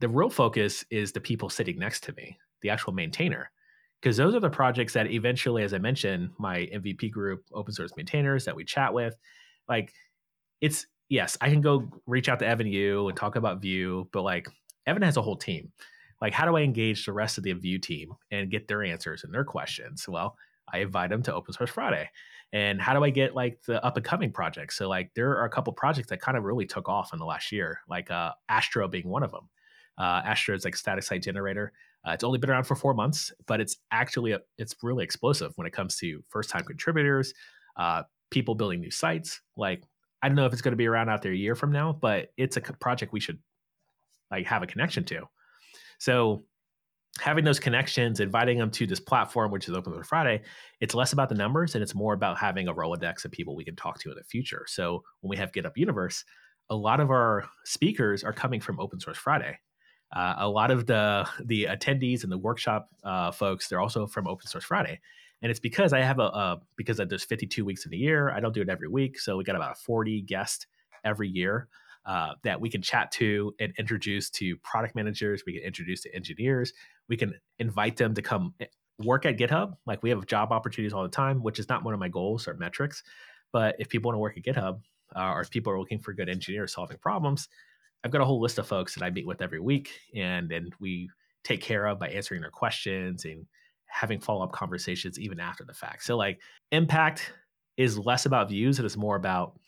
The 0.00 0.08
real 0.08 0.30
focus 0.30 0.84
is 0.90 1.12
the 1.12 1.20
people 1.20 1.50
sitting 1.50 1.78
next 1.78 2.02
to 2.04 2.14
me, 2.14 2.38
the 2.62 2.70
actual 2.70 2.94
maintainer, 2.94 3.50
because 4.00 4.16
those 4.16 4.34
are 4.34 4.40
the 4.40 4.50
projects 4.50 4.94
that 4.94 5.10
eventually, 5.10 5.62
as 5.62 5.74
I 5.74 5.78
mentioned, 5.78 6.30
my 6.38 6.68
MVP 6.74 7.10
group, 7.10 7.44
open 7.52 7.74
source 7.74 7.92
maintainers 7.96 8.46
that 8.46 8.56
we 8.56 8.64
chat 8.64 8.94
with, 8.94 9.14
like 9.68 9.92
it's 10.62 10.86
yes, 11.10 11.36
I 11.42 11.50
can 11.50 11.60
go 11.60 11.88
reach 12.06 12.30
out 12.30 12.38
to 12.38 12.46
Evan 12.46 12.66
You 12.66 13.08
and 13.08 13.16
talk 13.16 13.36
about 13.36 13.60
Vue, 13.60 14.08
but 14.10 14.22
like 14.22 14.48
Evan 14.86 15.02
has 15.02 15.18
a 15.18 15.22
whole 15.22 15.36
team 15.36 15.70
like 16.20 16.32
how 16.32 16.46
do 16.46 16.56
i 16.56 16.60
engage 16.60 17.04
the 17.04 17.12
rest 17.12 17.38
of 17.38 17.44
the 17.44 17.52
vue 17.52 17.78
team 17.78 18.12
and 18.30 18.50
get 18.50 18.68
their 18.68 18.82
answers 18.82 19.24
and 19.24 19.32
their 19.32 19.44
questions? 19.44 20.06
Well 20.08 20.36
i 20.72 20.78
invite 20.78 21.10
them 21.10 21.22
to 21.22 21.34
open 21.34 21.54
source 21.54 21.70
friday. 21.70 22.08
And 22.52 22.80
how 22.80 22.94
do 22.94 23.04
i 23.04 23.10
get 23.10 23.34
like 23.34 23.62
the 23.66 23.84
up 23.84 23.96
and 23.96 24.04
coming 24.04 24.32
projects? 24.32 24.76
So 24.76 24.88
like 24.88 25.10
there 25.14 25.30
are 25.30 25.44
a 25.44 25.50
couple 25.50 25.72
projects 25.72 26.08
that 26.08 26.20
kind 26.20 26.36
of 26.36 26.44
really 26.44 26.66
took 26.66 26.88
off 26.88 27.12
in 27.12 27.18
the 27.18 27.24
last 27.24 27.52
year 27.52 27.80
like 27.88 28.10
uh, 28.10 28.32
astro 28.48 28.88
being 28.88 29.08
one 29.08 29.22
of 29.22 29.30
them 29.30 29.48
uh, 29.98 30.22
astro 30.24 30.54
is 30.54 30.64
like 30.64 30.76
static 30.76 31.04
site 31.04 31.22
generator. 31.22 31.72
Uh, 32.06 32.12
it's 32.12 32.22
only 32.22 32.38
been 32.38 32.50
around 32.50 32.64
for 32.64 32.76
four 32.76 32.94
months 32.94 33.32
but 33.46 33.60
it's 33.60 33.76
actually 33.90 34.32
a, 34.32 34.40
it's 34.58 34.74
really 34.82 35.04
explosive 35.04 35.52
when 35.56 35.66
it 35.66 35.72
comes 35.72 35.96
to 35.96 36.22
first 36.28 36.50
time 36.50 36.64
contributors 36.64 37.32
uh, 37.76 38.02
people 38.30 38.54
building 38.54 38.80
new 38.80 38.90
sites. 38.90 39.40
Like 39.56 39.82
i 40.22 40.28
don't 40.28 40.36
know 40.36 40.46
if 40.46 40.52
it's 40.52 40.62
going 40.62 40.72
to 40.72 40.76
be 40.76 40.86
around 40.86 41.08
out 41.08 41.22
there 41.22 41.32
a 41.32 41.36
year 41.36 41.54
from 41.54 41.70
now 41.70 41.92
but 41.92 42.32
it's 42.36 42.56
a 42.56 42.60
project 42.60 43.12
we 43.12 43.20
should 43.20 43.38
like 44.30 44.46
have 44.46 44.62
a 44.62 44.66
connection 44.66 45.04
to 45.04 45.28
so 45.98 46.44
having 47.20 47.44
those 47.44 47.60
connections, 47.60 48.20
inviting 48.20 48.58
them 48.58 48.70
to 48.70 48.86
this 48.86 49.00
platform, 49.00 49.50
which 49.50 49.68
is 49.68 49.74
Open 49.74 49.92
Source 49.92 50.08
Friday, 50.08 50.42
it's 50.80 50.94
less 50.94 51.12
about 51.12 51.28
the 51.28 51.34
numbers 51.34 51.74
and 51.74 51.82
it's 51.82 51.94
more 51.94 52.14
about 52.14 52.38
having 52.38 52.68
a 52.68 52.74
Rolodex 52.74 53.24
of 53.24 53.32
people 53.32 53.56
we 53.56 53.64
can 53.64 53.76
talk 53.76 53.98
to 54.00 54.10
in 54.10 54.16
the 54.16 54.24
future. 54.24 54.64
So 54.68 55.02
when 55.20 55.30
we 55.30 55.36
have 55.36 55.52
GitHub 55.52 55.76
Universe, 55.76 56.24
a 56.68 56.76
lot 56.76 57.00
of 57.00 57.10
our 57.10 57.48
speakers 57.64 58.24
are 58.24 58.32
coming 58.32 58.60
from 58.60 58.80
Open 58.80 59.00
Source 59.00 59.18
Friday. 59.18 59.58
Uh, 60.14 60.34
a 60.38 60.48
lot 60.48 60.70
of 60.70 60.86
the 60.86 61.28
the 61.46 61.64
attendees 61.64 62.22
and 62.22 62.30
the 62.30 62.38
workshop 62.38 62.88
uh, 63.02 63.30
folks, 63.30 63.68
they're 63.68 63.80
also 63.80 64.06
from 64.06 64.28
Open 64.28 64.46
Source 64.46 64.64
Friday, 64.64 65.00
and 65.42 65.50
it's 65.50 65.58
because 65.58 65.92
I 65.92 66.00
have 66.00 66.20
a, 66.20 66.22
a 66.22 66.60
because 66.76 66.98
there's 66.98 67.24
52 67.24 67.64
weeks 67.64 67.86
in 67.86 67.92
a 67.92 67.96
year. 67.96 68.30
I 68.30 68.38
don't 68.38 68.54
do 68.54 68.62
it 68.62 68.68
every 68.68 68.88
week, 68.88 69.18
so 69.18 69.36
we 69.36 69.42
got 69.42 69.56
about 69.56 69.72
a 69.72 69.80
40 69.80 70.22
guest 70.22 70.68
every 71.04 71.28
year 71.28 71.68
uh, 72.06 72.34
that 72.44 72.60
we 72.60 72.70
can 72.70 72.82
chat 72.82 73.10
to 73.10 73.52
and 73.58 73.72
introduce 73.78 74.30
to 74.30 74.56
product 74.58 74.94
managers. 74.94 75.42
We 75.44 75.54
can 75.54 75.62
introduce 75.62 76.02
to 76.02 76.14
engineers. 76.14 76.72
We 77.08 77.16
can 77.16 77.34
invite 77.58 77.96
them 77.96 78.14
to 78.14 78.22
come 78.22 78.54
eh, 78.60 78.66
work 79.02 79.26
at 79.26 79.36
GitHub. 79.36 79.74
Like 79.86 80.02
we 80.02 80.10
have 80.10 80.24
job 80.26 80.52
opportunities 80.52 80.92
all 80.92 81.02
the 81.02 81.08
time, 81.08 81.42
which 81.42 81.58
is 81.58 81.68
not 81.68 81.84
one 81.84 81.94
of 81.94 82.00
my 82.00 82.08
goals 82.08 82.46
or 82.46 82.54
metrics. 82.54 83.02
But 83.52 83.74
if 83.80 83.88
people 83.88 84.08
want 84.08 84.16
to 84.16 84.20
work 84.20 84.36
at 84.36 84.44
GitHub, 84.44 84.80
uh, 85.16 85.32
or 85.32 85.40
if 85.40 85.50
people 85.50 85.72
are 85.72 85.78
looking 85.78 85.98
for 85.98 86.12
good 86.12 86.28
engineers 86.28 86.74
solving 86.74 86.98
problems, 86.98 87.48
I've 88.04 88.10
got 88.12 88.20
a 88.20 88.24
whole 88.24 88.40
list 88.40 88.58
of 88.58 88.66
folks 88.68 88.94
that 88.94 89.04
I 89.04 89.10
meet 89.10 89.26
with 89.26 89.42
every 89.42 89.60
week, 89.60 89.90
and 90.14 90.52
and 90.52 90.72
we 90.78 91.10
take 91.42 91.60
care 91.60 91.86
of 91.86 91.98
by 91.98 92.08
answering 92.08 92.40
their 92.40 92.50
questions 92.50 93.24
and 93.24 93.46
having 93.86 94.20
follow 94.20 94.44
up 94.44 94.52
conversations 94.52 95.18
even 95.18 95.40
after 95.40 95.64
the 95.64 95.74
fact. 95.74 96.04
So 96.04 96.16
like 96.16 96.40
impact 96.70 97.32
is 97.76 97.98
less 97.98 98.26
about 98.26 98.48
views; 98.48 98.78
it 98.78 98.84
is 98.84 98.96
more 98.96 99.16
about 99.16 99.58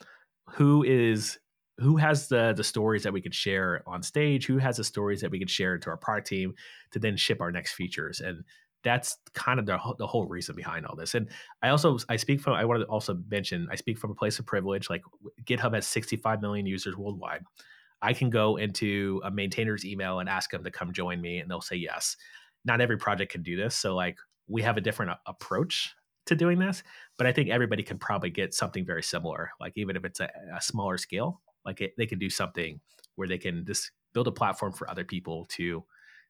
who 0.51 0.85
is 0.85 1.39
who 1.79 1.97
has 1.97 2.29
the 2.29 2.53
the 2.57 2.65
stories 2.65 3.03
that 3.05 3.13
we 3.13 3.21
could 3.21 3.35
share 3.35 3.83
on 3.87 4.03
stage? 4.03 4.47
Who 4.47 4.59
has 4.59 4.77
the 4.77 4.85
stories 4.85 5.21
that 5.21 5.31
we 5.31 5.39
could 5.39 5.51
share 5.51 5.79
to 5.79 5.91
our 5.91 5.97
product 5.97 6.27
team 6.27 6.55
to 6.93 6.99
then 6.99 7.17
ship 7.17 7.41
our 7.41 7.53
next 7.53 7.73
features? 7.73 8.21
And 8.21 8.45
that's 8.85 9.17
kind 9.35 9.59
of 9.59 9.67
the, 9.67 9.79
the 9.99 10.07
whole 10.07 10.27
reason 10.27 10.55
behind 10.55 10.87
all 10.87 10.97
this. 10.97 11.15
And 11.15 11.29
i 11.63 11.69
also 11.69 11.99
i 12.09 12.17
speak 12.17 12.41
from 12.41 12.55
i 12.55 12.65
want 12.65 12.81
to 12.81 12.87
also 12.87 13.19
mention 13.29 13.69
i 13.71 13.77
speak 13.77 13.99
from 13.99 14.11
a 14.11 14.15
place 14.15 14.39
of 14.39 14.47
privilege 14.47 14.89
like 14.89 15.03
github 15.45 15.75
has 15.75 15.87
65 15.87 16.41
million 16.41 16.67
users 16.67 16.97
worldwide. 16.97 17.43
I 18.01 18.13
can 18.13 18.31
go 18.31 18.57
into 18.57 19.21
a 19.25 19.31
maintainer's 19.31 19.85
email 19.85 20.21
and 20.21 20.29
ask 20.29 20.51
them 20.51 20.63
to 20.63 20.71
come 20.71 20.93
join 20.93 21.21
me 21.21 21.39
and 21.39 21.51
they'll 21.51 21.61
say 21.61 21.75
yes. 21.75 22.17
Not 22.65 22.81
every 22.81 22.97
project 22.97 23.33
can 23.33 23.43
do 23.43 23.57
this 23.57 23.77
so 23.77 23.95
like 23.95 24.19
we 24.47 24.63
have 24.63 24.77
a 24.77 24.81
different 24.81 25.13
uh, 25.13 25.17
approach 25.27 25.95
to 26.27 26.35
doing 26.35 26.59
this 26.59 26.83
but 27.17 27.27
i 27.27 27.33
think 27.33 27.49
everybody 27.49 27.83
can 27.83 27.99
probably 27.99 28.29
get 28.29 28.53
something 28.53 28.85
very 28.85 29.03
similar 29.03 29.51
like 29.61 29.73
even 29.77 29.97
if 29.97 30.05
it's 30.05 30.21
a, 30.21 30.29
a 30.55 30.61
smaller 30.61 30.99
scale 30.99 31.41
like 31.69 31.83
it, 31.83 31.95
they 31.99 32.07
can 32.07 32.19
do 32.19 32.31
something 32.31 32.81
where 33.17 33.29
they 33.29 33.39
can 33.39 33.65
just 33.67 33.93
build 34.15 34.27
a 34.27 34.33
platform 34.33 34.73
for 34.73 34.91
other 34.91 35.05
people 35.05 35.45
to 35.51 35.85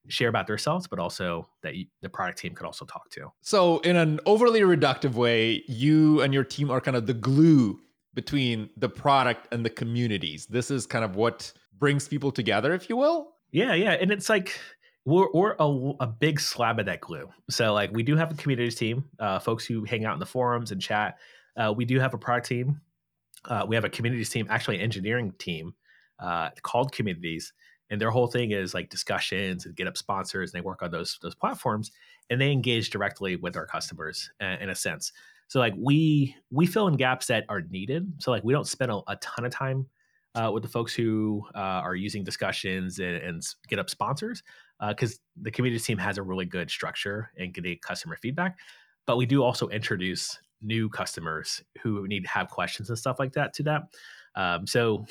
share 0.09 0.29
about 0.29 0.47
themselves, 0.47 0.89
but 0.89 0.99
also 0.99 1.49
that 1.63 1.77
you, 1.77 1.87
the 2.03 2.09
product 2.09 2.39
team 2.39 2.55
could 2.55 2.67
also 2.67 2.85
talk 2.85 3.09
to. 3.11 3.31
So, 3.43 3.79
in 3.81 3.97
an 3.97 4.19
overly 4.27 4.61
reductive 4.61 5.15
way, 5.15 5.63
you 5.69 6.21
and 6.23 6.35
your 6.35 6.45
team 6.45 6.71
are 6.71 6.81
kind 6.81 6.97
of 6.97 7.07
the 7.07 7.15
glue 7.15 7.79
between 8.15 8.69
the 8.77 8.89
product 8.89 9.47
and 9.53 9.65
the 9.65 9.71
communities. 9.71 10.47
This 10.47 10.71
is 10.71 10.87
kind 10.87 11.05
of 11.05 11.15
what 11.15 11.53
brings 11.79 12.09
people 12.09 12.33
together, 12.33 12.75
if 12.75 12.89
you 12.89 12.97
will. 12.97 13.35
Yeah, 13.53 13.75
yeah, 13.75 13.93
and 13.93 14.11
it's 14.11 14.29
like 14.29 14.59
we're, 15.05 15.29
we're 15.33 15.55
a, 15.61 15.93
a 16.01 16.07
big 16.07 16.41
slab 16.41 16.81
of 16.81 16.87
that 16.87 17.01
glue. 17.01 17.29
So, 17.49 17.73
like, 17.73 17.93
we 17.93 18.03
do 18.03 18.17
have 18.17 18.33
a 18.33 18.35
communities 18.35 18.75
team, 18.75 19.05
uh, 19.21 19.39
folks 19.39 19.65
who 19.67 19.85
hang 19.85 20.05
out 20.05 20.15
in 20.15 20.21
the 20.21 20.27
forums 20.27 20.73
and 20.73 20.81
chat. 20.81 21.19
Uh, 21.57 21.73
we 21.77 21.85
do 21.85 22.01
have 22.01 22.15
a 22.15 22.19
product 22.19 22.49
team 22.49 22.81
uh, 23.47 23.65
we 23.67 23.75
have 23.75 23.85
a 23.85 23.91
communities 23.91 24.31
team, 24.31 24.47
actually 24.51 24.77
an 24.77 24.83
engineering 24.83 25.33
team 25.39 25.75
uh, 26.19 26.51
called 26.63 26.93
Communities, 26.93 27.53
and 27.91 28.01
their 28.01 28.11
whole 28.11 28.27
thing 28.27 28.51
is 28.51 28.75
like 28.75 28.91
discussions 28.91 29.65
and 29.67 29.75
GitHub 29.75 29.97
Sponsors. 29.97 30.53
And 30.53 30.61
they 30.61 30.65
work 30.65 30.83
on 30.83 30.91
those 30.91 31.19
those 31.23 31.35
platforms, 31.35 31.91
and 32.31 32.41
they 32.41 32.53
engage 32.53 32.91
directly 32.91 33.37
with 33.37 33.57
our 33.57 33.67
customers 33.67 34.31
uh, 34.41 34.57
in 34.61 34.71
a 34.71 34.75
sense. 34.75 35.13
So 35.49 35.59
like 35.59 35.75
we 35.79 36.37
we 36.51 36.67
fill 36.67 36.89
in 36.89 36.97
gaps 36.97 37.27
that 37.27 37.45
are 37.49 37.63
needed. 37.63 38.13
So 38.19 38.31
like 38.31 38.45
we 38.45 38.53
don't 38.53 38.67
spend 38.67 38.91
a, 38.91 39.01
a 39.09 39.17
ton 39.17 39.45
of 39.45 39.53
time 39.53 39.87
uh, 40.35 40.51
with 40.53 40.63
the 40.63 40.69
folks 40.69 40.95
who 40.95 41.45
uh, 41.55 41.59
are 41.59 41.97
using 41.97 42.23
discussions 42.23 42.99
and, 42.99 43.17
and 43.17 43.79
up 43.79 43.91
sponsors 43.91 44.43
because 44.89 45.15
uh, 45.15 45.43
the 45.43 45.51
community 45.51 45.83
team 45.83 45.99
has 45.99 46.19
a 46.19 46.23
really 46.23 46.45
good 46.45 46.71
structure 46.71 47.31
and 47.39 47.53
getting 47.55 47.79
customer 47.79 48.17
feedback. 48.17 48.59
But 49.07 49.17
we 49.17 49.27
do 49.27 49.43
also 49.43 49.69
introduce 49.69 50.39
new 50.63 50.89
customers 50.89 51.63
who 51.83 52.07
need 52.09 52.25
to 52.25 52.31
have 52.31 52.49
questions 52.49 52.89
and 52.89 52.99
stuff 52.99 53.19
like 53.19 53.33
that 53.33 53.53
to 53.55 53.63
that. 53.65 53.83
Um, 54.35 54.67
so 54.67 55.07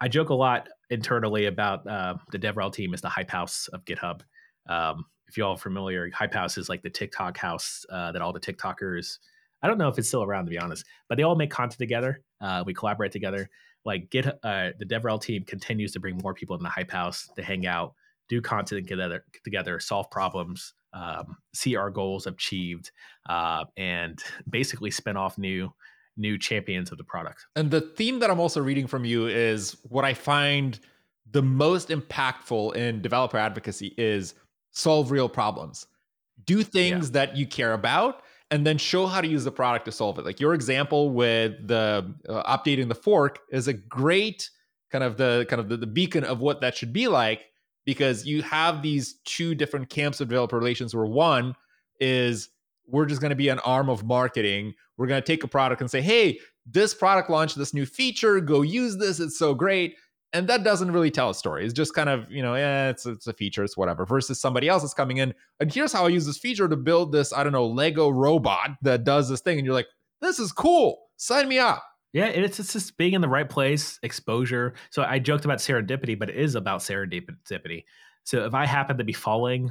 I 0.00 0.08
joke 0.08 0.30
a 0.30 0.34
lot 0.34 0.68
internally 0.90 1.46
about 1.46 1.86
uh, 1.86 2.14
the 2.30 2.38
DevRel 2.38 2.72
team 2.72 2.94
is 2.94 3.00
the 3.00 3.08
hype 3.08 3.30
house 3.30 3.68
of 3.68 3.84
GitHub. 3.84 4.20
Um, 4.68 5.04
if 5.28 5.36
you 5.36 5.44
all 5.44 5.54
are 5.54 5.58
familiar, 5.58 6.08
hype 6.12 6.34
house 6.34 6.58
is 6.58 6.68
like 6.68 6.82
the 6.82 6.90
TikTok 6.90 7.36
house 7.36 7.84
uh, 7.90 8.12
that 8.12 8.22
all 8.22 8.32
the 8.32 8.40
TikTokers. 8.40 9.18
I 9.62 9.68
don't 9.68 9.78
know 9.78 9.88
if 9.88 9.98
it's 9.98 10.08
still 10.08 10.22
around 10.22 10.44
to 10.44 10.50
be 10.50 10.58
honest, 10.58 10.84
but 11.08 11.16
they 11.16 11.24
all 11.24 11.34
make 11.34 11.50
content 11.50 11.78
together. 11.78 12.22
Uh, 12.40 12.62
we 12.66 12.74
collaborate 12.74 13.12
together. 13.12 13.48
Like 13.84 14.10
Git, 14.10 14.26
uh, 14.26 14.70
the 14.78 14.84
DevRel 14.84 15.20
team 15.20 15.44
continues 15.44 15.92
to 15.92 16.00
bring 16.00 16.18
more 16.22 16.34
people 16.34 16.56
in 16.56 16.62
the 16.62 16.68
hype 16.68 16.90
house 16.90 17.28
to 17.36 17.42
hang 17.42 17.66
out, 17.66 17.94
do 18.28 18.40
content 18.40 18.86
together, 18.86 19.24
together, 19.44 19.80
solve 19.80 20.10
problems, 20.10 20.74
um, 20.96 21.36
see 21.54 21.76
our 21.76 21.90
goals 21.90 22.26
achieved, 22.26 22.90
uh, 23.28 23.64
and 23.76 24.22
basically 24.48 24.90
spin 24.90 25.16
off 25.16 25.38
new 25.38 25.72
new 26.16 26.38
champions 26.38 26.90
of 26.90 26.96
the 26.96 27.04
product. 27.04 27.44
And 27.56 27.70
the 27.70 27.82
theme 27.82 28.20
that 28.20 28.30
I'm 28.30 28.40
also 28.40 28.62
reading 28.62 28.86
from 28.86 29.04
you 29.04 29.26
is 29.26 29.76
what 29.82 30.04
I 30.04 30.14
find 30.14 30.80
the 31.32 31.42
most 31.42 31.90
impactful 31.90 32.74
in 32.74 33.02
developer 33.02 33.36
advocacy 33.36 33.94
is 33.98 34.34
solve 34.70 35.10
real 35.10 35.28
problems. 35.28 35.86
Do 36.46 36.62
things 36.62 37.08
yeah. 37.08 37.12
that 37.12 37.36
you 37.36 37.46
care 37.46 37.74
about 37.74 38.22
and 38.50 38.66
then 38.66 38.78
show 38.78 39.06
how 39.06 39.20
to 39.20 39.28
use 39.28 39.44
the 39.44 39.52
product 39.52 39.84
to 39.86 39.92
solve 39.92 40.18
it. 40.18 40.24
Like 40.24 40.40
your 40.40 40.54
example 40.54 41.10
with 41.10 41.66
the 41.66 42.14
uh, 42.28 42.56
updating 42.56 42.88
the 42.88 42.94
fork 42.94 43.40
is 43.50 43.68
a 43.68 43.72
great 43.72 44.48
kind 44.90 45.02
of 45.04 45.16
the 45.16 45.46
kind 45.50 45.60
of 45.60 45.68
the, 45.68 45.76
the 45.76 45.86
beacon 45.86 46.24
of 46.24 46.40
what 46.40 46.60
that 46.60 46.76
should 46.76 46.92
be 46.92 47.08
like 47.08 47.46
because 47.86 48.26
you 48.26 48.42
have 48.42 48.82
these 48.82 49.14
two 49.24 49.54
different 49.54 49.88
camps 49.88 50.20
of 50.20 50.28
developer 50.28 50.58
relations 50.58 50.94
where 50.94 51.06
one 51.06 51.54
is 52.00 52.50
we're 52.86 53.06
just 53.06 53.20
going 53.20 53.30
to 53.30 53.36
be 53.36 53.48
an 53.48 53.60
arm 53.60 53.88
of 53.88 54.04
marketing. 54.04 54.74
We're 54.98 55.06
going 55.06 55.22
to 55.22 55.26
take 55.26 55.42
a 55.42 55.48
product 55.48 55.80
and 55.80 55.90
say, 55.90 56.02
hey, 56.02 56.38
this 56.66 56.92
product 56.92 57.30
launched 57.30 57.56
this 57.56 57.72
new 57.72 57.86
feature. 57.86 58.40
Go 58.40 58.62
use 58.62 58.96
this. 58.98 59.20
It's 59.20 59.38
so 59.38 59.54
great. 59.54 59.94
And 60.32 60.48
that 60.48 60.64
doesn't 60.64 60.90
really 60.90 61.10
tell 61.10 61.30
a 61.30 61.34
story. 61.34 61.64
It's 61.64 61.72
just 61.72 61.94
kind 61.94 62.08
of, 62.08 62.30
you 62.30 62.42
know, 62.42 62.56
yeah, 62.56 62.90
it's, 62.90 63.06
it's 63.06 63.28
a 63.28 63.32
feature, 63.32 63.64
it's 63.64 63.76
whatever. 63.76 64.04
Versus 64.04 64.40
somebody 64.40 64.68
else 64.68 64.82
is 64.82 64.92
coming 64.92 65.16
in, 65.18 65.32
and 65.60 65.72
here's 65.72 65.92
how 65.92 66.04
I 66.04 66.08
use 66.08 66.26
this 66.26 66.38
feature 66.38 66.68
to 66.68 66.76
build 66.76 67.12
this, 67.12 67.32
I 67.32 67.42
don't 67.42 67.52
know, 67.52 67.66
Lego 67.66 68.10
robot 68.10 68.70
that 68.82 69.04
does 69.04 69.28
this 69.28 69.40
thing. 69.40 69.58
And 69.58 69.64
you're 69.64 69.74
like, 69.74 69.86
this 70.20 70.38
is 70.38 70.52
cool. 70.52 70.98
Sign 71.16 71.48
me 71.48 71.58
up. 71.58 71.82
Yeah, 72.12 72.26
it's, 72.26 72.58
it's 72.58 72.72
just 72.72 72.96
being 72.96 73.12
in 73.12 73.20
the 73.20 73.28
right 73.28 73.48
place, 73.48 73.98
exposure. 74.02 74.74
So 74.90 75.02
I 75.02 75.18
joked 75.18 75.44
about 75.44 75.58
serendipity, 75.58 76.18
but 76.18 76.30
it 76.30 76.36
is 76.36 76.54
about 76.54 76.80
serendipity. 76.80 77.84
So 78.24 78.46
if 78.46 78.54
I 78.54 78.64
happen 78.64 78.98
to 78.98 79.04
be 79.04 79.12
following 79.12 79.70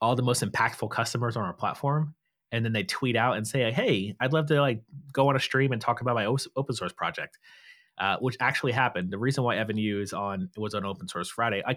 all 0.00 0.16
the 0.16 0.22
most 0.22 0.42
impactful 0.42 0.90
customers 0.90 1.36
on 1.36 1.44
our 1.44 1.52
platform, 1.52 2.14
and 2.50 2.64
then 2.64 2.72
they 2.72 2.84
tweet 2.84 3.16
out 3.16 3.36
and 3.36 3.46
say, 3.46 3.70
"Hey, 3.72 4.14
I'd 4.20 4.32
love 4.32 4.46
to 4.46 4.60
like 4.60 4.82
go 5.12 5.28
on 5.28 5.36
a 5.36 5.40
stream 5.40 5.72
and 5.72 5.80
talk 5.80 6.00
about 6.00 6.14
my 6.14 6.26
open 6.26 6.74
source 6.74 6.92
project," 6.92 7.38
uh, 7.98 8.16
which 8.18 8.36
actually 8.40 8.72
happened. 8.72 9.10
The 9.10 9.18
reason 9.18 9.44
why 9.44 9.56
Evan 9.56 9.78
You 9.78 10.00
is 10.00 10.12
on 10.12 10.50
was 10.56 10.74
on 10.74 10.84
Open 10.84 11.08
Source 11.08 11.30
Friday. 11.30 11.62
I, 11.66 11.72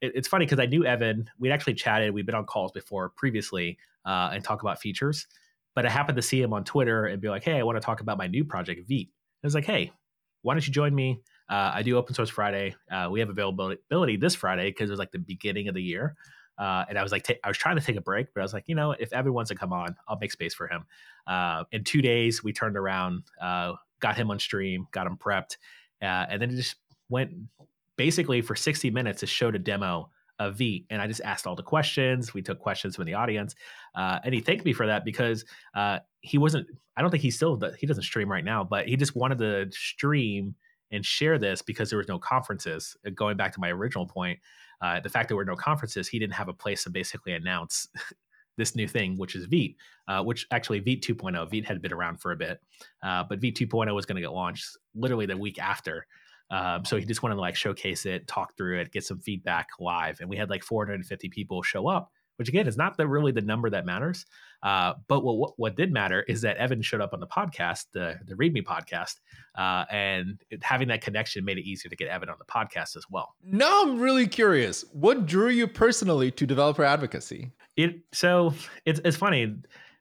it, 0.00 0.12
it's 0.14 0.28
funny 0.28 0.46
because 0.46 0.60
I 0.60 0.66
knew 0.66 0.84
Evan. 0.84 1.30
We'd 1.38 1.50
actually 1.50 1.74
chatted. 1.74 2.12
We'd 2.12 2.26
been 2.26 2.34
on 2.34 2.44
calls 2.44 2.72
before 2.72 3.10
previously 3.10 3.78
uh, 4.04 4.30
and 4.32 4.44
talk 4.44 4.62
about 4.62 4.80
features. 4.80 5.26
But 5.74 5.86
I 5.86 5.90
happened 5.90 6.16
to 6.16 6.22
see 6.22 6.42
him 6.42 6.52
on 6.52 6.64
Twitter 6.64 7.06
and 7.06 7.20
be 7.20 7.28
like, 7.28 7.44
"Hey, 7.44 7.58
I 7.58 7.62
want 7.62 7.76
to 7.76 7.84
talk 7.84 8.00
about 8.00 8.18
my 8.18 8.26
new 8.26 8.44
project, 8.44 8.88
Vite." 8.88 9.08
I 9.42 9.46
was 9.46 9.54
like, 9.54 9.64
"Hey, 9.64 9.92
why 10.42 10.54
don't 10.54 10.66
you 10.66 10.72
join 10.72 10.94
me? 10.94 11.20
Uh, 11.48 11.72
I 11.74 11.82
do 11.82 11.96
Open 11.96 12.14
Source 12.14 12.30
Friday. 12.30 12.74
Uh, 12.90 13.08
we 13.10 13.20
have 13.20 13.28
availability 13.28 14.16
this 14.16 14.34
Friday 14.34 14.70
because 14.70 14.90
it 14.90 14.92
was 14.92 14.98
like 14.98 15.12
the 15.12 15.18
beginning 15.18 15.68
of 15.68 15.74
the 15.74 15.82
year." 15.82 16.16
Uh, 16.60 16.84
and 16.90 16.98
I 16.98 17.02
was 17.02 17.10
like, 17.10 17.22
t- 17.22 17.38
I 17.42 17.48
was 17.48 17.56
trying 17.56 17.76
to 17.76 17.82
take 17.82 17.96
a 17.96 18.02
break, 18.02 18.34
but 18.34 18.40
I 18.40 18.44
was 18.44 18.52
like, 18.52 18.64
you 18.66 18.74
know, 18.74 18.92
if 18.92 19.14
Evan 19.14 19.32
wants 19.32 19.48
to 19.48 19.54
come 19.54 19.72
on, 19.72 19.96
I'll 20.06 20.18
make 20.20 20.30
space 20.30 20.52
for 20.52 20.68
him. 20.68 20.84
Uh, 21.26 21.64
in 21.72 21.84
two 21.84 22.02
days, 22.02 22.44
we 22.44 22.52
turned 22.52 22.76
around, 22.76 23.22
uh, 23.40 23.72
got 24.00 24.14
him 24.14 24.30
on 24.30 24.38
stream, 24.38 24.86
got 24.92 25.06
him 25.06 25.16
prepped, 25.16 25.56
uh, 26.02 26.26
and 26.28 26.40
then 26.40 26.50
it 26.50 26.56
just 26.56 26.76
went 27.08 27.32
basically 27.96 28.42
for 28.42 28.54
60 28.54 28.90
minutes. 28.90 29.22
It 29.22 29.30
showed 29.30 29.54
a 29.54 29.58
demo 29.58 30.10
of 30.40 30.58
Vite, 30.58 30.86
and 30.90 31.00
I 31.00 31.06
just 31.06 31.20
asked 31.20 31.46
all 31.46 31.54
the 31.54 31.62
questions. 31.62 32.34
We 32.34 32.42
took 32.42 32.58
questions 32.58 32.96
from 32.96 33.04
the 33.04 33.14
audience, 33.14 33.54
uh, 33.94 34.18
and 34.24 34.34
he 34.34 34.40
thanked 34.40 34.64
me 34.64 34.72
for 34.72 34.86
that 34.86 35.04
because 35.04 35.44
uh, 35.74 36.00
he 36.22 36.38
wasn't. 36.38 36.66
I 36.96 37.02
don't 37.02 37.10
think 37.10 37.22
he 37.22 37.30
still 37.30 37.60
he 37.78 37.86
doesn't 37.86 38.02
stream 38.02 38.30
right 38.30 38.44
now, 38.44 38.64
but 38.64 38.88
he 38.88 38.96
just 38.96 39.14
wanted 39.14 39.38
to 39.38 39.70
stream 39.70 40.56
and 40.90 41.04
share 41.04 41.38
this 41.38 41.62
because 41.62 41.90
there 41.90 41.98
was 41.98 42.08
no 42.08 42.18
conferences. 42.18 42.96
Going 43.14 43.36
back 43.36 43.52
to 43.52 43.60
my 43.60 43.70
original 43.70 44.06
point, 44.06 44.40
uh, 44.80 44.98
the 45.00 45.08
fact 45.08 45.28
that 45.28 45.28
there 45.28 45.36
were 45.36 45.44
no 45.44 45.54
conferences, 45.54 46.08
he 46.08 46.18
didn't 46.18 46.34
have 46.34 46.48
a 46.48 46.52
place 46.52 46.84
to 46.84 46.90
basically 46.90 47.34
announce 47.34 47.88
this 48.56 48.74
new 48.74 48.88
thing, 48.88 49.16
which 49.16 49.36
is 49.36 49.44
Vite, 49.44 49.76
uh, 50.08 50.22
which 50.22 50.46
actually 50.50 50.80
Vite 50.80 51.02
2.0, 51.02 51.50
Vite 51.50 51.64
had 51.64 51.80
been 51.80 51.92
around 51.92 52.20
for 52.20 52.32
a 52.32 52.36
bit, 52.36 52.60
uh, 53.02 53.24
but 53.28 53.40
Vite 53.40 53.54
2.0 53.54 53.94
was 53.94 54.06
going 54.06 54.16
to 54.16 54.22
get 54.22 54.32
launched 54.32 54.76
literally 54.94 55.26
the 55.26 55.36
week 55.36 55.60
after. 55.60 56.06
Um, 56.50 56.84
so 56.84 56.96
he 56.96 57.04
just 57.04 57.22
wanted 57.22 57.36
to 57.36 57.40
like 57.40 57.56
showcase 57.56 58.06
it, 58.06 58.26
talk 58.26 58.56
through 58.56 58.80
it, 58.80 58.92
get 58.92 59.04
some 59.04 59.20
feedback 59.20 59.68
live, 59.78 60.20
and 60.20 60.28
we 60.28 60.36
had 60.36 60.50
like 60.50 60.64
450 60.64 61.28
people 61.28 61.62
show 61.62 61.86
up, 61.86 62.10
which 62.36 62.48
again 62.48 62.66
is 62.66 62.76
not 62.76 62.96
the 62.96 63.06
really 63.06 63.32
the 63.32 63.40
number 63.40 63.70
that 63.70 63.86
matters. 63.86 64.26
Uh, 64.62 64.94
but 65.08 65.22
what, 65.22 65.38
what, 65.38 65.52
what 65.56 65.76
did 65.76 65.92
matter 65.92 66.24
is 66.26 66.42
that 66.42 66.56
Evan 66.56 66.82
showed 66.82 67.00
up 67.00 67.14
on 67.14 67.20
the 67.20 67.26
podcast, 67.26 67.86
the 67.92 68.18
the 68.26 68.34
README 68.34 68.64
podcast, 68.64 69.20
uh, 69.56 69.84
and 69.90 70.42
it, 70.50 70.62
having 70.62 70.88
that 70.88 71.02
connection 71.02 71.44
made 71.44 71.58
it 71.58 71.64
easier 71.64 71.88
to 71.88 71.96
get 71.96 72.08
Evan 72.08 72.28
on 72.28 72.36
the 72.38 72.44
podcast 72.44 72.96
as 72.96 73.04
well. 73.08 73.36
Now 73.44 73.82
I'm 73.82 74.00
really 74.00 74.26
curious. 74.26 74.84
What 74.92 75.26
drew 75.26 75.48
you 75.48 75.68
personally 75.68 76.30
to 76.32 76.46
developer 76.46 76.82
advocacy? 76.82 77.52
It 77.76 78.00
so 78.12 78.54
it's 78.84 79.00
it's 79.04 79.16
funny. 79.16 79.56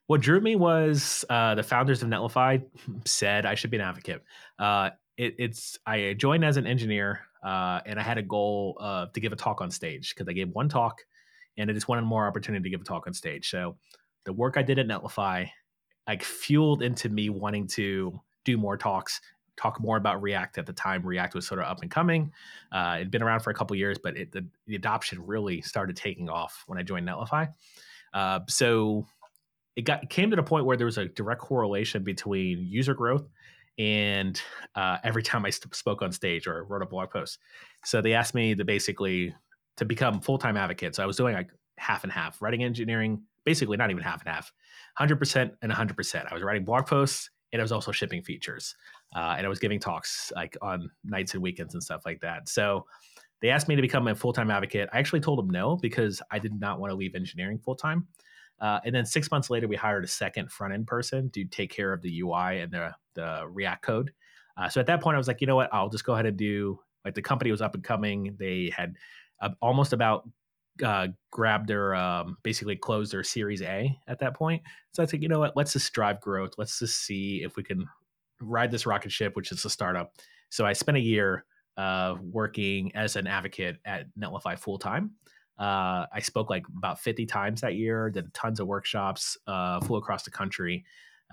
What 0.08 0.22
drew 0.22 0.42
me 0.42 0.56
was 0.56 1.24
uh, 1.30 1.54
the 1.54 1.62
founders 1.62 2.02
of 2.02 2.10
Netlify 2.10 2.64
said 3.06 3.46
I 3.46 3.54
should 3.54 3.70
be 3.70 3.78
an 3.78 3.84
advocate. 3.84 4.24
Uh, 4.58 4.90
it, 5.20 5.36
it's 5.38 5.78
I 5.86 6.16
joined 6.18 6.46
as 6.46 6.56
an 6.56 6.66
engineer, 6.66 7.20
uh, 7.44 7.82
and 7.86 8.00
I 8.00 8.04
had 8.04 8.18
a 8.18 8.24
goal 8.24 8.78
to 9.14 9.20
give 9.20 9.34
a 9.34 9.36
talk 9.36 9.60
on 9.62 9.70
stage 9.70 10.16
because 10.16 10.30
I 10.30 10.34
gave 10.34 10.50
one 10.50 10.70
talk, 10.70 11.02
and 11.58 11.70
I 11.70 11.74
just 11.74 11.90
wanted 11.90 12.04
more 12.04 12.26
opportunity 12.26 12.64
to 12.64 12.70
give 12.70 12.82
a 12.82 12.86
talk 12.86 13.06
on 13.06 13.14
stage. 13.14 13.50
So 13.50 13.76
the 14.26 14.32
work 14.32 14.56
I 14.56 14.64
did 14.64 14.80
at 14.80 14.88
Netlify, 14.88 15.50
like 16.08 16.24
fueled 16.24 16.82
into 16.82 17.10
me 17.10 17.30
wanting 17.30 17.68
to 17.68 18.20
do 18.46 18.58
more 18.58 18.78
talks, 18.78 19.20
talk 19.58 19.82
more 19.82 19.98
about 19.98 20.22
React. 20.22 20.60
At 20.60 20.66
the 20.66 20.74
time, 20.74 21.06
React 21.06 21.36
was 21.36 21.46
sort 21.46 21.60
of 21.60 21.68
up 21.68 21.82
and 21.82 21.92
coming. 21.92 22.32
Uh, 22.72 22.96
it'd 22.98 23.12
been 23.12 23.22
around 23.22 23.42
for 23.42 23.50
a 23.50 23.54
couple 23.54 23.76
years, 23.76 23.98
but 24.02 24.16
it, 24.16 24.32
the, 24.32 24.46
the, 24.68 24.76
adoption 24.76 25.26
really 25.26 25.62
started 25.62 25.98
taking 25.98 26.30
off 26.30 26.64
when 26.68 26.80
I 26.80 26.84
joined 26.84 27.08
Netlify. 27.08 27.50
Uh, 28.14 28.40
so 28.48 29.06
it 29.76 29.82
got 29.82 30.04
it 30.04 30.10
came 30.10 30.30
to 30.30 30.38
the 30.38 30.44
point 30.44 30.66
where 30.66 30.78
there 30.78 30.86
was 30.86 30.98
a 30.98 31.10
direct 31.10 31.42
correlation 31.42 32.04
between 32.04 32.66
user 32.66 32.94
growth 32.94 33.28
and 33.80 34.40
uh, 34.76 34.98
every 35.04 35.24
time 35.24 35.46
I 35.46 35.50
spoke 35.50 36.02
on 36.02 36.12
stage 36.12 36.46
or 36.46 36.66
wrote 36.66 36.84
a 36.84 36.86
blog 36.86 37.10
post. 37.10 37.40
So 37.86 38.02
they 38.02 38.14
asked 38.14 38.36
me 38.36 38.54
to 38.54 38.66
basically 38.66 39.34
to 39.78 39.86
become 39.86 40.20
full 40.20 40.38
time 40.38 40.58
advocate. 40.58 40.96
So 40.96 41.02
I 41.02 41.06
was 41.06 41.16
doing 41.16 41.34
like 41.34 41.50
half 41.78 42.04
and 42.04 42.12
half, 42.12 42.42
writing 42.42 42.64
engineering, 42.64 43.24
basically 43.46 43.78
not 43.78 43.90
even 43.90 44.04
half 44.04 44.22
and 44.26 44.30
half, 44.30 44.52
100% 45.00 45.52
and 45.62 45.72
100%. 45.72 46.28
I 46.30 46.34
was 46.34 46.44
writing 46.44 46.66
blog 46.66 46.86
posts 46.86 47.30
and 47.54 47.62
I 47.62 47.64
was 47.64 47.72
also 47.72 47.94
shipping 47.94 48.22
features. 48.22 48.76
Uh, 49.16 49.36
and 49.38 49.46
I 49.46 49.50
was 49.50 49.60
giving 49.60 49.80
talks 49.80 50.32
like 50.36 50.58
on 50.62 50.92
nights 51.06 51.34
and 51.34 51.42
weekends 51.42 51.74
and 51.74 51.82
stuff 51.82 52.02
like 52.06 52.20
that. 52.20 52.50
So 52.50 52.86
they 53.42 53.50
asked 53.50 53.70
me 53.70 53.78
to 53.78 53.82
become 53.82 54.10
a 54.10 54.16
full 54.16 54.34
time 54.34 54.52
advocate. 54.52 54.90
I 54.92 55.00
actually 55.00 55.22
told 55.22 55.40
them 55.40 55.50
no 55.50 55.78
because 55.78 56.22
I 56.30 56.40
did 56.40 56.60
not 56.60 56.82
want 56.82 56.92
to 56.92 56.96
leave 56.96 57.16
engineering 57.16 57.60
full 57.60 57.76
time. 57.76 58.08
Uh, 58.62 58.80
and 58.86 58.94
then 58.94 59.06
six 59.06 59.32
months 59.32 59.50
later, 59.50 59.68
we 59.68 59.76
hired 59.76 60.04
a 60.04 60.08
second 60.08 60.52
front 60.52 60.74
end 60.74 60.88
person 60.88 61.30
to 61.32 61.46
take 61.46 61.72
care 61.72 61.94
of 61.94 62.02
the 62.02 62.22
UI 62.22 62.60
and 62.60 62.72
the, 62.72 62.94
the 63.16 63.46
React 63.50 63.84
code. 63.84 64.12
Uh, 64.58 64.68
so 64.68 64.80
at 64.80 64.88
that 64.88 65.02
point, 65.02 65.16
I 65.16 65.18
was 65.18 65.28
like, 65.28 65.42
you 65.42 65.48
know 65.48 65.56
what? 65.56 65.70
I'll 65.74 65.90
just 65.90 66.04
go 66.04 66.14
ahead 66.14 66.26
and 66.26 66.38
do 66.38 66.80
like 67.06 67.16
the 67.16 67.22
company 67.22 67.52
was 67.52 67.62
up 67.62 67.76
and 67.76 67.84
coming. 67.84 68.36
They 68.38 68.72
had 68.76 68.96
uh, 69.42 69.50
almost 69.62 69.94
about 69.94 70.30
uh, 70.84 71.08
grabbed 71.32 71.68
their 71.68 71.96
um, 71.96 72.38
basically 72.44 72.76
closed 72.76 73.14
their 73.14 73.24
Series 73.24 73.62
A 73.62 73.98
at 74.08 74.20
that 74.20 74.36
point. 74.36 74.62
So 74.94 75.04
I 75.04 75.06
said, 75.06 75.22
you 75.22 75.30
know 75.30 75.40
what? 75.40 75.56
Let's 75.56 75.74
just 75.74 75.92
drive 75.94 76.22
growth. 76.22 76.52
Let's 76.58 76.80
just 76.80 77.06
see 77.06 77.42
if 77.44 77.56
we 77.56 77.64
can 77.64 77.86
ride 78.42 78.72
this 78.72 78.86
rocket 78.86 79.12
ship, 79.12 79.36
which 79.36 79.52
is 79.52 79.64
a 79.66 79.70
startup. 79.70 80.14
So 80.50 80.66
I 80.66 80.74
spent 80.74 80.98
a 80.98 81.02
year 81.02 81.46
uh, 81.78 82.16
working 82.22 82.94
as 82.96 83.16
an 83.16 83.28
advocate 83.28 83.78
at 83.86 84.08
Netlify 84.18 84.58
full 84.58 84.78
time. 84.78 85.12
Uh, 85.60 86.06
I 86.14 86.22
spoke 86.22 86.50
like 86.50 86.64
about 86.78 87.00
50 87.00 87.26
times 87.26 87.62
that 87.62 87.76
year, 87.76 88.10
did 88.10 88.34
tons 88.34 88.62
of 88.62 88.68
workshops, 88.68 89.38
uh, 89.46 89.82
flew 89.82 89.98
across 89.98 90.24
the 90.24 90.32
country. 90.32 90.86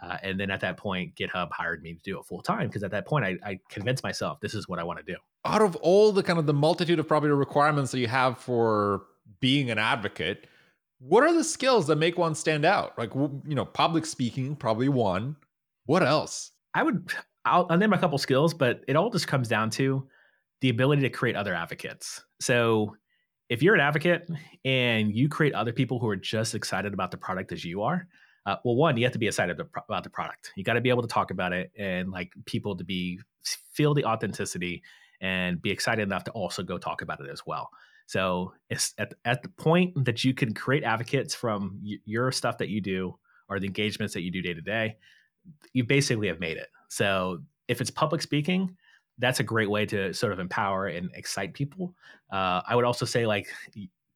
Uh, 0.03 0.18
and 0.22 0.39
then 0.39 0.51
at 0.51 0.61
that 0.61 0.77
point, 0.77 1.14
GitHub 1.14 1.51
hired 1.53 1.83
me 1.83 1.95
to 1.95 2.01
do 2.03 2.18
it 2.18 2.27
full 2.27 2.43
time 2.43 2.66
because 2.66 2.83
at 2.83 2.91
that 2.91 3.07
point, 3.07 3.24
I, 3.24 3.39
I, 3.45 3.61
convinced 3.70 4.03
myself 4.03 4.41
this 4.41 4.53
is 4.53 4.68
what 4.68 4.79
I 4.79 4.85
want 4.85 4.99
to 4.99 5.05
do. 5.05 5.16
Out 5.47 5.62
of 5.62 5.74
all 5.77 6.12
the 6.12 6.22
kind 6.22 6.39
of 6.39 6.45
the 6.45 6.53
multitude 6.53 6.99
of 6.99 7.09
probably 7.09 7.31
requirements 7.31 7.93
that 7.93 8.01
you 8.01 8.09
have 8.09 8.37
for 8.37 9.05
being 9.41 9.70
an 9.70 9.79
advocate, 9.79 10.49
what 10.99 11.22
are 11.22 11.33
the 11.33 11.45
skills 11.45 11.87
that 11.87 11.97
make 11.97 12.18
one 12.18 12.35
stand 12.35 12.64
out? 12.64 12.99
Like, 12.99 13.14
you 13.14 13.55
know, 13.55 13.64
public 13.64 14.05
speaking, 14.05 14.57
probably 14.57 14.89
one. 14.89 15.37
What 15.87 16.03
else? 16.03 16.51
I 16.74 16.83
would, 16.83 17.12
I'll, 17.45 17.66
I'll 17.70 17.79
name 17.79 17.93
a 17.93 17.99
couple 17.99 18.18
skills, 18.18 18.53
but 18.53 18.83
it 18.89 18.97
all 18.97 19.09
just 19.09 19.29
comes 19.29 19.49
down 19.49 19.70
to 19.70 20.07
the 20.61 20.68
ability 20.68 21.03
to 21.03 21.11
create 21.11 21.37
other 21.37 21.55
advocates. 21.55 22.22
So 22.41 22.97
if 23.49 23.62
you're 23.62 23.74
an 23.74 23.80
advocate 23.80 24.28
and 24.64 25.14
you 25.14 25.28
create 25.28 25.55
other 25.55 25.72
people 25.72 25.99
who 25.99 26.09
are 26.09 26.16
just 26.16 26.55
excited 26.55 26.92
about 26.92 27.11
the 27.11 27.16
product 27.16 27.53
as 27.53 27.64
you 27.64 27.82
are, 27.82 28.09
uh, 28.47 28.57
well, 28.64 28.76
one, 28.76 28.97
you 28.97 29.05
have 29.05 29.12
to 29.12 29.18
be 29.18 29.26
excited 29.26 29.61
about 29.88 30.05
the 30.05 30.11
product. 30.11 30.53
You 30.57 30.62
got 30.62 30.74
to 30.74 30.80
be 30.80 30.88
able 30.88 31.03
to 31.03 31.09
talk 31.09 31.30
about 31.30 31.53
it 31.53 31.70
and 31.76 32.11
like 32.11 32.32
people 32.44 32.76
to 32.76 32.84
be 32.84 33.20
feel 33.72 33.92
the 33.94 34.05
authenticity 34.05 34.82
and 35.20 35.61
be 35.61 35.70
excited 35.70 36.03
enough 36.03 36.24
to 36.24 36.30
also 36.32 36.62
go 36.62 36.78
talk 36.78 37.03
about 37.03 37.20
it 37.20 37.28
as 37.30 37.42
well. 37.47 37.70
So 38.07 38.53
it's 38.70 38.94
at, 38.99 39.14
at 39.24 39.42
the 39.42 39.49
point 39.49 40.05
that 40.05 40.24
you 40.24 40.32
can 40.32 40.55
create 40.55 40.84
advocates 40.84 41.34
from 41.34 41.80
y- 41.82 41.99
your 42.05 42.30
stuff 42.30 42.59
that 42.59 42.68
you 42.68 42.80
do 42.80 43.18
or 43.49 43.59
the 43.59 43.66
engagements 43.66 44.14
that 44.14 44.22
you 44.22 44.30
do 44.30 44.42
day 44.42 44.55
to 44.55 44.61
day, 44.61 44.97
you 45.72 45.84
basically 45.84 46.28
have 46.28 46.38
made 46.38 46.57
it. 46.57 46.68
So 46.88 47.38
if 47.66 47.80
it's 47.80 47.90
public 47.90 48.22
speaking, 48.22 48.76
that's 49.18 49.40
a 49.40 49.42
great 49.42 49.70
way 49.70 49.86
to 49.86 50.12
sort 50.12 50.32
of 50.32 50.38
empower 50.38 50.86
and 50.86 51.10
excite 51.14 51.54
people. 51.54 51.94
Uh, 52.30 52.60
I 52.66 52.74
would 52.74 52.84
also 52.84 53.06
say 53.06 53.26
like 53.26 53.48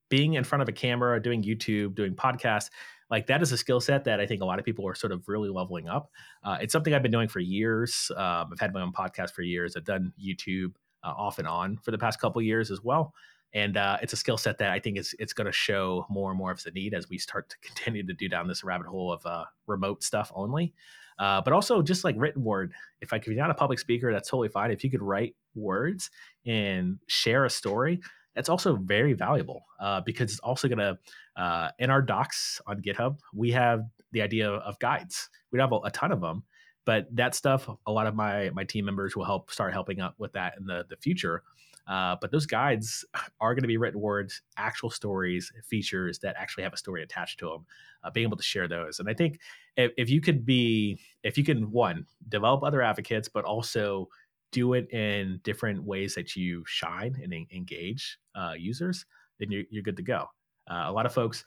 being 0.08 0.34
in 0.34 0.44
front 0.44 0.62
of 0.62 0.68
a 0.68 0.72
camera, 0.72 1.22
doing 1.22 1.42
YouTube, 1.42 1.94
doing 1.94 2.14
podcasts, 2.14 2.70
like 3.10 3.26
that 3.26 3.42
is 3.42 3.50
a 3.52 3.56
skill 3.56 3.80
set 3.80 4.04
that 4.04 4.20
I 4.20 4.26
think 4.26 4.40
a 4.40 4.44
lot 4.44 4.58
of 4.58 4.64
people 4.64 4.86
are 4.86 4.94
sort 4.94 5.12
of 5.12 5.28
really 5.28 5.48
leveling 5.48 5.88
up. 5.88 6.10
Uh, 6.44 6.58
it's 6.60 6.72
something 6.72 6.94
I've 6.94 7.02
been 7.02 7.10
doing 7.10 7.28
for 7.28 7.40
years. 7.40 8.10
Um, 8.16 8.50
I've 8.52 8.60
had 8.60 8.72
my 8.72 8.82
own 8.82 8.92
podcast 8.92 9.32
for 9.32 9.42
years. 9.42 9.76
I've 9.76 9.84
done 9.84 10.12
YouTube 10.22 10.74
uh, 11.02 11.12
off 11.16 11.38
and 11.38 11.48
on 11.48 11.78
for 11.78 11.90
the 11.90 11.98
past 11.98 12.20
couple 12.20 12.40
years 12.40 12.70
as 12.70 12.82
well. 12.82 13.12
And 13.52 13.76
uh, 13.76 13.98
it's 14.00 14.12
a 14.12 14.16
skill 14.16 14.36
set 14.36 14.58
that 14.58 14.70
I 14.70 14.78
think 14.78 14.96
is 14.96 15.12
it's 15.18 15.32
going 15.32 15.46
to 15.46 15.52
show 15.52 16.06
more 16.08 16.30
and 16.30 16.38
more 16.38 16.52
of 16.52 16.62
the 16.62 16.70
need 16.70 16.94
as 16.94 17.08
we 17.08 17.18
start 17.18 17.50
to 17.50 17.56
continue 17.62 18.06
to 18.06 18.14
do 18.14 18.28
down 18.28 18.46
this 18.46 18.62
rabbit 18.62 18.86
hole 18.86 19.12
of 19.12 19.24
uh, 19.26 19.44
remote 19.66 20.04
stuff 20.04 20.30
only. 20.34 20.72
Uh, 21.20 21.42
but 21.42 21.52
also 21.52 21.82
just 21.82 22.02
like 22.02 22.14
written 22.18 22.42
word. 22.42 22.72
If 23.02 23.12
I 23.12 23.18
could 23.18 23.28
be 23.28 23.36
not 23.36 23.50
a 23.50 23.54
public 23.54 23.78
speaker, 23.78 24.10
that's 24.10 24.30
totally 24.30 24.48
fine. 24.48 24.70
If 24.70 24.82
you 24.82 24.90
could 24.90 25.02
write 25.02 25.36
words 25.54 26.10
and 26.46 26.98
share 27.08 27.44
a 27.44 27.50
story, 27.50 28.00
that's 28.34 28.48
also 28.48 28.76
very 28.76 29.12
valuable 29.12 29.64
uh, 29.80 30.00
because 30.00 30.32
it's 30.32 30.40
also 30.40 30.66
going 30.66 30.78
to 30.78 30.98
uh, 31.36 31.70
in 31.78 31.90
our 31.90 32.00
docs 32.00 32.60
on 32.66 32.80
GitHub 32.80 33.18
we 33.34 33.50
have 33.50 33.82
the 34.12 34.22
idea 34.22 34.50
of 34.50 34.78
guides. 34.78 35.28
We 35.52 35.58
have 35.60 35.72
a, 35.72 35.76
a, 35.84 35.90
ton 35.90 36.10
of 36.10 36.20
them, 36.20 36.44
but 36.86 37.06
that 37.14 37.34
stuff 37.34 37.68
a 37.86 37.92
lot 37.92 38.06
of 38.06 38.14
my 38.14 38.50
my 38.50 38.64
team 38.64 38.86
members 38.86 39.14
will 39.14 39.24
help 39.24 39.50
start 39.50 39.74
helping 39.74 40.00
out 40.00 40.14
with 40.18 40.32
that 40.32 40.54
in 40.58 40.64
the 40.64 40.86
the 40.88 40.96
future. 40.96 41.42
Uh, 41.90 42.14
but 42.20 42.30
those 42.30 42.46
guides 42.46 43.04
are 43.40 43.54
going 43.54 43.62
to 43.64 43.68
be 43.68 43.76
written 43.76 44.00
words, 44.00 44.42
actual 44.56 44.90
stories, 44.90 45.52
features 45.64 46.20
that 46.20 46.36
actually 46.38 46.62
have 46.62 46.72
a 46.72 46.78
story 46.78 47.02
attached 47.02 47.38
to 47.40 47.46
them. 47.46 47.66
Uh, 48.02 48.10
being 48.10 48.26
able 48.26 48.36
to 48.36 48.42
share 48.42 48.66
those, 48.66 48.98
and 48.98 49.10
I 49.10 49.12
think 49.12 49.40
if, 49.76 49.92
if 49.98 50.08
you 50.08 50.22
could 50.22 50.46
be, 50.46 50.98
if 51.22 51.36
you 51.36 51.44
can 51.44 51.70
one 51.70 52.06
develop 52.30 52.62
other 52.62 52.80
advocates, 52.80 53.28
but 53.28 53.44
also 53.44 54.08
do 54.52 54.72
it 54.72 54.90
in 54.90 55.38
different 55.44 55.82
ways 55.84 56.14
that 56.14 56.34
you 56.34 56.64
shine 56.66 57.14
and 57.22 57.32
engage 57.52 58.18
uh, 58.34 58.54
users, 58.56 59.04
then 59.38 59.50
you're, 59.50 59.64
you're 59.70 59.82
good 59.82 59.98
to 59.98 60.02
go. 60.02 60.26
Uh, 60.70 60.84
a 60.86 60.92
lot 60.92 61.04
of 61.04 61.12
folks 61.12 61.44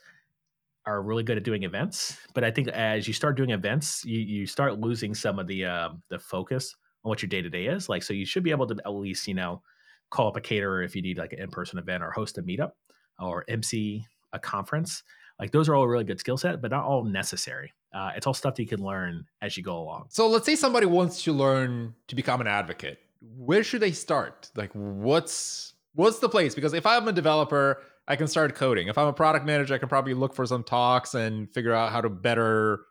are 0.85 1.01
really 1.01 1.23
good 1.23 1.37
at 1.37 1.43
doing 1.43 1.63
events, 1.63 2.17
but 2.35 2.43
I 2.43 2.51
think 2.51 2.67
as 2.67 3.07
you 3.07 3.13
start 3.15 3.35
doing 3.35 3.49
events, 3.49 4.03
you, 4.05 4.19
you 4.19 4.45
start 4.45 4.79
losing 4.79 5.15
some 5.15 5.39
of 5.39 5.47
the 5.47 5.65
uh, 5.65 5.89
the 6.09 6.19
focus 6.19 6.75
on 7.03 7.09
what 7.09 7.21
your 7.21 7.29
day 7.29 7.41
to 7.41 7.49
day 7.49 7.65
is. 7.65 7.89
Like, 7.89 8.03
so 8.03 8.13
you 8.13 8.25
should 8.25 8.43
be 8.43 8.51
able 8.51 8.67
to 8.67 8.75
at 8.85 8.93
least, 8.93 9.27
you 9.27 9.33
know, 9.33 9.61
call 10.09 10.27
up 10.27 10.37
a 10.37 10.41
caterer 10.41 10.83
if 10.83 10.95
you 10.95 11.01
need 11.01 11.17
like 11.17 11.33
an 11.33 11.39
in 11.39 11.49
person 11.49 11.79
event 11.79 12.03
or 12.03 12.11
host 12.11 12.37
a 12.37 12.43
meetup 12.43 12.71
or 13.19 13.45
MC 13.47 14.05
a 14.33 14.39
conference. 14.39 15.03
Like, 15.39 15.51
those 15.51 15.67
are 15.67 15.75
all 15.75 15.87
really 15.87 16.03
good 16.03 16.19
skill 16.19 16.37
set, 16.37 16.61
but 16.61 16.71
not 16.71 16.83
all 16.83 17.03
necessary. 17.03 17.71
Uh, 17.93 18.11
it's 18.15 18.27
all 18.27 18.33
stuff 18.33 18.55
that 18.55 18.61
you 18.61 18.67
can 18.67 18.83
learn 18.83 19.25
as 19.41 19.57
you 19.57 19.63
go 19.63 19.77
along. 19.77 20.05
So 20.09 20.27
let's 20.27 20.45
say 20.45 20.55
somebody 20.55 20.85
wants 20.85 21.23
to 21.23 21.33
learn 21.33 21.93
to 22.07 22.15
become 22.15 22.41
an 22.41 22.47
advocate. 22.47 22.99
Where 23.21 23.63
should 23.63 23.81
they 23.81 23.91
start? 23.91 24.51
Like, 24.55 24.71
what's 24.73 25.73
what's 25.95 26.19
the 26.19 26.29
place? 26.29 26.55
Because 26.55 26.73
if 26.73 26.85
I'm 26.85 27.07
a 27.07 27.11
developer, 27.13 27.81
I 28.07 28.15
can 28.15 28.27
start 28.27 28.53
coding. 28.55 28.87
If 28.87 28.97
I'm 28.97 29.07
a 29.07 29.13
product 29.13 29.45
manager, 29.45 29.73
I 29.73 29.77
can 29.77 29.89
probably 29.89 30.13
look 30.13 30.33
for 30.33 30.45
some 30.45 30.63
talks 30.63 31.13
and 31.13 31.51
figure 31.53 31.73
out 31.73 31.91
how 31.91 32.01
to 32.01 32.09
better 32.09 32.81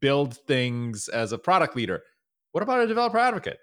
build 0.00 0.36
things 0.36 1.08
as 1.08 1.32
a 1.32 1.38
product 1.38 1.76
leader. 1.76 2.02
What 2.52 2.62
about 2.62 2.80
a 2.80 2.86
developer 2.86 3.18
advocate? 3.18 3.58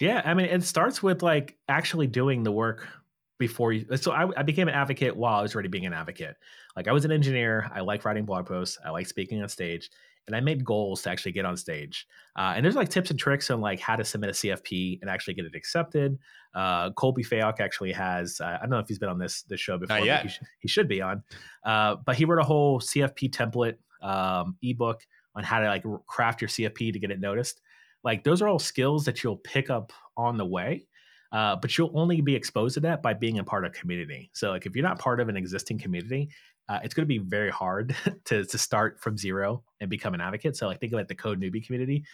Yeah, 0.00 0.22
I 0.24 0.34
mean, 0.34 0.46
it 0.46 0.64
starts 0.64 1.02
with 1.02 1.22
like 1.22 1.56
actually 1.68 2.06
doing 2.06 2.42
the 2.42 2.52
work 2.52 2.88
before 3.38 3.72
you. 3.72 3.96
So 3.96 4.12
I, 4.12 4.28
I, 4.36 4.42
became 4.42 4.68
an 4.68 4.74
advocate 4.74 5.16
while 5.16 5.38
I 5.38 5.42
was 5.42 5.54
already 5.54 5.68
being 5.68 5.86
an 5.86 5.92
advocate. 5.92 6.36
Like 6.76 6.88
I 6.88 6.92
was 6.92 7.04
an 7.04 7.12
engineer. 7.12 7.70
I 7.72 7.80
like 7.80 8.04
writing 8.04 8.24
blog 8.24 8.46
posts. 8.46 8.78
I 8.84 8.90
like 8.90 9.06
speaking 9.06 9.42
on 9.42 9.48
stage, 9.48 9.90
and 10.26 10.34
I 10.34 10.40
made 10.40 10.64
goals 10.64 11.02
to 11.02 11.10
actually 11.10 11.32
get 11.32 11.44
on 11.44 11.56
stage. 11.56 12.06
Uh, 12.36 12.54
and 12.56 12.64
there's 12.64 12.74
like 12.74 12.88
tips 12.88 13.10
and 13.10 13.18
tricks 13.18 13.50
on 13.50 13.60
like 13.60 13.80
how 13.80 13.96
to 13.96 14.04
submit 14.04 14.30
a 14.30 14.32
CFP 14.32 15.00
and 15.00 15.10
actually 15.10 15.34
get 15.34 15.44
it 15.44 15.54
accepted. 15.54 16.18
Uh, 16.54 16.90
Colby 16.92 17.22
Fayock 17.22 17.60
actually 17.60 17.92
has. 17.92 18.40
Uh, 18.40 18.56
I 18.56 18.60
don't 18.60 18.70
know 18.70 18.78
if 18.78 18.88
he's 18.88 18.98
been 18.98 19.08
on 19.08 19.18
this 19.18 19.42
this 19.42 19.60
show 19.60 19.78
before. 19.78 19.98
Not 19.98 20.06
yet. 20.06 20.22
He, 20.22 20.28
sh- 20.28 20.40
he, 20.60 20.68
should 20.68 20.88
be 20.88 21.02
on. 21.02 21.22
Uh, 21.64 21.96
but 22.04 22.16
he 22.16 22.24
wrote 22.24 22.40
a 22.40 22.44
whole 22.44 22.80
CFP 22.80 23.30
template 23.30 23.76
um, 24.02 24.56
ebook 24.62 25.00
on 25.34 25.42
how 25.42 25.60
to 25.60 25.66
like 25.66 25.84
craft 26.06 26.40
your 26.40 26.48
CFP 26.48 26.92
to 26.92 26.98
get 26.98 27.10
it 27.10 27.20
noticed. 27.20 27.60
Like 28.04 28.24
those 28.24 28.42
are 28.42 28.48
all 28.48 28.58
skills 28.58 29.04
that 29.06 29.22
you'll 29.22 29.36
pick 29.36 29.70
up 29.70 29.92
on 30.16 30.36
the 30.36 30.44
way. 30.44 30.86
Uh, 31.34 31.56
but 31.56 31.76
you'll 31.76 31.90
only 31.98 32.20
be 32.20 32.36
exposed 32.36 32.74
to 32.74 32.80
that 32.80 33.02
by 33.02 33.12
being 33.12 33.40
a 33.40 33.44
part 33.44 33.64
of 33.64 33.72
community. 33.72 34.30
So, 34.34 34.50
like, 34.50 34.66
if 34.66 34.76
you're 34.76 34.84
not 34.84 35.00
part 35.00 35.18
of 35.18 35.28
an 35.28 35.36
existing 35.36 35.80
community, 35.80 36.30
uh, 36.68 36.78
it's 36.84 36.94
going 36.94 37.02
to 37.02 37.08
be 37.08 37.18
very 37.18 37.50
hard 37.50 37.96
to, 38.26 38.44
to 38.44 38.56
start 38.56 39.00
from 39.00 39.18
zero 39.18 39.64
and 39.80 39.90
become 39.90 40.14
an 40.14 40.20
advocate. 40.20 40.56
So, 40.56 40.68
like, 40.68 40.78
think 40.78 40.92
about 40.92 41.08
the 41.08 41.14
code 41.16 41.40
newbie 41.40 41.66
community, 41.66 42.04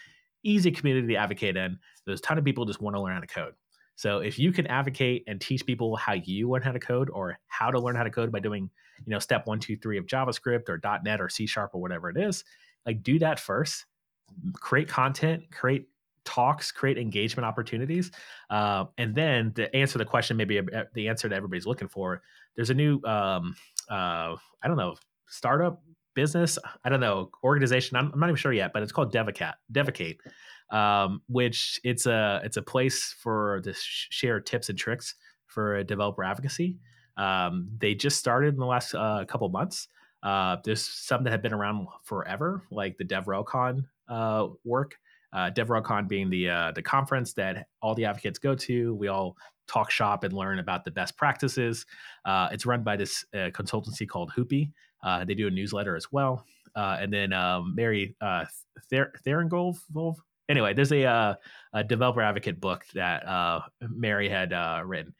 easy 0.43 0.71
community 0.71 1.13
to 1.13 1.19
advocate 1.19 1.55
in. 1.55 1.77
There's 2.03 2.19
a 2.19 2.23
ton 2.23 2.39
of 2.39 2.43
people 2.43 2.65
just 2.65 2.81
want 2.81 2.95
to 2.95 3.01
learn 3.01 3.13
how 3.13 3.19
to 3.19 3.27
code. 3.27 3.53
So, 3.95 4.21
if 4.21 4.39
you 4.39 4.51
can 4.51 4.65
advocate 4.65 5.23
and 5.27 5.39
teach 5.39 5.67
people 5.67 5.95
how 5.97 6.13
you 6.13 6.49
learn 6.49 6.63
how 6.63 6.71
to 6.71 6.79
code 6.79 7.11
or 7.13 7.37
how 7.45 7.69
to 7.69 7.79
learn 7.79 7.95
how 7.95 8.03
to 8.03 8.09
code 8.09 8.31
by 8.31 8.39
doing, 8.39 8.71
you 9.05 9.11
know, 9.11 9.19
step 9.19 9.45
one, 9.45 9.59
two, 9.59 9.77
three 9.77 9.99
of 9.99 10.07
JavaScript 10.07 10.67
or 10.67 10.81
.NET 11.03 11.21
or 11.21 11.29
C 11.29 11.45
Sharp 11.45 11.75
or 11.75 11.81
whatever 11.81 12.09
it 12.09 12.17
is, 12.17 12.43
like, 12.87 13.03
do 13.03 13.19
that 13.19 13.39
first. 13.39 13.85
Create 14.53 14.87
content, 14.87 15.43
create 15.51 15.87
talks 16.23 16.71
create 16.71 16.99
engagement 16.99 17.47
opportunities 17.47 18.11
uh, 18.51 18.85
and 18.99 19.15
then 19.15 19.51
to 19.53 19.75
answer 19.75 19.97
the 19.97 20.05
question 20.05 20.37
maybe 20.37 20.61
the 20.93 21.09
answer 21.09 21.27
that 21.27 21.35
everybody's 21.35 21.65
looking 21.65 21.87
for 21.87 22.21
there's 22.55 22.69
a 22.69 22.75
new 22.75 23.01
um, 23.05 23.55
uh, 23.89 24.35
i 24.61 24.67
don't 24.67 24.77
know 24.77 24.95
startup 25.27 25.81
business 26.13 26.59
i 26.85 26.89
don't 26.89 26.99
know 26.99 27.31
organization 27.43 27.97
i'm, 27.97 28.11
I'm 28.13 28.19
not 28.19 28.27
even 28.27 28.35
sure 28.35 28.53
yet 28.53 28.71
but 28.71 28.83
it's 28.83 28.91
called 28.91 29.11
devacate 29.11 29.55
devacate 29.71 30.21
um, 30.71 31.21
which 31.27 31.79
it's 31.83 32.05
a 32.05 32.41
it's 32.43 32.57
a 32.57 32.61
place 32.61 33.13
for 33.19 33.61
to 33.61 33.73
share 33.75 34.39
tips 34.39 34.69
and 34.69 34.77
tricks 34.77 35.15
for 35.45 35.83
developer 35.83 36.23
advocacy. 36.23 36.79
Um, 37.17 37.69
they 37.77 37.93
just 37.93 38.17
started 38.17 38.53
in 38.53 38.59
the 38.59 38.65
last 38.65 38.95
uh, 38.95 39.25
couple 39.27 39.47
months. 39.49 39.89
Uh, 40.23 40.57
there's 40.63 40.83
some 40.83 41.23
that 41.23 41.31
have 41.31 41.41
been 41.41 41.53
around 41.53 41.87
forever 42.03 42.63
like 42.71 42.97
the 42.97 43.03
devrelcon 43.03 43.85
uh, 44.07 44.47
work 44.63 44.95
uh, 45.33 45.49
DevRelCon 45.51 46.07
being 46.07 46.29
the 46.29 46.49
uh, 46.49 46.71
the 46.73 46.81
conference 46.81 47.33
that 47.33 47.67
all 47.81 47.95
the 47.95 48.05
advocates 48.05 48.39
go 48.39 48.55
to. 48.55 48.93
We 48.95 49.07
all 49.07 49.37
talk 49.67 49.89
shop 49.89 50.23
and 50.23 50.33
learn 50.33 50.59
about 50.59 50.83
the 50.83 50.91
best 50.91 51.17
practices. 51.17 51.85
Uh, 52.25 52.49
it's 52.51 52.65
run 52.65 52.83
by 52.83 52.97
this 52.97 53.25
uh, 53.33 53.49
consultancy 53.51 54.07
called 54.07 54.31
Hoopy. 54.35 54.71
Uh, 55.03 55.23
they 55.25 55.33
do 55.33 55.47
a 55.47 55.51
newsletter 55.51 55.95
as 55.95 56.11
well. 56.11 56.45
Uh, 56.75 56.97
and 56.99 57.11
then 57.11 57.33
um, 57.33 57.73
Mary 57.75 58.15
uh, 58.21 58.45
Ther- 58.89 59.13
Anyway, 60.49 60.73
there's 60.73 60.91
a, 60.91 61.05
uh, 61.05 61.33
a 61.73 61.83
developer 61.83 62.21
advocate 62.21 62.59
book 62.59 62.83
that 62.93 63.25
uh, 63.25 63.61
Mary 63.81 64.27
had 64.27 64.51
uh, 64.51 64.81
written. 64.85 65.13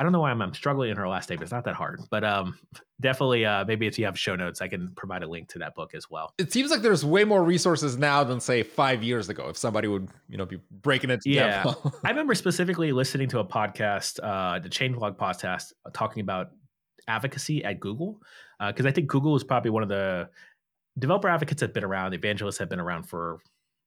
I 0.00 0.02
don't 0.02 0.12
know 0.12 0.20
why 0.20 0.30
I'm, 0.30 0.40
I'm, 0.40 0.54
struggling 0.54 0.88
in 0.88 0.96
her 0.96 1.06
last 1.06 1.28
name. 1.28 1.42
It's 1.42 1.52
not 1.52 1.64
that 1.64 1.74
hard, 1.74 2.00
but 2.10 2.24
um, 2.24 2.58
definitely, 3.02 3.44
uh, 3.44 3.66
maybe 3.66 3.86
if 3.86 3.98
you 3.98 4.06
have 4.06 4.18
show 4.18 4.34
notes, 4.34 4.62
I 4.62 4.66
can 4.66 4.88
provide 4.96 5.22
a 5.22 5.28
link 5.28 5.48
to 5.50 5.58
that 5.58 5.74
book 5.74 5.94
as 5.94 6.08
well. 6.08 6.32
It 6.38 6.50
seems 6.50 6.70
like 6.70 6.80
there's 6.80 7.04
way 7.04 7.22
more 7.24 7.44
resources 7.44 7.98
now 7.98 8.24
than 8.24 8.40
say 8.40 8.62
five 8.62 9.02
years 9.02 9.28
ago. 9.28 9.50
If 9.50 9.58
somebody 9.58 9.88
would, 9.88 10.08
you 10.26 10.38
know, 10.38 10.46
be 10.46 10.58
breaking 10.70 11.10
it. 11.10 11.20
Yeah, 11.26 11.70
I 12.02 12.08
remember 12.08 12.34
specifically 12.34 12.92
listening 12.92 13.28
to 13.28 13.40
a 13.40 13.44
podcast, 13.44 14.20
uh, 14.22 14.58
the 14.58 14.70
Changelog 14.70 15.18
podcast, 15.18 15.74
uh, 15.84 15.90
talking 15.92 16.22
about 16.22 16.52
advocacy 17.06 17.62
at 17.62 17.78
Google, 17.78 18.22
because 18.58 18.86
uh, 18.86 18.88
I 18.88 18.92
think 18.92 19.06
Google 19.06 19.36
is 19.36 19.44
probably 19.44 19.70
one 19.70 19.82
of 19.82 19.90
the 19.90 20.30
developer 20.98 21.28
advocates 21.28 21.60
that 21.60 21.66
have 21.66 21.74
been 21.74 21.84
around. 21.84 22.14
Evangelists 22.14 22.56
have 22.56 22.70
been 22.70 22.80
around 22.80 23.02
for 23.02 23.40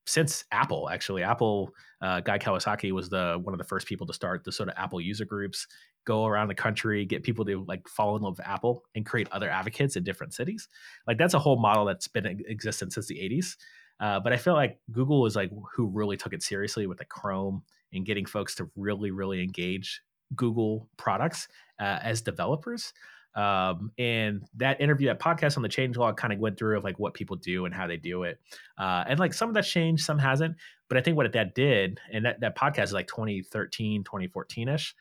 since 0.05 0.45
Apple. 0.51 0.89
Actually, 0.89 1.23
Apple 1.23 1.71
uh, 2.01 2.19
Guy 2.19 2.37
Kawasaki 2.37 2.91
was 2.91 3.09
the 3.09 3.39
one 3.41 3.53
of 3.53 3.57
the 3.57 3.63
first 3.63 3.87
people 3.87 4.05
to 4.07 4.13
start 4.13 4.43
the 4.43 4.51
sort 4.51 4.69
of 4.69 4.75
Apple 4.77 5.01
user 5.01 5.25
groups 5.25 5.67
go 6.05 6.25
around 6.25 6.47
the 6.47 6.55
country, 6.55 7.05
get 7.05 7.23
people 7.23 7.45
to 7.45 7.63
like 7.67 7.87
fall 7.87 8.15
in 8.15 8.21
love 8.21 8.37
with 8.37 8.47
Apple 8.47 8.83
and 8.95 9.05
create 9.05 9.27
other 9.31 9.49
advocates 9.49 9.95
in 9.95 10.03
different 10.03 10.33
cities. 10.33 10.67
Like 11.07 11.17
that's 11.17 11.33
a 11.33 11.39
whole 11.39 11.59
model 11.59 11.85
that's 11.85 12.07
been 12.07 12.25
in 12.25 12.43
existence 12.47 12.95
since 12.95 13.07
the 13.07 13.15
80s. 13.15 13.57
Uh, 13.99 14.19
but 14.19 14.33
I 14.33 14.37
feel 14.37 14.53
like 14.53 14.79
Google 14.91 15.21
was 15.21 15.35
like 15.35 15.51
who 15.75 15.87
really 15.87 16.17
took 16.17 16.33
it 16.33 16.43
seriously 16.43 16.87
with 16.87 16.97
the 16.97 17.05
Chrome 17.05 17.63
and 17.93 18.05
getting 18.05 18.25
folks 18.25 18.55
to 18.55 18.69
really, 18.75 19.11
really 19.11 19.41
engage 19.41 20.01
Google 20.35 20.89
products 20.97 21.47
uh, 21.79 21.99
as 22.01 22.21
developers. 22.21 22.93
Um, 23.35 23.91
and 23.97 24.43
that 24.57 24.79
interview, 24.79 25.07
that 25.07 25.19
podcast 25.19 25.57
on 25.57 25.63
the 25.63 25.69
change 25.69 25.97
log 25.97 26.17
kind 26.17 26.33
of 26.33 26.39
went 26.39 26.57
through 26.57 26.77
of 26.77 26.83
like 26.83 26.99
what 26.99 27.13
people 27.13 27.35
do 27.35 27.65
and 27.65 27.73
how 27.73 27.87
they 27.87 27.97
do 27.97 28.23
it. 28.23 28.39
Uh, 28.77 29.03
and 29.07 29.19
like 29.19 29.33
some 29.33 29.49
of 29.49 29.55
that's 29.55 29.69
changed, 29.69 30.05
some 30.05 30.19
hasn't. 30.19 30.55
But 30.87 30.97
I 30.97 31.01
think 31.01 31.17
what 31.17 31.31
that 31.31 31.55
did, 31.55 31.99
and 32.11 32.25
that, 32.25 32.41
that 32.41 32.57
podcast 32.57 32.85
is 32.85 32.93
like 32.93 33.07
2013, 33.07 34.03
2014 34.03 34.69
ish 34.69 34.95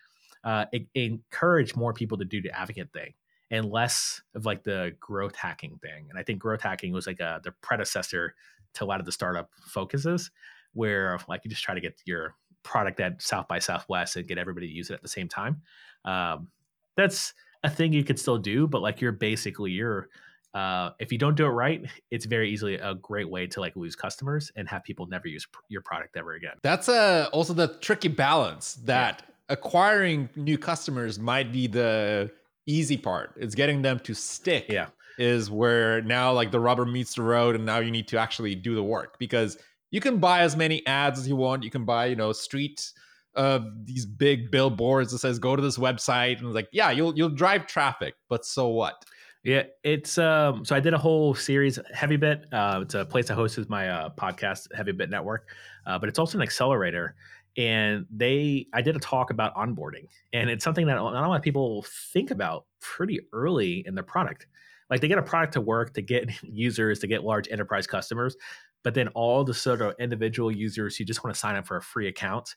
uh, 0.45 0.67
it 0.73 1.77
more 1.77 1.93
people 1.93 2.19
to 2.19 2.25
do 2.25 2.43
the 2.43 2.51
advocate 2.51 2.93
thing 2.93 3.15
and 3.51 3.71
less 3.71 4.23
of 4.35 4.47
like 4.47 4.65
the 4.65 4.95
growth 4.99 5.37
hacking 5.37 5.79
thing. 5.83 6.07
And 6.09 6.19
I 6.19 6.23
think 6.23 6.39
growth 6.39 6.63
hacking 6.63 6.93
was 6.93 7.07
like 7.07 7.21
a, 7.21 7.41
the 7.45 7.53
predecessor 7.61 8.35
to 8.75 8.85
a 8.85 8.87
lot 8.87 8.99
of 8.99 9.07
the 9.07 9.13
startup 9.13 9.51
focuses, 9.61 10.31
where 10.73 11.19
like 11.29 11.43
you 11.45 11.51
just 11.51 11.63
try 11.63 11.75
to 11.75 11.81
get 11.81 12.01
your 12.07 12.35
product 12.63 12.99
at 13.01 13.21
South 13.21 13.47
by 13.49 13.59
Southwest 13.59 14.17
and 14.17 14.27
get 14.27 14.39
everybody 14.39 14.67
to 14.69 14.73
use 14.73 14.91
it 14.91 14.95
at 14.95 15.03
the 15.03 15.09
same 15.09 15.29
time. 15.29 15.61
Um, 16.05 16.49
that's 16.97 17.35
a 17.63 17.71
thing 17.71 17.93
you 17.93 18.05
could 18.05 18.19
still 18.19 18.39
do, 18.39 18.67
but 18.67 18.83
like 18.83 19.01
you're 19.01 19.13
basically 19.13 19.71
you're 19.71 20.09
uh, 20.55 20.91
if 20.99 21.11
you 21.11 21.17
don't 21.17 21.35
do 21.35 21.47
it 21.47 21.51
right, 21.51 21.87
it's 22.11 22.27
very 22.27 22.51
easily 22.51 22.75
a 22.75 22.95
great 22.95 23.29
way 23.31 23.47
to 23.47 23.61
like 23.61 23.75
lose 23.75 23.97
customers 23.97 24.53
and 24.55 24.69
have 24.69 24.85
people 24.85 25.07
never 25.07 25.27
use 25.27 25.47
pr- 25.47 25.61
your 25.69 25.81
product 25.81 26.15
ever 26.17 26.35
again. 26.35 26.53
That's 26.63 26.91
uh, 26.91 27.29
also 27.33 27.55
the 27.55 27.69
tricky 27.81 28.09
balance 28.09 28.75
that 28.85 29.23
acquiring 29.53 30.31
new 30.35 30.57
customers 30.57 31.19
might 31.19 31.53
be 31.53 31.67
the 31.67 32.31
easy 32.67 32.97
part. 32.97 33.35
It's 33.37 33.55
getting 33.55 33.83
them 33.83 34.01
to 34.01 34.15
stick. 34.15 34.67
Yeah. 34.69 34.87
Is 35.19 35.51
where 35.51 36.01
now 36.03 36.33
like 36.33 36.51
the 36.51 36.59
rubber 36.59 36.87
meets 36.87 37.15
the 37.15 37.23
road 37.23 37.55
and 37.55 37.67
now 37.67 37.81
you 37.81 37.91
need 37.91 38.09
to 38.09 38.19
actually 38.19 38.55
do 38.55 38.75
the 38.75 38.83
work 38.83 39.19
because 39.19 39.59
you 39.91 40.01
can 40.01 40.19
buy 40.19 40.41
as 40.41 40.57
many 40.57 40.85
ads 40.87 41.21
as 41.21 41.29
you 41.29 41.37
want. 41.37 41.63
You 41.63 41.71
can 41.71 41.85
buy, 41.85 42.07
you 42.07 42.17
know, 42.17 42.33
street 42.33 42.93
uh 43.35 43.61
these 43.85 44.05
big 44.05 44.51
billboards 44.51 45.11
that 45.13 45.19
says 45.19 45.39
go 45.39 45.57
to 45.57 45.63
this 45.63 45.79
website 45.79 46.39
and 46.39 46.47
it's 46.47 46.55
like, 46.55 46.69
yeah, 46.73 46.91
you'll 46.91 47.15
you'll 47.15 47.29
drive 47.29 47.67
traffic, 47.67 48.15
but 48.31 48.47
so 48.47 48.69
what? 48.69 49.05
Yeah, 49.45 49.65
it's 49.85 50.17
um 50.17 50.65
so 50.65 50.75
I 50.75 50.81
did 50.81 50.95
a 50.95 50.99
whole 50.99 51.35
series 51.35 51.79
Heavybit. 51.95 52.45
Uh 52.51 52.81
it's 52.81 52.95
a 52.95 53.05
place 53.05 53.29
that 53.29 53.35
hosts 53.35 53.69
my 53.69 53.91
uh 53.91 54.09
podcast, 54.19 54.69
Heavybit 54.75 55.11
Network. 55.11 55.51
Uh, 55.87 55.99
but 55.99 56.09
it's 56.09 56.19
also 56.19 56.39
an 56.39 56.43
accelerator 56.43 57.17
and 57.57 58.07
they 58.11 58.67
i 58.73 58.81
did 58.81 58.97
a 58.97 58.99
talk 58.99 59.31
about 59.31 59.55
onboarding 59.55 60.07
and 60.33 60.49
it's 60.49 60.65
something 60.65 60.87
that 60.87 60.95
not 60.95 61.15
a 61.15 61.29
lot 61.29 61.37
of 61.37 61.43
people 61.43 61.85
think 62.13 62.31
about 62.31 62.65
pretty 62.81 63.21
early 63.33 63.85
in 63.87 63.95
the 63.95 64.03
product. 64.03 64.47
Like 64.91 65.01
they 65.01 65.09
get 65.09 65.19
a 65.19 65.23
product 65.23 65.55
to 65.55 65.61
work 65.61 65.95
to 65.95 66.03
get 66.03 66.31
users 66.43 66.99
to 67.01 67.07
get 67.07 67.25
large 67.25 67.49
enterprise 67.51 67.87
customers 67.87 68.37
but 68.83 68.95
then 68.95 69.09
all 69.09 69.45
the 69.45 69.55
sort 69.55 69.81
of 69.81 69.95
individual 70.01 70.51
users 70.51 70.97
who 70.97 71.05
just 71.05 71.23
want 71.23 71.35
to 71.35 71.39
sign 71.39 71.57
up 71.57 71.67
for 71.67 71.77
a 71.77 71.83
free 71.83 72.09
account 72.09 72.57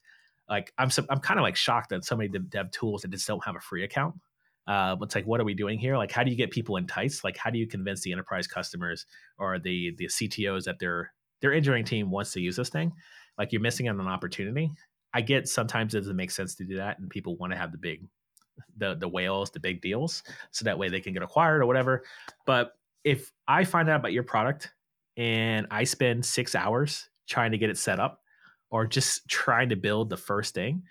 like 0.49 0.73
i'm 0.77 0.89
i'm 1.09 1.19
kind 1.19 1.39
of 1.39 1.43
like 1.43 1.55
shocked 1.55 1.89
that 1.89 2.03
so 2.05 2.15
many 2.15 2.29
dev 2.29 2.71
tools 2.71 3.01
that 3.01 3.11
just 3.11 3.27
don't 3.27 3.43
have 3.43 3.55
a 3.55 3.61
free 3.61 3.83
account. 3.83 4.15
Uh, 4.67 4.95
it's 5.01 5.13
like 5.13 5.27
what 5.27 5.39
are 5.39 5.43
we 5.43 5.53
doing 5.53 5.77
here? 5.77 5.95
Like 5.95 6.11
how 6.11 6.23
do 6.23 6.31
you 6.31 6.37
get 6.37 6.49
people 6.49 6.77
enticed? 6.77 7.23
Like 7.23 7.37
how 7.37 7.51
do 7.51 7.59
you 7.59 7.67
convince 7.67 8.01
the 8.01 8.11
enterprise 8.11 8.47
customers 8.47 9.05
or 9.37 9.59
the 9.59 9.93
the 9.97 10.05
ctos 10.05 10.63
that 10.63 10.79
their 10.79 11.13
their 11.41 11.53
engineering 11.53 11.85
team 11.85 12.09
wants 12.09 12.31
to 12.33 12.41
use 12.41 12.55
this 12.55 12.69
thing 12.69 12.91
like 13.38 13.51
you're 13.51 13.61
missing 13.61 13.89
on 13.89 13.99
an 13.99 14.07
opportunity. 14.07 14.71
I 15.13 15.21
get 15.21 15.47
sometimes 15.47 15.95
it 15.95 15.99
doesn't 15.99 16.15
make 16.15 16.31
sense 16.31 16.55
to 16.55 16.65
do 16.65 16.75
that, 16.77 16.99
and 16.99 17.09
people 17.09 17.38
want 17.38 17.53
to 17.53 17.57
have 17.57 17.71
the 17.71 17.77
big, 17.77 18.05
the 18.77 18.95
the 18.95 19.07
whales, 19.07 19.51
the 19.51 19.59
big 19.59 19.81
deals, 19.81 20.23
so 20.51 20.65
that 20.65 20.77
way 20.77 20.89
they 20.89 21.01
can 21.01 21.13
get 21.13 21.23
acquired 21.23 21.61
or 21.61 21.65
whatever. 21.65 22.03
But 22.45 22.73
if 23.03 23.31
I 23.47 23.63
find 23.63 23.89
out 23.89 23.99
about 23.99 24.13
your 24.13 24.23
product 24.23 24.71
and 25.15 25.67
I 25.71 25.83
spend 25.83 26.25
six 26.25 26.55
hours 26.55 27.09
trying 27.27 27.51
to 27.51 27.57
get 27.57 27.69
it 27.69 27.77
set 27.77 27.99
up, 27.99 28.21
or 28.71 28.86
just 28.86 29.27
trying 29.29 29.69
to 29.69 29.75
build 29.75 30.09
the 30.09 30.17
first 30.17 30.53
thing, 30.53 30.83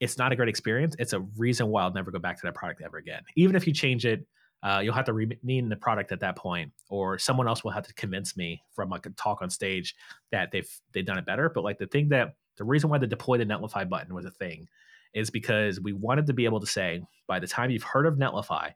it's 0.00 0.18
not 0.18 0.32
a 0.32 0.36
great 0.36 0.48
experience. 0.48 0.94
It's 0.98 1.12
a 1.12 1.20
reason 1.36 1.68
why 1.68 1.82
I'll 1.82 1.92
never 1.92 2.10
go 2.10 2.18
back 2.18 2.36
to 2.40 2.46
that 2.46 2.54
product 2.54 2.82
ever 2.82 2.98
again. 2.98 3.22
Even 3.36 3.56
if 3.56 3.66
you 3.66 3.72
change 3.72 4.04
it, 4.04 4.26
uh, 4.62 4.80
you'll 4.82 4.94
have 4.94 5.06
to 5.06 5.12
rename 5.12 5.68
the 5.68 5.76
product 5.76 6.12
at 6.12 6.20
that 6.20 6.36
point, 6.36 6.72
or 6.88 7.18
someone 7.18 7.48
else 7.48 7.64
will 7.64 7.70
have 7.70 7.86
to 7.86 7.94
convince 7.94 8.36
me 8.36 8.62
from 8.72 8.90
like 8.90 9.06
a 9.06 9.10
talk 9.10 9.40
on 9.40 9.50
stage 9.50 9.94
that 10.32 10.50
they've 10.50 10.70
they've 10.92 11.06
done 11.06 11.18
it 11.18 11.26
better. 11.26 11.48
But 11.48 11.64
like 11.64 11.78
the 11.78 11.86
thing 11.86 12.08
that 12.10 12.34
the 12.56 12.64
reason 12.64 12.90
why 12.90 12.98
the 12.98 13.06
deploy 13.06 13.38
the 13.38 13.46
Netlify 13.46 13.88
button 13.88 14.14
was 14.14 14.26
a 14.26 14.30
thing 14.30 14.68
is 15.14 15.30
because 15.30 15.80
we 15.80 15.92
wanted 15.92 16.26
to 16.26 16.32
be 16.32 16.44
able 16.44 16.60
to 16.60 16.66
say 16.66 17.02
by 17.26 17.38
the 17.38 17.46
time 17.46 17.70
you've 17.70 17.82
heard 17.82 18.06
of 18.06 18.16
Netlify, 18.16 18.72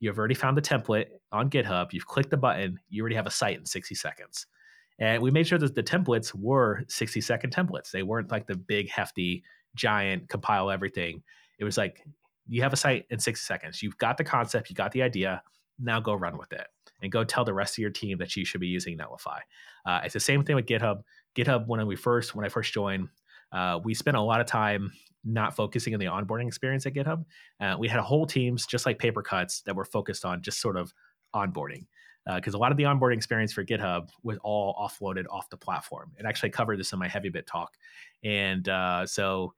you've 0.00 0.18
already 0.18 0.34
found 0.34 0.56
the 0.56 0.62
template 0.62 1.06
on 1.32 1.50
GitHub, 1.50 1.92
you've 1.92 2.06
clicked 2.06 2.30
the 2.30 2.36
button, 2.36 2.78
you 2.88 3.02
already 3.02 3.16
have 3.16 3.26
a 3.26 3.30
site 3.30 3.58
in 3.58 3.66
60 3.66 3.94
seconds. 3.94 4.46
And 4.98 5.22
we 5.22 5.30
made 5.30 5.46
sure 5.46 5.58
that 5.58 5.74
the 5.74 5.82
templates 5.82 6.34
were 6.34 6.82
60 6.88 7.20
second 7.20 7.54
templates. 7.54 7.90
They 7.90 8.02
weren't 8.02 8.30
like 8.30 8.46
the 8.46 8.56
big, 8.56 8.88
hefty, 8.88 9.44
giant 9.74 10.28
compile 10.28 10.70
everything. 10.70 11.22
It 11.58 11.64
was 11.64 11.76
like 11.76 12.02
you 12.48 12.62
have 12.62 12.72
a 12.72 12.76
site 12.76 13.06
in 13.10 13.18
60 13.18 13.44
seconds. 13.44 13.82
You've 13.82 13.98
got 13.98 14.16
the 14.16 14.24
concept, 14.24 14.70
you 14.70 14.76
got 14.76 14.92
the 14.92 15.02
idea. 15.02 15.42
Now 15.78 16.00
go 16.00 16.14
run 16.14 16.38
with 16.38 16.52
it 16.52 16.66
and 17.02 17.12
go 17.12 17.24
tell 17.24 17.44
the 17.44 17.52
rest 17.52 17.74
of 17.74 17.78
your 17.78 17.90
team 17.90 18.18
that 18.18 18.34
you 18.36 18.44
should 18.44 18.60
be 18.60 18.66
using 18.66 18.96
Netlify. 18.96 19.40
Uh, 19.84 20.00
it's 20.04 20.14
the 20.14 20.20
same 20.20 20.44
thing 20.44 20.56
with 20.56 20.66
GitHub. 20.66 21.02
GitHub, 21.36 21.66
when 21.66 21.86
we 21.86 21.96
first 21.96 22.34
when 22.34 22.44
I 22.44 22.48
first 22.48 22.72
joined, 22.72 23.08
uh, 23.52 23.78
we 23.84 23.94
spent 23.94 24.16
a 24.16 24.20
lot 24.20 24.40
of 24.40 24.46
time 24.46 24.92
not 25.24 25.54
focusing 25.54 25.92
on 25.92 26.00
the 26.00 26.06
onboarding 26.06 26.46
experience 26.46 26.86
at 26.86 26.94
GitHub. 26.94 27.24
Uh, 27.60 27.76
we 27.78 27.88
had 27.88 27.98
a 27.98 28.02
whole 28.02 28.26
teams, 28.26 28.64
just 28.64 28.86
like 28.86 28.98
Papercuts, 28.98 29.62
that 29.64 29.74
were 29.74 29.84
focused 29.84 30.24
on 30.24 30.40
just 30.40 30.60
sort 30.60 30.76
of 30.76 30.92
onboarding 31.34 31.86
because 32.34 32.54
uh, 32.54 32.58
a 32.58 32.60
lot 32.60 32.72
of 32.72 32.76
the 32.76 32.84
onboarding 32.84 33.16
experience 33.16 33.52
for 33.52 33.64
GitHub 33.64 34.08
was 34.22 34.38
all 34.42 34.74
offloaded 34.74 35.24
off 35.30 35.48
the 35.48 35.56
platform. 35.56 36.12
And 36.18 36.26
actually, 36.26 36.48
I 36.48 36.52
covered 36.52 36.78
this 36.78 36.92
in 36.92 36.98
my 36.98 37.08
Heavybit 37.08 37.46
talk. 37.46 37.74
And 38.24 38.68
uh, 38.68 39.06
so, 39.06 39.54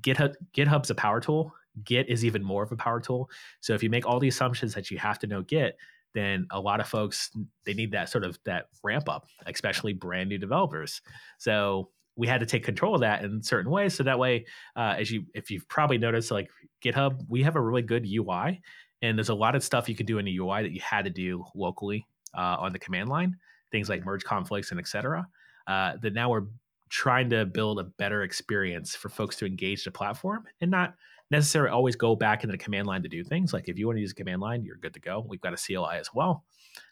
GitHub 0.00 0.34
GitHub's 0.52 0.90
a 0.90 0.94
power 0.94 1.20
tool. 1.20 1.54
Git 1.84 2.08
is 2.08 2.24
even 2.24 2.42
more 2.42 2.62
of 2.62 2.72
a 2.72 2.76
power 2.76 3.00
tool. 3.00 3.30
So 3.60 3.74
if 3.74 3.82
you 3.82 3.90
make 3.90 4.06
all 4.06 4.20
the 4.20 4.28
assumptions 4.28 4.74
that 4.74 4.90
you 4.90 4.98
have 4.98 5.18
to 5.20 5.26
know 5.26 5.42
Git, 5.42 5.76
then 6.14 6.46
a 6.50 6.60
lot 6.60 6.80
of 6.80 6.88
folks 6.88 7.30
they 7.64 7.74
need 7.74 7.92
that 7.92 8.08
sort 8.08 8.24
of 8.24 8.38
that 8.44 8.66
ramp 8.82 9.08
up, 9.08 9.26
especially 9.46 9.92
brand 9.92 10.28
new 10.28 10.38
developers. 10.38 11.02
So 11.38 11.90
we 12.16 12.26
had 12.26 12.40
to 12.40 12.46
take 12.46 12.64
control 12.64 12.94
of 12.94 13.02
that 13.02 13.24
in 13.24 13.42
certain 13.42 13.70
ways. 13.70 13.94
So 13.94 14.02
that 14.02 14.18
way, 14.18 14.46
uh, 14.76 14.96
as 14.98 15.10
you 15.10 15.24
if 15.34 15.50
you've 15.50 15.68
probably 15.68 15.98
noticed, 15.98 16.30
like 16.30 16.50
GitHub, 16.84 17.24
we 17.28 17.42
have 17.42 17.56
a 17.56 17.60
really 17.60 17.82
good 17.82 18.06
UI, 18.06 18.60
and 19.02 19.16
there's 19.16 19.28
a 19.28 19.34
lot 19.34 19.54
of 19.54 19.62
stuff 19.62 19.88
you 19.88 19.94
can 19.94 20.06
do 20.06 20.18
in 20.18 20.24
the 20.24 20.36
UI 20.38 20.62
that 20.62 20.72
you 20.72 20.80
had 20.80 21.04
to 21.04 21.10
do 21.10 21.44
locally 21.54 22.06
uh, 22.36 22.56
on 22.58 22.72
the 22.72 22.78
command 22.78 23.08
line, 23.08 23.36
things 23.70 23.88
like 23.88 24.04
merge 24.04 24.24
conflicts 24.24 24.70
and 24.70 24.80
etc. 24.80 25.26
Uh, 25.66 25.96
that 26.02 26.14
now 26.14 26.30
we're 26.30 26.46
trying 26.88 27.30
to 27.30 27.44
build 27.44 27.78
a 27.78 27.84
better 27.84 28.22
experience 28.22 28.96
for 28.96 29.08
folks 29.08 29.36
to 29.36 29.46
engage 29.46 29.84
the 29.84 29.90
platform 29.90 30.44
and 30.60 30.70
not 30.70 30.94
necessarily 31.30 31.70
always 31.70 31.96
go 31.96 32.16
back 32.16 32.42
into 32.42 32.52
the 32.52 32.58
command 32.58 32.86
line 32.86 33.02
to 33.02 33.08
do 33.08 33.22
things. 33.22 33.52
Like 33.52 33.68
if 33.68 33.78
you 33.78 33.86
want 33.86 33.96
to 33.96 34.00
use 34.00 34.12
a 34.12 34.14
command 34.14 34.40
line, 34.40 34.64
you're 34.64 34.76
good 34.76 34.94
to 34.94 35.00
go. 35.00 35.24
We've 35.28 35.40
got 35.40 35.52
a 35.52 35.56
CLI 35.56 35.98
as 35.98 36.08
well. 36.14 36.44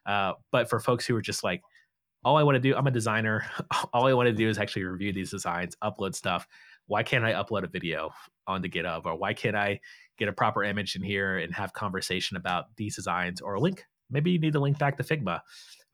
Uh, 0.05 0.33
but 0.53 0.69
for 0.69 0.79
folks 0.81 1.07
who 1.07 1.17
are 1.17 1.23
just 1.23 1.43
like, 1.43 1.63
all 2.25 2.37
I 2.37 2.43
want 2.43 2.57
to 2.57 2.61
do, 2.61 2.75
I'm 2.75 2.89
a 2.89 2.91
designer. 2.91 3.45
All 3.93 4.09
I 4.09 4.13
want 4.13 4.27
to 4.27 4.33
do 4.33 4.49
is 4.49 4.59
actually 4.59 4.83
review 4.83 5.13
these 5.13 5.31
designs, 5.31 5.77
upload 5.85 6.13
stuff. 6.13 6.49
Why 6.89 7.05
can't 7.05 7.25
I 7.25 7.35
upload 7.35 7.63
a 7.63 7.69
video 7.69 8.11
onto 8.49 8.69
GitHub? 8.69 9.07
Or 9.07 9.15
why 9.15 9.33
can't 9.33 9.55
I 9.55 9.79
get 10.19 10.27
a 10.27 10.33
proper 10.33 10.65
image 10.65 10.97
in 10.97 11.05
here 11.05 11.39
and 11.39 11.55
have 11.55 11.73
conversation 11.73 12.37
about 12.37 12.75
these 12.77 12.97
designs 12.97 13.41
or 13.41 13.55
a 13.55 13.61
link? 13.61 13.85
Maybe 14.11 14.33
you 14.33 14.41
need 14.41 14.55
to 14.55 14.61
link 14.61 14.77
back 14.77 14.97
to 14.97 15.05
Figma. 15.05 15.41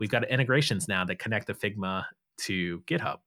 We've 0.00 0.08
got 0.08 0.26
integrations 0.26 0.88
now 0.88 1.04
that 1.04 1.18
connect 1.18 1.48
the 1.48 1.54
Figma 1.54 2.06
to 2.38 2.80
GitHub. 2.86 3.18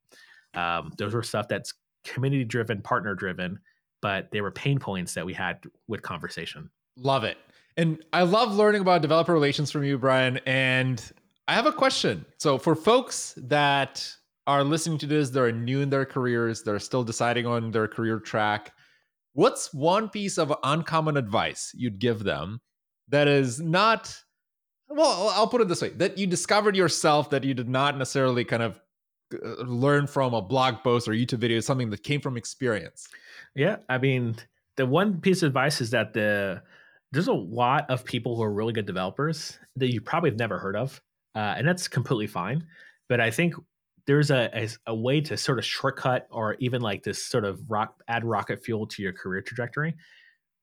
Um, 0.54 0.92
those 0.98 1.14
are 1.14 1.22
stuff 1.22 1.46
that's 1.46 1.74
community 2.02 2.44
driven, 2.44 2.82
partner 2.82 3.14
driven, 3.14 3.60
but 4.02 4.30
they 4.30 4.40
were 4.40 4.50
pain 4.50 4.78
points 4.78 5.14
that 5.14 5.26
we 5.26 5.32
had 5.32 5.62
with 5.88 6.02
conversation. 6.02 6.70
Love 6.96 7.24
it. 7.24 7.38
And 7.76 8.02
I 8.12 8.22
love 8.22 8.54
learning 8.54 8.80
about 8.80 9.02
developer 9.02 9.32
relations 9.32 9.70
from 9.70 9.84
you, 9.84 9.98
Brian. 9.98 10.40
And 10.46 11.02
I 11.48 11.54
have 11.54 11.66
a 11.66 11.72
question. 11.72 12.24
So, 12.38 12.58
for 12.58 12.74
folks 12.74 13.34
that 13.36 14.08
are 14.46 14.64
listening 14.64 14.98
to 14.98 15.06
this, 15.06 15.30
they're 15.30 15.52
new 15.52 15.80
in 15.80 15.90
their 15.90 16.04
careers, 16.04 16.62
they're 16.62 16.78
still 16.78 17.04
deciding 17.04 17.46
on 17.46 17.70
their 17.70 17.88
career 17.88 18.18
track. 18.18 18.72
What's 19.34 19.74
one 19.74 20.08
piece 20.08 20.38
of 20.38 20.54
uncommon 20.62 21.16
advice 21.16 21.72
you'd 21.74 21.98
give 21.98 22.24
them 22.24 22.60
that 23.08 23.28
is 23.28 23.60
not, 23.60 24.16
well, 24.88 25.30
I'll 25.34 25.48
put 25.48 25.60
it 25.60 25.68
this 25.68 25.82
way 25.82 25.90
that 25.90 26.16
you 26.16 26.26
discovered 26.26 26.74
yourself 26.74 27.30
that 27.30 27.44
you 27.44 27.52
did 27.52 27.68
not 27.68 27.98
necessarily 27.98 28.44
kind 28.44 28.62
of 28.62 28.80
learn 29.32 30.06
from 30.06 30.34
a 30.34 30.42
blog 30.42 30.82
post 30.82 31.08
or 31.08 31.12
YouTube 31.12 31.38
video, 31.38 31.60
something 31.60 31.90
that 31.90 32.02
came 32.02 32.20
from 32.20 32.36
experience? 32.36 33.08
Yeah, 33.54 33.76
I 33.88 33.98
mean, 33.98 34.36
the 34.76 34.86
one 34.86 35.20
piece 35.20 35.42
of 35.42 35.48
advice 35.48 35.80
is 35.80 35.90
that 35.90 36.12
the 36.12 36.62
there's 37.12 37.28
a 37.28 37.32
lot 37.32 37.88
of 37.88 38.04
people 38.04 38.36
who 38.36 38.42
are 38.42 38.52
really 38.52 38.72
good 38.72 38.86
developers 38.86 39.58
that 39.76 39.92
you 39.92 40.00
probably 40.00 40.30
have 40.30 40.38
never 40.38 40.58
heard 40.58 40.76
of, 40.76 41.00
uh, 41.34 41.54
and 41.56 41.66
that's 41.66 41.88
completely 41.88 42.26
fine. 42.26 42.66
But 43.08 43.20
I 43.20 43.30
think 43.30 43.54
there's 44.06 44.30
a, 44.30 44.50
a, 44.52 44.68
a 44.86 44.94
way 44.94 45.20
to 45.22 45.36
sort 45.36 45.58
of 45.58 45.64
shortcut 45.64 46.26
or 46.30 46.56
even 46.58 46.82
like 46.82 47.02
this 47.04 47.24
sort 47.24 47.44
of 47.44 47.60
rock 47.70 48.02
add 48.08 48.24
rocket 48.24 48.64
fuel 48.64 48.86
to 48.88 49.02
your 49.02 49.12
career 49.12 49.40
trajectory 49.42 49.94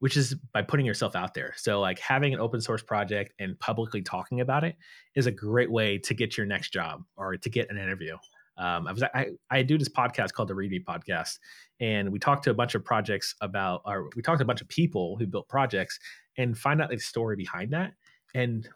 which 0.04 0.18
is 0.18 0.36
by 0.52 0.62
putting 0.62 0.86
yourself 0.86 1.16
out 1.16 1.34
there. 1.34 1.54
So, 1.56 1.80
like 1.80 1.98
having 1.98 2.34
an 2.34 2.42
open 2.42 2.60
source 2.60 2.84
project 2.84 3.32
and 3.40 3.58
publicly 3.58 4.02
talking 4.02 4.42
about 4.42 4.66
it 4.66 4.76
is 5.16 5.28
a 5.28 5.32
great 5.32 5.72
way 5.72 5.98
to 6.00 6.14
get 6.14 6.36
your 6.36 6.46
next 6.46 6.74
job 6.74 7.06
or 7.16 7.38
to 7.38 7.50
get 7.50 7.72
an 7.72 7.78
interview. 7.78 8.18
Um, 8.58 8.88
I 8.88 8.92
was 8.92 9.04
I, 9.04 9.28
I 9.50 9.64
do 9.64 9.78
this 9.78 9.90
podcast 9.90 10.34
called 10.34 10.48
the 10.48 10.54
Readme 10.54 10.84
Podcast, 10.84 11.40
and 11.80 12.12
we 12.12 12.20
talked 12.20 12.44
to 12.44 12.52
a 12.52 12.54
bunch 12.54 12.76
of 12.76 12.86
projects 12.86 13.36
about, 13.42 13.82
or 13.86 14.10
we 14.16 14.22
talked 14.22 14.40
to 14.40 14.44
a 14.44 14.48
bunch 14.48 14.62
of 14.62 14.68
people 14.68 15.16
who 15.18 15.26
built 15.26 15.48
projects 15.48 16.00
and 16.38 16.58
find 16.58 16.82
out 16.82 16.90
the 16.90 17.00
story 17.00 17.36
behind 17.36 17.72
that. 17.74 17.94
And 18.36 18.68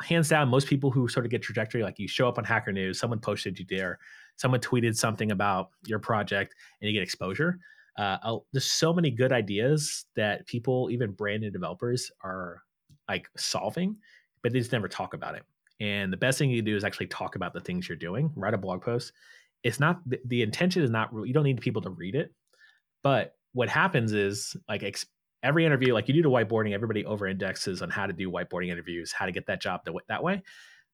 hands 0.00 0.28
down, 0.28 0.48
most 0.48 0.68
people 0.68 0.90
who 0.90 1.08
sort 1.08 1.26
of 1.26 1.30
get 1.30 1.42
trajectory, 1.42 1.82
like 1.82 1.98
you 1.98 2.08
show 2.08 2.28
up 2.28 2.38
on 2.38 2.44
Hacker 2.44 2.72
News, 2.72 2.98
someone 2.98 3.18
posted 3.18 3.58
you 3.58 3.66
there, 3.68 3.98
someone 4.36 4.60
tweeted 4.60 4.96
something 4.96 5.30
about 5.30 5.70
your 5.86 5.98
project, 5.98 6.54
and 6.80 6.88
you 6.88 6.94
get 6.94 7.02
exposure. 7.02 7.58
Uh, 7.96 8.38
there's 8.52 8.70
so 8.70 8.92
many 8.92 9.10
good 9.10 9.32
ideas 9.32 10.06
that 10.14 10.46
people, 10.46 10.88
even 10.90 11.10
brand 11.10 11.42
new 11.42 11.50
developers, 11.50 12.12
are 12.22 12.62
like 13.08 13.28
solving, 13.36 13.96
but 14.42 14.52
they 14.52 14.60
just 14.60 14.72
never 14.72 14.88
talk 14.88 15.14
about 15.14 15.34
it. 15.34 15.42
And 15.80 16.12
the 16.12 16.16
best 16.16 16.38
thing 16.38 16.50
you 16.50 16.58
can 16.58 16.64
do 16.64 16.76
is 16.76 16.84
actually 16.84 17.06
talk 17.06 17.36
about 17.36 17.52
the 17.52 17.60
things 17.60 17.88
you're 17.88 17.96
doing, 17.96 18.32
write 18.34 18.54
a 18.54 18.58
blog 18.58 18.82
post. 18.82 19.12
It's 19.62 19.80
not 19.80 20.00
the, 20.08 20.18
the 20.24 20.42
intention 20.42 20.82
is 20.82 20.90
not 20.90 21.10
you 21.24 21.32
don't 21.32 21.44
need 21.44 21.60
people 21.60 21.82
to 21.82 21.90
read 21.90 22.14
it, 22.14 22.32
but 23.02 23.34
what 23.52 23.68
happens 23.68 24.12
is 24.12 24.56
like 24.68 24.82
ex, 24.82 25.06
every 25.42 25.64
interview, 25.64 25.94
like 25.94 26.08
you 26.08 26.14
do 26.14 26.22
the 26.22 26.30
whiteboarding, 26.30 26.72
everybody 26.72 27.04
over 27.04 27.26
indexes 27.26 27.82
on 27.82 27.90
how 27.90 28.06
to 28.06 28.12
do 28.12 28.30
whiteboarding 28.30 28.70
interviews, 28.70 29.12
how 29.12 29.26
to 29.26 29.32
get 29.32 29.46
that 29.46 29.60
job 29.60 29.80
that 30.08 30.22
way. 30.22 30.42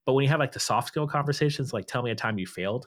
But 0.06 0.12
when 0.12 0.22
you 0.22 0.30
have 0.30 0.40
like 0.40 0.52
the 0.52 0.60
soft 0.60 0.88
skill 0.88 1.06
conversations, 1.06 1.72
like 1.72 1.86
tell 1.86 2.02
me 2.02 2.10
a 2.10 2.14
time 2.14 2.38
you 2.38 2.46
failed, 2.46 2.86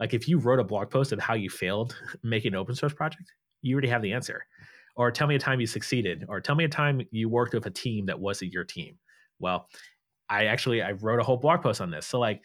like 0.00 0.14
if 0.14 0.28
you 0.28 0.38
wrote 0.38 0.58
a 0.58 0.64
blog 0.64 0.90
post 0.90 1.12
of 1.12 1.20
how 1.20 1.34
you 1.34 1.48
failed 1.48 1.96
making 2.22 2.52
an 2.52 2.58
open 2.58 2.74
source 2.74 2.92
project, 2.92 3.32
you 3.62 3.74
already 3.74 3.88
have 3.88 4.02
the 4.02 4.12
answer. 4.12 4.44
Or 4.96 5.10
tell 5.10 5.26
me 5.26 5.34
a 5.34 5.40
time 5.40 5.60
you 5.60 5.66
succeeded, 5.66 6.24
or 6.28 6.40
tell 6.40 6.54
me 6.54 6.64
a 6.64 6.68
time 6.68 7.02
you 7.10 7.28
worked 7.28 7.52
with 7.52 7.66
a 7.66 7.70
team 7.70 8.06
that 8.06 8.20
wasn't 8.20 8.52
your 8.52 8.62
team. 8.62 8.96
Well, 9.40 9.68
I 10.28 10.46
actually 10.46 10.82
I 10.82 10.92
wrote 10.92 11.20
a 11.20 11.24
whole 11.24 11.36
blog 11.36 11.62
post 11.62 11.80
on 11.80 11.90
this. 11.90 12.06
So 12.06 12.18
like 12.18 12.42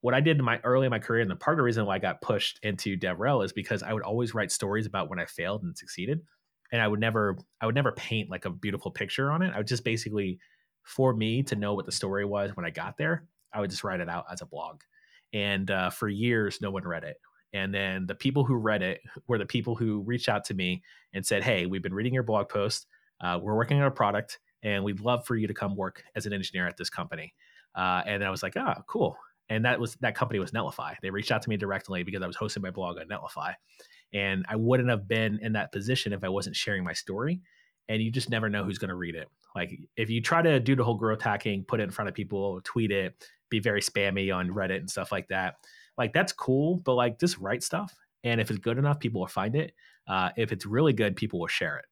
what 0.00 0.14
I 0.14 0.20
did 0.20 0.38
in 0.38 0.44
my 0.44 0.60
early 0.64 0.86
in 0.86 0.90
my 0.90 0.98
career, 0.98 1.22
and 1.22 1.30
the 1.30 1.36
part 1.36 1.54
of 1.54 1.58
the 1.58 1.62
reason 1.62 1.86
why 1.86 1.96
I 1.96 1.98
got 1.98 2.20
pushed 2.20 2.60
into 2.62 2.96
DevRel 2.96 3.44
is 3.44 3.52
because 3.52 3.82
I 3.82 3.92
would 3.92 4.02
always 4.02 4.34
write 4.34 4.52
stories 4.52 4.86
about 4.86 5.08
when 5.08 5.18
I 5.18 5.24
failed 5.24 5.62
and 5.62 5.76
succeeded. 5.76 6.20
And 6.72 6.82
I 6.82 6.88
would 6.88 7.00
never 7.00 7.38
I 7.60 7.66
would 7.66 7.74
never 7.74 7.92
paint 7.92 8.30
like 8.30 8.44
a 8.44 8.50
beautiful 8.50 8.90
picture 8.90 9.30
on 9.32 9.42
it. 9.42 9.52
I 9.54 9.58
would 9.58 9.66
just 9.66 9.84
basically 9.84 10.38
for 10.82 11.14
me 11.14 11.42
to 11.44 11.56
know 11.56 11.74
what 11.74 11.86
the 11.86 11.92
story 11.92 12.24
was 12.24 12.54
when 12.54 12.66
I 12.66 12.70
got 12.70 12.98
there, 12.98 13.26
I 13.52 13.60
would 13.60 13.70
just 13.70 13.84
write 13.84 14.00
it 14.00 14.08
out 14.08 14.26
as 14.30 14.42
a 14.42 14.46
blog. 14.46 14.82
And 15.32 15.70
uh, 15.70 15.90
for 15.90 16.08
years, 16.08 16.58
no 16.60 16.70
one 16.70 16.86
read 16.86 17.04
it. 17.04 17.16
And 17.54 17.72
then 17.72 18.06
the 18.06 18.14
people 18.14 18.44
who 18.44 18.56
read 18.56 18.82
it 18.82 19.00
were 19.26 19.38
the 19.38 19.46
people 19.46 19.74
who 19.74 20.02
reached 20.02 20.28
out 20.28 20.44
to 20.46 20.54
me 20.54 20.82
and 21.14 21.24
said, 21.24 21.44
"Hey, 21.44 21.66
we've 21.66 21.82
been 21.82 21.94
reading 21.94 22.12
your 22.12 22.24
blog 22.24 22.48
post. 22.48 22.86
Uh, 23.20 23.38
we're 23.40 23.56
working 23.56 23.80
on 23.80 23.86
a 23.86 23.90
product 23.90 24.40
and 24.64 24.82
we'd 24.82 25.00
love 25.00 25.24
for 25.26 25.36
you 25.36 25.46
to 25.46 25.54
come 25.54 25.76
work 25.76 26.02
as 26.16 26.26
an 26.26 26.32
engineer 26.32 26.66
at 26.66 26.76
this 26.76 26.90
company. 26.90 27.34
Uh, 27.74 28.02
and 28.06 28.24
I 28.24 28.30
was 28.30 28.42
like, 28.42 28.56
oh, 28.56 28.74
cool. 28.88 29.16
And 29.48 29.64
that 29.66 29.78
was 29.78 29.94
that 29.96 30.14
company 30.14 30.40
was 30.40 30.52
Netlify. 30.52 30.96
They 31.02 31.10
reached 31.10 31.30
out 31.30 31.42
to 31.42 31.50
me 31.50 31.56
directly 31.56 32.02
because 32.02 32.22
I 32.22 32.26
was 32.26 32.36
hosting 32.36 32.62
my 32.62 32.70
blog 32.70 32.96
on 32.98 33.08
Netlify, 33.08 33.54
and 34.12 34.44
I 34.48 34.56
wouldn't 34.56 34.88
have 34.88 35.06
been 35.06 35.38
in 35.42 35.52
that 35.52 35.70
position 35.70 36.14
if 36.14 36.24
I 36.24 36.28
wasn't 36.28 36.56
sharing 36.56 36.82
my 36.82 36.94
story. 36.94 37.42
And 37.88 38.02
you 38.02 38.10
just 38.10 38.30
never 38.30 38.48
know 38.48 38.64
who's 38.64 38.78
going 38.78 38.88
to 38.88 38.94
read 38.94 39.14
it. 39.14 39.28
Like 39.54 39.78
if 39.96 40.08
you 40.08 40.22
try 40.22 40.40
to 40.40 40.58
do 40.58 40.74
the 40.74 40.82
whole 40.82 40.96
growth 40.96 41.20
hacking, 41.20 41.64
put 41.64 41.80
it 41.80 41.84
in 41.84 41.90
front 41.90 42.08
of 42.08 42.14
people, 42.14 42.60
tweet 42.64 42.90
it, 42.90 43.28
be 43.50 43.60
very 43.60 43.82
spammy 43.82 44.34
on 44.34 44.48
Reddit 44.48 44.78
and 44.78 44.90
stuff 44.90 45.12
like 45.12 45.28
that. 45.28 45.56
Like 45.98 46.14
that's 46.14 46.32
cool, 46.32 46.76
but 46.78 46.94
like 46.94 47.20
just 47.20 47.38
write 47.38 47.62
stuff. 47.62 47.94
And 48.24 48.40
if 48.40 48.50
it's 48.50 48.58
good 48.58 48.78
enough, 48.78 48.98
people 48.98 49.20
will 49.20 49.28
find 49.28 49.54
it. 49.54 49.74
Uh, 50.08 50.30
if 50.36 50.50
it's 50.50 50.64
really 50.64 50.94
good, 50.94 51.14
people 51.14 51.38
will 51.38 51.46
share 51.46 51.76
it. 51.76 51.84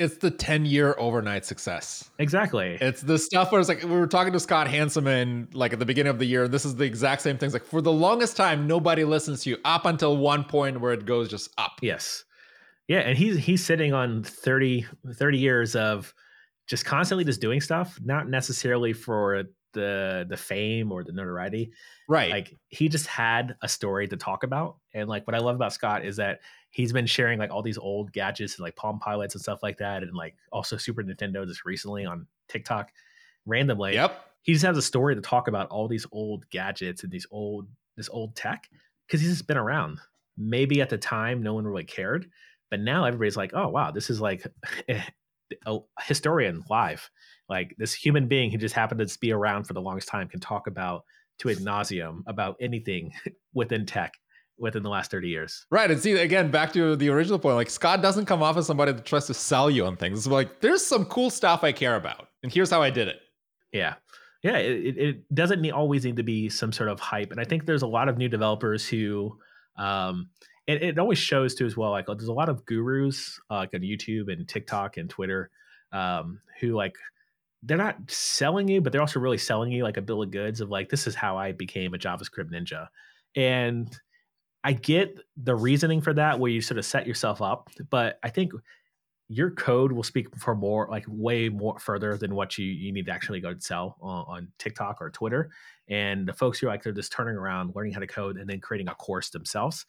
It's 0.00 0.16
the 0.16 0.30
10 0.30 0.64
year 0.64 0.94
overnight 0.98 1.44
success. 1.44 2.10
Exactly. 2.18 2.78
It's 2.80 3.02
the 3.02 3.18
stuff 3.18 3.52
where 3.52 3.60
it's 3.60 3.68
like 3.68 3.82
we 3.82 3.90
were 3.90 4.06
talking 4.06 4.32
to 4.32 4.40
Scott 4.40 4.66
Hanselman 4.66 5.48
like 5.52 5.74
at 5.74 5.78
the 5.78 5.84
beginning 5.84 6.10
of 6.10 6.18
the 6.18 6.24
year. 6.24 6.48
This 6.48 6.64
is 6.64 6.74
the 6.74 6.84
exact 6.84 7.20
same 7.20 7.36
things. 7.36 7.52
Like 7.52 7.64
for 7.64 7.82
the 7.82 7.92
longest 7.92 8.36
time, 8.36 8.66
nobody 8.66 9.04
listens 9.04 9.42
to 9.44 9.50
you 9.50 9.58
up 9.64 9.84
until 9.84 10.16
one 10.16 10.44
point 10.44 10.80
where 10.80 10.94
it 10.94 11.04
goes 11.04 11.28
just 11.28 11.50
up. 11.58 11.72
Yes. 11.82 12.24
Yeah. 12.88 13.00
And 13.00 13.16
he's 13.16 13.36
he's 13.36 13.64
sitting 13.64 13.92
on 13.92 14.24
30, 14.24 14.86
30 15.12 15.38
years 15.38 15.76
of 15.76 16.14
just 16.66 16.86
constantly 16.86 17.24
just 17.24 17.42
doing 17.42 17.60
stuff, 17.60 17.98
not 18.02 18.26
necessarily 18.26 18.94
for 18.94 19.44
the 19.74 20.26
the 20.28 20.36
fame 20.36 20.92
or 20.92 21.04
the 21.04 21.12
notoriety. 21.12 21.72
Right. 22.08 22.30
Like 22.30 22.58
he 22.68 22.88
just 22.88 23.06
had 23.06 23.54
a 23.60 23.68
story 23.68 24.08
to 24.08 24.16
talk 24.16 24.44
about. 24.44 24.78
And 24.94 25.10
like 25.10 25.26
what 25.26 25.36
I 25.36 25.40
love 25.40 25.56
about 25.56 25.74
Scott 25.74 26.06
is 26.06 26.16
that 26.16 26.40
he's 26.70 26.92
been 26.92 27.06
sharing 27.06 27.38
like 27.38 27.50
all 27.50 27.62
these 27.62 27.78
old 27.78 28.12
gadgets 28.12 28.56
and 28.56 28.62
like 28.62 28.76
Palm 28.76 28.98
Pilots 28.98 29.34
and 29.34 29.42
stuff 29.42 29.62
like 29.62 29.78
that, 29.78 30.02
and 30.02 30.14
like 30.14 30.36
also 30.52 30.76
Super 30.76 31.02
Nintendo 31.02 31.46
just 31.46 31.64
recently 31.64 32.06
on 32.06 32.26
TikTok 32.48 32.90
randomly. 33.46 33.94
Yep. 33.94 34.24
He 34.42 34.52
just 34.52 34.64
has 34.64 34.78
a 34.78 34.82
story 34.82 35.14
to 35.14 35.20
talk 35.20 35.48
about 35.48 35.68
all 35.68 35.88
these 35.88 36.06
old 36.12 36.48
gadgets 36.50 37.02
and 37.02 37.12
these 37.12 37.26
old 37.30 37.68
this 37.96 38.08
old 38.08 38.34
tech 38.36 38.68
because 39.06 39.20
he's 39.20 39.30
just 39.30 39.46
been 39.46 39.56
around. 39.56 40.00
Maybe 40.38 40.80
at 40.80 40.88
the 40.88 40.96
time 40.96 41.42
no 41.42 41.54
one 41.54 41.66
really 41.66 41.84
cared, 41.84 42.30
but 42.70 42.80
now 42.80 43.04
everybody's 43.04 43.36
like, 43.36 43.52
oh 43.54 43.68
wow, 43.68 43.90
this 43.90 44.08
is 44.08 44.20
like 44.20 44.46
a 45.66 45.78
historian 46.00 46.64
live. 46.70 47.10
Like 47.48 47.74
this 47.78 47.92
human 47.92 48.28
being 48.28 48.50
who 48.50 48.58
just 48.58 48.74
happened 48.74 49.06
to 49.06 49.18
be 49.18 49.32
around 49.32 49.64
for 49.64 49.74
the 49.74 49.82
longest 49.82 50.08
time 50.08 50.28
can 50.28 50.40
talk 50.40 50.66
about 50.66 51.04
to 51.40 51.50
ad 51.50 51.58
nauseum 51.58 52.22
about 52.26 52.56
anything 52.60 53.12
within 53.54 53.84
tech 53.84 54.12
within 54.60 54.82
the 54.82 54.90
last 54.90 55.10
30 55.10 55.28
years. 55.28 55.66
Right. 55.70 55.90
And 55.90 56.00
see, 56.00 56.12
again, 56.12 56.50
back 56.50 56.72
to 56.74 56.94
the 56.94 57.08
original 57.08 57.38
point, 57.38 57.56
like 57.56 57.70
Scott 57.70 58.02
doesn't 58.02 58.26
come 58.26 58.42
off 58.42 58.56
as 58.56 58.66
somebody 58.66 58.92
that 58.92 59.04
tries 59.04 59.26
to 59.26 59.34
sell 59.34 59.70
you 59.70 59.86
on 59.86 59.96
things. 59.96 60.18
It's 60.18 60.26
like, 60.26 60.60
there's 60.60 60.84
some 60.84 61.06
cool 61.06 61.30
stuff 61.30 61.64
I 61.64 61.72
care 61.72 61.96
about. 61.96 62.28
And 62.42 62.52
here's 62.52 62.70
how 62.70 62.82
I 62.82 62.90
did 62.90 63.08
it. 63.08 63.20
Yeah. 63.72 63.94
Yeah. 64.42 64.58
It, 64.58 64.98
it 64.98 65.34
doesn't 65.34 65.60
need, 65.60 65.72
always 65.72 66.04
need 66.04 66.16
to 66.16 66.22
be 66.22 66.48
some 66.48 66.72
sort 66.72 66.90
of 66.90 67.00
hype. 67.00 67.32
And 67.32 67.40
I 67.40 67.44
think 67.44 67.66
there's 67.66 67.82
a 67.82 67.86
lot 67.86 68.08
of 68.08 68.18
new 68.18 68.28
developers 68.28 68.86
who, 68.86 69.38
um, 69.76 70.28
it, 70.66 70.82
it 70.82 70.98
always 70.98 71.18
shows 71.18 71.54
too 71.54 71.66
as 71.66 71.76
well. 71.76 71.90
Like 71.90 72.06
there's 72.06 72.24
a 72.24 72.32
lot 72.32 72.48
of 72.48 72.64
gurus 72.66 73.40
uh, 73.50 73.56
like 73.56 73.74
on 73.74 73.80
YouTube 73.80 74.30
and 74.32 74.46
TikTok 74.46 74.98
and 74.98 75.08
Twitter 75.08 75.50
um, 75.92 76.40
who 76.60 76.72
like, 76.72 76.94
they're 77.62 77.76
not 77.76 77.96
selling 78.10 78.68
you, 78.68 78.80
but 78.80 78.92
they're 78.92 79.02
also 79.02 79.20
really 79.20 79.38
selling 79.38 79.70
you 79.70 79.82
like 79.82 79.98
a 79.98 80.02
bill 80.02 80.22
of 80.22 80.30
goods 80.30 80.60
of 80.60 80.70
like, 80.70 80.88
this 80.88 81.06
is 81.06 81.14
how 81.14 81.36
I 81.36 81.52
became 81.52 81.92
a 81.92 81.98
JavaScript 81.98 82.50
ninja. 82.50 82.88
And 83.36 83.94
I 84.62 84.72
get 84.72 85.18
the 85.36 85.54
reasoning 85.54 86.00
for 86.00 86.12
that, 86.14 86.38
where 86.38 86.50
you 86.50 86.60
sort 86.60 86.78
of 86.78 86.84
set 86.84 87.06
yourself 87.06 87.40
up, 87.40 87.70
but 87.88 88.18
I 88.22 88.28
think 88.28 88.52
your 89.28 89.50
code 89.52 89.92
will 89.92 90.02
speak 90.02 90.36
for 90.36 90.56
more, 90.56 90.88
like 90.90 91.04
way 91.08 91.48
more 91.48 91.78
further 91.78 92.16
than 92.16 92.34
what 92.34 92.58
you 92.58 92.66
you 92.66 92.92
need 92.92 93.06
to 93.06 93.12
actually 93.12 93.40
go 93.40 93.54
sell 93.58 93.96
on, 94.00 94.24
on 94.28 94.48
TikTok 94.58 94.98
or 95.00 95.08
Twitter. 95.10 95.50
And 95.88 96.26
the 96.26 96.32
folks 96.32 96.58
who 96.58 96.66
are 96.66 96.70
like 96.70 96.82
they're 96.82 96.92
just 96.92 97.12
turning 97.12 97.36
around, 97.36 97.74
learning 97.74 97.92
how 97.92 98.00
to 98.00 98.06
code, 98.06 98.36
and 98.36 98.50
then 98.50 98.60
creating 98.60 98.88
a 98.88 98.94
course 98.94 99.30
themselves. 99.30 99.86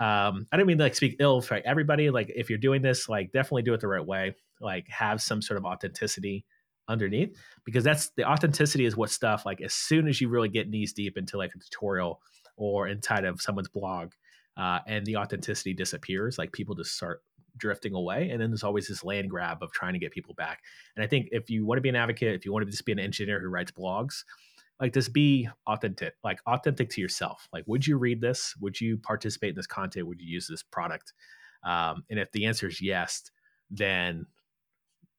Um, 0.00 0.46
I 0.50 0.56
don't 0.56 0.66
mean 0.66 0.78
to 0.78 0.84
like 0.84 0.94
speak 0.94 1.16
ill 1.20 1.42
for 1.42 1.60
everybody. 1.64 2.08
Like 2.08 2.32
if 2.34 2.48
you're 2.48 2.58
doing 2.58 2.80
this, 2.80 3.06
like 3.06 3.32
definitely 3.32 3.62
do 3.62 3.74
it 3.74 3.80
the 3.80 3.88
right 3.88 4.04
way. 4.04 4.34
Like 4.60 4.88
have 4.88 5.20
some 5.20 5.42
sort 5.42 5.58
of 5.58 5.66
authenticity 5.66 6.46
underneath 6.88 7.36
because 7.64 7.84
that's 7.84 8.10
the 8.16 8.24
authenticity 8.24 8.84
is 8.84 8.96
what 8.96 9.10
stuff 9.10 9.46
like 9.46 9.60
as 9.60 9.72
soon 9.72 10.08
as 10.08 10.20
you 10.20 10.28
really 10.28 10.48
get 10.48 10.68
knees 10.68 10.92
deep 10.92 11.16
into 11.16 11.38
like 11.38 11.52
a 11.54 11.58
tutorial 11.58 12.20
or 12.60 12.88
inside 12.88 13.24
of 13.24 13.40
someone's 13.40 13.68
blog 13.68 14.12
uh, 14.56 14.80
and 14.86 15.06
the 15.06 15.16
authenticity 15.16 15.72
disappears 15.72 16.38
like 16.38 16.52
people 16.52 16.74
just 16.74 16.94
start 16.94 17.22
drifting 17.56 17.94
away 17.94 18.30
and 18.30 18.40
then 18.40 18.50
there's 18.50 18.62
always 18.62 18.88
this 18.88 19.02
land 19.02 19.28
grab 19.28 19.62
of 19.62 19.72
trying 19.72 19.92
to 19.92 19.98
get 19.98 20.12
people 20.12 20.34
back. 20.34 20.60
And 20.96 21.04
i 21.04 21.08
think 21.08 21.28
if 21.32 21.50
you 21.50 21.66
want 21.66 21.78
to 21.78 21.82
be 21.82 21.88
an 21.88 21.96
advocate 21.96 22.34
if 22.34 22.44
you 22.44 22.52
want 22.52 22.64
to 22.64 22.70
just 22.70 22.84
be 22.84 22.92
an 22.92 22.98
engineer 22.98 23.40
who 23.40 23.48
writes 23.48 23.72
blogs 23.72 24.24
like 24.80 24.94
just 24.94 25.12
be 25.12 25.48
authentic 25.66 26.14
like 26.24 26.40
authentic 26.46 26.90
to 26.90 27.00
yourself. 27.00 27.48
Like 27.52 27.64
would 27.66 27.86
you 27.86 27.98
read 27.98 28.20
this? 28.20 28.54
Would 28.60 28.80
you 28.80 28.96
participate 28.98 29.50
in 29.50 29.56
this 29.56 29.66
content? 29.66 30.06
Would 30.06 30.20
you 30.20 30.28
use 30.28 30.46
this 30.48 30.62
product? 30.62 31.12
Um, 31.64 32.04
and 32.08 32.18
if 32.18 32.32
the 32.32 32.46
answer 32.46 32.66
is 32.68 32.80
yes 32.80 33.30
then 33.70 34.26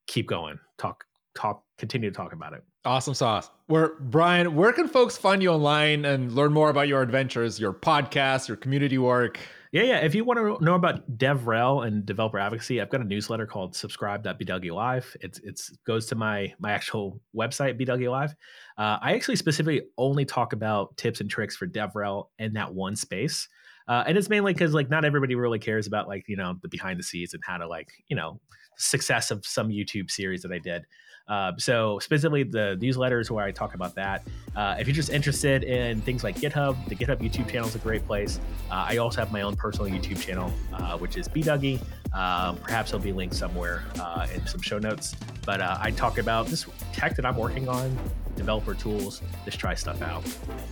keep 0.08 0.28
going. 0.28 0.60
Talk 0.78 1.06
talk 1.36 1.64
continue 1.78 2.10
to 2.10 2.16
talk 2.16 2.34
about 2.34 2.54
it 2.54 2.64
awesome 2.86 3.14
sauce. 3.14 3.50
Where 3.68 3.94
brian 4.00 4.56
where 4.56 4.74
can 4.74 4.88
folks 4.88 5.18
find 5.18 5.42
you 5.42 5.50
online 5.50 6.04
and 6.04 6.32
learn 6.32 6.52
more 6.52 6.70
about 6.70 6.88
your 6.88 7.02
adventures 7.02 7.60
your 7.60 7.74
podcast 7.74 8.48
your 8.48 8.58
community 8.58 8.98
work? 8.98 9.40
Yeah 9.72 9.84
yeah. 9.84 9.98
If 10.00 10.16
you 10.16 10.26
want 10.26 10.40
to 10.40 10.64
know 10.64 10.76
about 10.76 11.18
devrel 11.18 11.86
and 11.86 12.06
developer 12.06 12.40
advocacy 12.40 12.82
i've 12.82 12.90
got 12.90 13.02
a 13.02 13.06
newsletter 13.06 13.46
called 13.46 13.76
subscribe.bw 13.76 14.74
live 14.74 15.16
it's 15.22 15.40
it's 15.44 15.70
goes 15.86 16.08
to 16.08 16.16
my 16.16 16.54
my 16.60 16.72
actual 16.72 17.22
website 17.36 17.80
bw 17.80 18.12
live 18.12 18.32
uh, 18.78 18.98
i 19.02 19.14
actually 19.14 19.36
specifically 19.38 19.84
only 19.98 20.26
talk 20.26 20.52
about 20.54 20.98
tips 20.98 21.22
and 21.22 21.30
tricks 21.30 21.56
for 21.56 21.68
devrel 21.68 22.26
in 22.40 22.54
that 22.54 22.74
one 22.74 22.96
space. 22.96 23.48
Uh, 23.88 24.04
and 24.08 24.18
it's 24.18 24.30
mainly 24.30 24.54
because 24.54 24.74
like 24.74 24.90
not 24.90 25.04
everybody 25.04 25.36
really 25.36 25.60
cares 25.60 25.88
about 25.88 26.08
like 26.08 26.24
you 26.28 26.36
know 26.36 26.56
the 26.62 26.68
behind 26.68 27.00
the 27.00 27.04
scenes 27.04 27.34
and 27.34 27.44
how 27.46 27.58
to 27.58 27.68
like 27.68 27.90
you 28.08 28.16
know 28.16 28.40
success 28.78 29.32
of 29.32 29.46
some 29.46 29.70
youtube 29.70 30.10
series 30.10 30.42
that 30.42 30.52
i 30.52 30.58
did 30.58 30.86
uh, 31.28 31.54
so 31.58 32.00
specifically 32.00 32.44
the 32.44 32.78
newsletters 32.82 33.30
where 33.30 33.46
I 33.46 33.52
talk 33.52 33.74
about 33.74 33.96
that. 33.96 34.28
Uh, 34.56 34.76
if 34.80 34.88
you're 34.88 34.96
just 34.96 35.10
interested 35.10 35.64
in 35.64 36.02
things 36.02 36.24
like 36.24 36.36
GitHub, 36.36 36.76
the 36.88 36.96
GitHub 36.96 37.18
YouTube 37.18 37.50
channel 37.50 37.68
is 37.68 37.76
a 37.76 37.80
great 37.80 38.06
place. 38.06 38.40
Uh, 38.70 38.86
I 38.90 38.98
also 38.98 39.20
have 39.22 39.32
my 39.32 39.42
own 39.42 39.56
personal 39.56 39.90
YouTube 39.92 40.22
channel, 40.22 40.52
uh, 40.74 40.98
which 40.98 41.18
is 41.18 41.28
bdougie. 41.28 41.80
Um, 42.14 42.58
perhaps 42.58 42.90
it'll 42.90 43.00
be 43.00 43.14
linked 43.14 43.36
somewhere 43.36 43.84
uh, 44.00 44.28
in 44.34 44.46
some 44.46 44.62
show 44.62 44.78
notes. 44.78 45.16
But 45.46 45.62
uh, 45.62 45.78
I 45.80 45.92
talk 45.92 46.18
about 46.18 46.48
this 46.48 46.66
tech 46.92 47.16
that 47.16 47.26
I'm 47.26 47.38
working 47.38 47.70
on, 47.70 47.98
developer 48.36 48.74
tools, 48.74 49.22
just 49.46 49.60
try 49.60 49.74
stuff 49.74 50.02
out. 50.02 50.24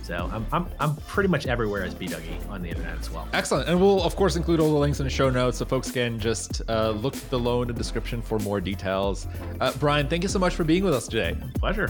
So 0.02 0.28
I'm, 0.32 0.46
I'm, 0.52 0.66
I'm 0.78 0.96
pretty 0.96 1.28
much 1.28 1.46
everywhere 1.46 1.84
as 1.84 1.94
bdougie 1.94 2.48
on 2.48 2.62
the 2.62 2.68
internet 2.68 2.98
as 2.98 3.10
well. 3.10 3.28
Excellent. 3.32 3.68
And 3.68 3.80
we'll, 3.80 4.02
of 4.02 4.16
course, 4.16 4.36
include 4.36 4.60
all 4.60 4.72
the 4.72 4.78
links 4.78 5.00
in 5.00 5.04
the 5.04 5.10
show 5.10 5.30
notes 5.30 5.58
so 5.58 5.64
folks 5.64 5.90
can 5.90 6.18
just 6.18 6.62
uh, 6.68 6.90
look 6.90 7.14
below 7.30 7.62
in 7.62 7.68
the 7.68 7.74
description 7.74 8.22
for 8.22 8.38
more 8.38 8.60
details. 8.60 9.26
Uh, 9.60 9.72
Brian, 9.78 10.08
thank 10.08 10.22
you 10.22 10.28
so 10.28 10.38
much 10.38 10.54
for 10.54 10.64
being 10.64 10.84
with 10.84 10.94
us 10.94 11.06
today. 11.06 11.36
Pleasure. 11.54 11.88